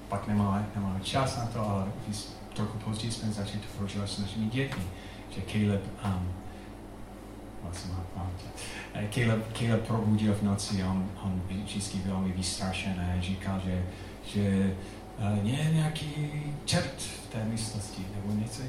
pak 0.09 0.27
nemáme, 0.27 0.69
nemáme 0.75 0.99
čas 0.99 1.37
na 1.37 1.45
to, 1.45 1.69
ale 1.69 1.85
trochu 2.53 2.77
později 2.77 3.11
jsme 3.11 3.31
začali 3.31 3.59
to 3.59 3.77
prožívat 3.77 4.09
s 4.09 4.19
našimi 4.19 4.45
dětmi, 4.45 4.83
že 5.29 5.41
Caleb, 5.41 5.81
um, 6.05 6.33
vlastně 7.61 7.91
eh, 8.93 9.07
Caleb, 9.13 9.57
Caleb 9.57 9.87
probudil 9.87 10.33
v 10.33 10.43
noci, 10.43 10.83
on, 10.83 11.09
on 11.23 11.41
vždycky 11.49 12.01
velmi 12.05 12.31
vystrašený, 12.31 13.21
říkal, 13.21 13.61
že, 13.65 13.85
že 14.25 14.75
je 15.43 15.71
nějaký 15.73 16.13
čert 16.65 16.95
v 17.01 17.27
té 17.27 17.45
místnosti, 17.45 18.05
nebo 18.15 18.39
něco. 18.41 18.61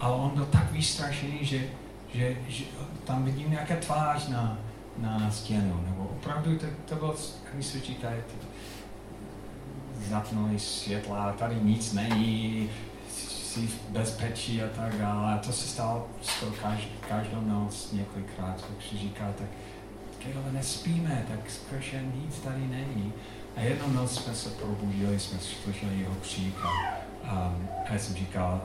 Ale 0.00 0.16
on 0.16 0.30
byl 0.30 0.46
tak 0.46 0.72
vystrašený, 0.72 1.38
že, 1.42 1.66
že, 2.14 2.36
že 2.48 2.64
tam 3.04 3.24
vidím 3.24 3.50
nějaká 3.50 3.76
tvář 3.76 4.28
na, 4.28 4.58
na 4.96 5.30
stěnu, 5.30 5.84
nebo 5.86 6.04
opravdu 6.04 6.58
to, 6.58 6.66
to 6.84 6.94
bylo, 6.94 7.14
jak 7.54 7.64
se 7.64 7.80
říká, 7.80 8.08
zapnuli 10.08 10.58
světla, 10.58 11.32
tady 11.32 11.56
nic 11.62 11.92
není, 11.92 12.70
jsi 13.08 13.66
v 13.66 13.88
bezpečí 13.88 14.62
a 14.62 14.68
tak 14.68 14.98
dále. 14.98 15.34
A 15.34 15.38
to 15.38 15.52
se 15.52 15.68
stalo 15.68 16.08
skoro 16.22 16.52
každý, 16.62 16.92
každou 17.08 17.40
noc 17.40 17.92
několikrát, 17.92 18.56
tak 18.56 18.90
si 18.90 18.98
říká, 18.98 19.32
tak 19.38 19.48
Kejle, 20.24 20.52
nespíme, 20.52 21.26
tak 21.28 21.50
skutečně 21.50 22.04
nic 22.24 22.38
tady 22.38 22.66
není. 22.66 23.12
A 23.56 23.60
jednou 23.60 23.88
noc 23.88 24.14
jsme 24.14 24.34
se 24.34 24.50
probudili, 24.50 25.20
jsme 25.20 25.38
slyšeli 25.38 25.98
jeho 25.98 26.14
křík 26.14 26.54
a, 26.62 26.68
a, 27.28 27.54
a 27.88 27.92
já 27.92 27.98
jsem 27.98 28.14
říkal, 28.14 28.62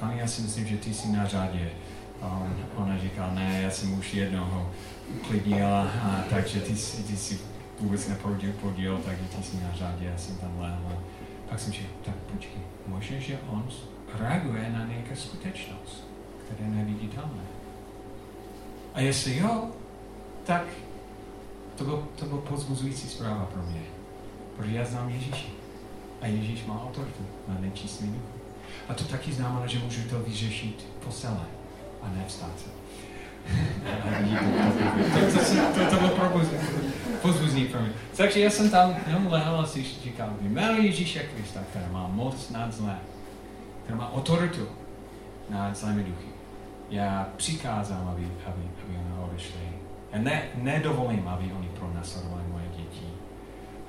Kani, 0.00 0.18
já 0.18 0.26
si 0.26 0.42
myslím, 0.42 0.66
že 0.66 0.76
ty 0.76 0.94
jsi 0.94 1.08
na 1.08 1.26
řadě. 1.26 1.70
A 2.22 2.26
on, 2.26 2.56
ona 2.76 2.98
říkala, 2.98 3.34
ne, 3.34 3.60
já 3.62 3.70
jsem 3.70 3.98
už 3.98 4.14
jednoho 4.14 4.70
uklidnila, 5.16 5.82
a, 5.82 6.24
takže 6.30 6.60
ty, 6.60 6.72
ty 7.06 7.16
jsi 7.16 7.40
vůbec 7.80 8.08
neprodil 8.08 8.52
podíl, 8.52 9.00
takže 9.04 9.24
ty 9.36 9.42
jsi 9.42 9.56
na 9.56 9.72
řadě, 9.74 10.06
já 10.06 10.18
jsem 10.18 10.36
tam 10.36 10.60
lehl. 10.60 10.98
Pak 11.48 11.60
jsem 11.60 11.72
říkal, 11.72 11.90
tak 12.04 12.14
počkej, 12.14 12.60
možná, 12.86 13.18
že 13.18 13.38
on 13.48 13.68
reaguje 14.18 14.70
na 14.70 14.84
nějakou 14.86 15.14
skutečnost, 15.14 16.04
která 16.44 16.68
je 16.68 16.76
neviditelná. 16.76 17.44
A 18.94 19.00
jestli 19.00 19.36
jo, 19.36 19.68
tak 20.44 20.64
to 21.76 21.84
byl, 21.84 22.08
to 22.16 22.26
byl 22.26 22.38
pozbuzující 22.38 23.08
zpráva 23.08 23.44
pro 23.44 23.62
mě. 23.62 23.82
Protože 24.60 24.76
já 24.76 24.84
znám 24.84 25.08
Ježíše. 25.08 25.46
A 26.20 26.26
Ježíš 26.26 26.64
má 26.64 26.82
autoritu 26.84 27.26
na 27.48 27.56
nečistý 27.60 28.06
duch. 28.06 28.22
A 28.88 28.94
to 28.94 29.04
taky 29.04 29.32
znamená, 29.32 29.66
že 29.66 29.78
můžu 29.78 30.02
to 30.02 30.18
vyřešit 30.18 30.86
po 31.04 31.10
celé 31.10 31.46
a 32.02 32.08
ne 32.08 32.24
vstát 32.26 32.52
se. 32.56 32.70
to, 35.14 35.38
to, 35.38 35.84
to, 35.84 35.90
to, 35.90 35.96
bylo 35.96 36.42
pozbuzný 37.22 37.64
pro 37.64 37.80
mě. 37.80 37.90
Takže 38.16 38.40
já 38.40 38.50
jsem 38.50 38.70
tam 38.70 38.96
jenom 39.06 39.26
lehl 39.26 39.60
a 39.60 39.66
si 39.66 39.82
říkal, 39.82 40.30
jméno 40.40 40.82
Ježíše 40.82 41.22
Krista, 41.22 41.60
který 41.70 41.84
má 41.92 42.08
moc 42.08 42.50
nad 42.50 42.72
zlé, 42.72 42.96
který 43.82 43.98
má 43.98 44.12
autoritu 44.12 44.68
nad 45.50 45.76
zlými 45.76 46.04
duchy. 46.04 46.28
Já 46.90 47.28
přikázám, 47.36 48.08
aby, 48.08 48.22
aby, 48.24 48.62
aby 48.84 48.96
oni 48.96 49.30
odešli. 49.30 49.60
Já 50.12 50.18
ne, 50.18 50.42
nedovolím, 50.54 51.28
aby 51.28 51.52
oni 51.52 51.68
pronásledovali 51.68 52.42
moje. 52.52 52.59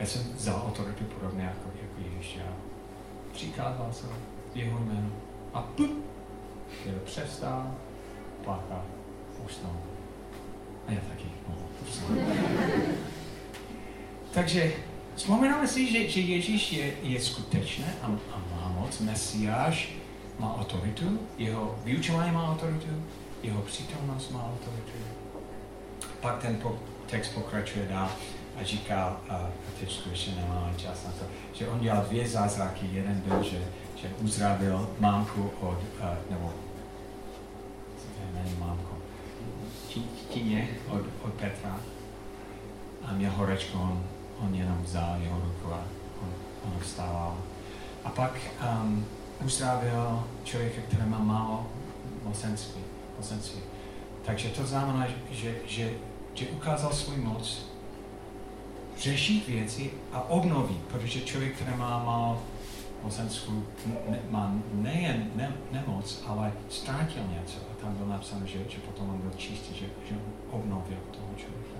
Já 0.02 0.08
jsem 0.08 0.34
vzal 0.36 0.64
autoritu 0.68 1.04
podobně 1.04 1.43
jako, 1.43 1.70
jako 1.82 2.16
Ježíš. 2.16 2.36
Já 2.36 2.54
přikázal 3.34 3.89
jsem 3.91 4.10
jeho 4.56 4.80
jméno. 4.80 5.10
A 5.54 5.62
pum, 5.62 6.04
je 6.86 6.91
přestal 7.06 7.76
plakat, 8.43 8.86
usnul. 9.45 9.78
A 10.88 10.91
já 10.91 10.99
taky 11.10 11.26
mohl 11.47 11.62
Takže 14.34 14.74
vzpomínáme 15.16 15.68
si, 15.68 15.91
že, 15.91 16.10
že 16.10 16.20
Ježíš 16.20 16.72
je, 16.72 16.93
je 17.04 17.22
skutečný 17.22 17.86
a, 18.02 18.06
a 18.06 18.41
má 18.56 18.74
moc, 18.80 18.99
Mesiáš 18.99 19.93
má 20.39 20.56
autoritu, 20.56 21.20
jeho 21.38 21.80
vyučování 21.84 22.32
má 22.32 22.52
autoritu, 22.52 23.04
jeho 23.43 23.62
přítomnost 23.62 24.32
má 24.32 24.45
autoritu. 24.45 24.91
Pak 26.22 26.41
ten 26.41 26.62
text 27.06 27.30
pokračuje 27.30 27.86
dál 27.86 28.10
a 28.62 28.64
říká, 28.64 29.18
a 29.30 29.49
teď 29.80 29.91
skutečně 29.91 30.36
nemáme 30.36 30.74
čas 30.78 31.05
na 31.05 31.12
to, 31.12 31.26
že 31.53 31.68
on 31.68 31.80
dělal 31.80 32.05
dvě 32.05 32.28
zázraky. 32.28 32.89
Jeden 32.91 33.22
byl, 33.26 33.43
že, 33.43 33.57
že 33.95 34.07
uzdravil 34.22 34.89
mámku 34.99 35.51
od, 35.59 35.78
uh, 35.99 36.07
nebo 36.30 36.53
není 38.34 38.55
mámko, 38.59 38.97
tíně 40.30 40.68
od, 40.89 41.01
od 41.22 41.34
Petra 41.34 41.80
a 43.03 43.14
měl 43.14 43.32
horečku, 43.32 43.80
on, 43.80 44.03
on 44.39 44.55
jenom 44.55 44.82
vzal 44.84 45.22
jeho 45.22 45.39
ruku 45.39 45.74
a 45.74 45.84
on, 46.22 46.34
on 46.66 46.80
vstával. 46.80 47.38
A 48.03 48.09
pak 48.09 48.38
um, 48.84 49.05
uzdravil 49.45 50.24
člověka, 50.43 50.82
který 50.82 51.09
má 51.09 51.20
málo 51.20 51.68
mocenství. 52.24 53.62
Takže 54.26 54.49
to 54.49 54.66
znamená, 54.66 55.07
že, 55.32 55.55
že, 55.66 55.91
že 56.34 56.47
ukázal 56.47 56.93
svůj 56.93 57.18
moc 57.18 57.70
řešit 59.02 59.47
věci 59.47 59.91
a 60.14 60.30
obnovit, 60.30 60.78
protože 60.78 61.22
člověk, 61.22 61.56
který 61.56 61.78
má 61.78 62.04
málo 62.04 62.41
mocenství, 63.04 63.64
ne, 64.10 64.20
má 64.30 64.56
nejen 64.74 65.32
ne, 65.36 65.54
nemoc, 65.72 66.24
ale 66.28 66.54
ztrátil 66.70 67.24
něco. 67.39 67.58
A 67.72 67.82
tam 67.82 67.95
bylo 67.95 68.10
napsáno, 68.10 68.45
že, 68.45 68.60
že 68.70 68.78
potom 68.78 69.10
on 69.10 69.18
byl 69.18 69.32
čistý, 69.38 69.80
že, 69.80 69.86
že 70.10 70.16
obnovil 70.52 70.97
toho 71.12 71.28
člověka. 71.38 71.80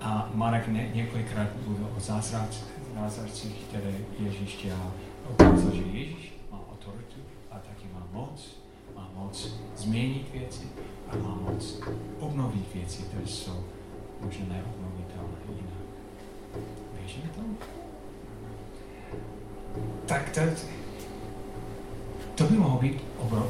A 0.00 0.30
Marek 0.34 0.68
ne, 0.68 0.88
několikrát 0.94 1.48
mluvil 1.66 1.88
o 1.96 2.00
zázracích, 2.00 3.54
které 3.68 3.94
Ježíš 4.18 4.58
dělal. 4.62 4.92
Ukázal, 5.30 5.70
že 5.72 5.82
Ježíš 5.82 6.32
má 6.50 6.60
autoritu 6.72 7.20
a 7.50 7.54
taky 7.58 7.86
má 7.94 8.06
moc. 8.12 8.56
Má 8.96 9.10
moc 9.14 9.48
změnit 9.76 10.26
věci 10.32 10.66
a 11.08 11.16
má 11.16 11.38
moc 11.50 11.80
obnovit 12.20 12.74
věci, 12.74 13.02
které 13.02 13.26
jsou 13.26 13.64
možná 14.20 14.46
neobnovitelné 14.48 15.01
jinak. 15.01 15.01
Věříme 17.02 17.28
tomu? 17.34 17.56
Tak 20.06 20.30
to, 20.30 20.40
to 22.34 22.44
by 22.44 22.56
mohlo 22.56 22.78
být 22.80 23.04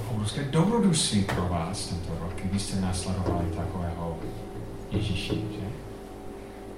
obrovské 0.08 0.44
dobrodružství 0.44 1.24
pro 1.24 1.48
vás 1.48 1.86
tento 1.86 2.18
rok, 2.20 2.32
kdybyste 2.34 2.80
následovali 2.80 3.46
takového 3.56 4.18
Ježíši, 4.90 5.34
že? 5.34 5.66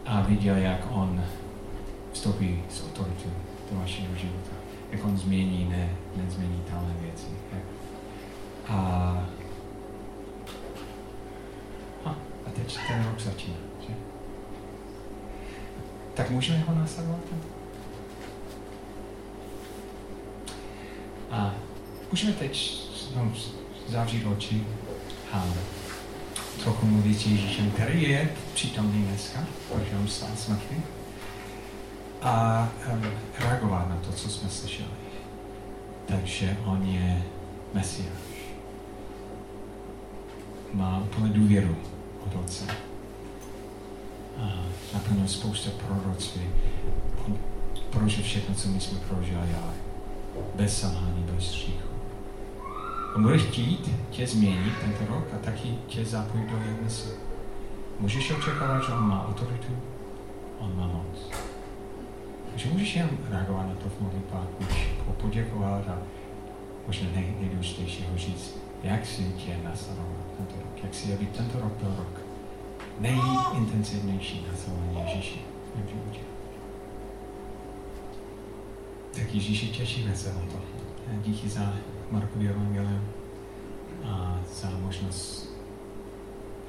A 0.07 0.21
viděl, 0.21 0.57
jak 0.57 0.81
on 0.91 1.25
vstoupí 2.13 2.63
s 2.71 2.85
autoritou 2.85 3.31
do 3.73 3.79
vašeho 3.81 4.17
života. 4.17 4.51
Jak 4.91 5.05
on 5.05 5.19
změní 5.19 5.65
ne, 5.71 5.91
nezměnitelné 6.17 6.95
věci. 7.01 7.27
A, 8.69 8.77
a 12.47 12.51
teď 12.55 12.79
ten 12.89 13.05
rok 13.05 13.21
začíná. 13.21 13.74
Tak 16.15 16.31
můžeme 16.31 16.59
ho 16.59 16.75
následovat? 16.75 17.21
A 21.31 21.55
můžeme 22.11 22.33
teď 22.33 22.83
no, 23.17 23.33
zavřít 23.89 24.27
oči 24.27 24.67
a 25.33 25.45
trochu 26.63 26.87
mluvit 26.87 27.15
s 27.15 27.27
Ježíšem, 27.27 27.71
který 27.71 28.03
je 28.03 28.31
přítomný 28.55 29.03
dneska, 29.03 29.47
protože 29.69 29.97
on 30.01 30.09
stál 30.09 30.31
smrtný, 30.37 30.83
a 32.23 32.69
um, 32.93 33.03
reagovat 33.39 33.89
na 33.89 33.97
to, 33.97 34.13
co 34.13 34.29
jsme 34.29 34.51
slyšeli. 34.51 34.89
Takže 36.07 36.57
on 36.65 36.83
je 36.83 37.23
Mesiáš. 37.75 38.09
Má 40.73 40.99
úplně 40.99 41.29
důvěru 41.29 41.77
od 42.27 42.35
Otce. 42.41 42.65
A 44.39 44.65
naplnil 44.95 45.29
spousta 45.29 45.71
proroctví. 45.87 46.43
On 47.27 47.39
prožil 47.91 48.25
všechno, 48.25 48.55
co 48.55 48.69
my 48.69 48.81
jsme 48.81 48.99
prožili, 48.99 49.39
ale 49.63 49.73
bez 50.55 50.81
selhání, 50.81 51.25
bez 51.35 51.53
hříchu. 51.53 51.89
On 53.17 53.23
bude 53.23 53.39
chtít 53.39 53.91
tě 54.11 54.27
změnit 54.27 54.73
tento 54.81 55.15
rok 55.15 55.25
a 55.35 55.39
taky 55.45 55.75
tě 55.87 56.05
zapojit 56.05 56.51
do 56.51 56.57
jeho 56.57 56.83
mysli. 56.83 57.11
Můžeš 58.01 58.31
očekávat, 58.31 58.85
že 58.87 58.93
on 58.93 59.09
má 59.09 59.29
autoritu, 59.29 59.73
on 60.59 60.77
má 60.77 60.87
moc. 60.87 61.31
Takže 62.51 62.69
můžeš 62.69 62.97
jen 62.97 63.09
reagovat 63.31 63.67
na 63.67 63.75
to 63.75 63.89
v 63.89 64.01
modlitbách, 64.01 64.47
můžeš 64.61 64.89
poděkovat 65.21 65.89
a 65.89 65.99
možná 66.87 67.09
nej, 67.15 67.35
nejdůležitějšího 67.41 68.19
říct, 68.19 68.57
jak 68.83 69.07
si 69.07 69.23
tě 69.23 69.57
nasledovat 69.65 70.27
tento 70.37 70.55
rok, 70.57 70.83
jak 70.83 70.95
si, 70.95 71.15
aby 71.15 71.27
tento 71.27 71.61
rok 71.61 71.73
byl 71.73 71.95
rok 71.97 72.24
nejintenzivnější 72.99 74.47
nasledování 74.51 75.01
Ježíši 75.01 75.41
v 75.75 75.89
životě. 75.89 76.21
Tak 79.15 79.35
Ježíši, 79.35 79.69
těšíme 79.69 80.17
se 80.17 80.35
na 80.35 80.41
to. 80.41 80.59
Díky 81.23 81.49
za 81.49 81.75
Markový 82.11 82.49
evangelium 82.49 83.05
a 84.05 84.41
za 84.55 84.71
možnost 84.71 85.55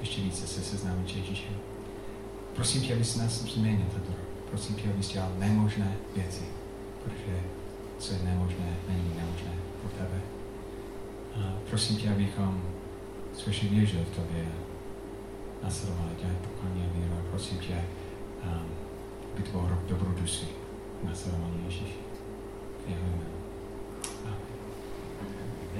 ještě 0.00 0.20
více 0.20 0.46
se 0.46 0.62
seznámit 0.62 1.10
s 1.10 1.16
Ježíšem. 1.16 1.56
Prosím 2.54 2.82
tě, 2.82 2.94
abys 2.94 3.16
nás 3.16 3.32
změnil 3.32 3.86
tento 3.92 4.12
rok. 4.12 4.28
Prosím 4.50 4.76
tě, 4.76 4.90
abys 4.90 5.08
dělal 5.08 5.32
nemožné 5.38 5.96
věci, 6.16 6.44
protože 7.04 7.40
co 7.98 8.12
je 8.12 8.18
nemožné, 8.22 8.76
není 8.88 9.08
nemožné 9.16 9.52
pro 9.80 9.90
tebe. 9.90 10.20
A 11.34 11.52
prosím 11.70 11.96
tě, 11.96 12.10
abychom 12.10 12.62
skutečně 13.32 13.68
věřili 13.68 14.04
v 14.04 14.16
tobě 14.16 14.46
nasledovali 15.62 16.14
tě 16.16 16.26
poklání 16.48 16.84
a 16.84 16.98
víru. 16.98 17.14
A 17.14 17.30
prosím 17.30 17.58
tě, 17.58 17.84
aby 19.34 19.42
to 19.42 19.50
byl 19.50 19.68
rok 19.68 19.84
dobroduší 19.88 20.48
nasledování 21.04 21.64
Ježíši. 21.64 21.98
Jeho 22.88 23.06
jméno. 23.06 23.35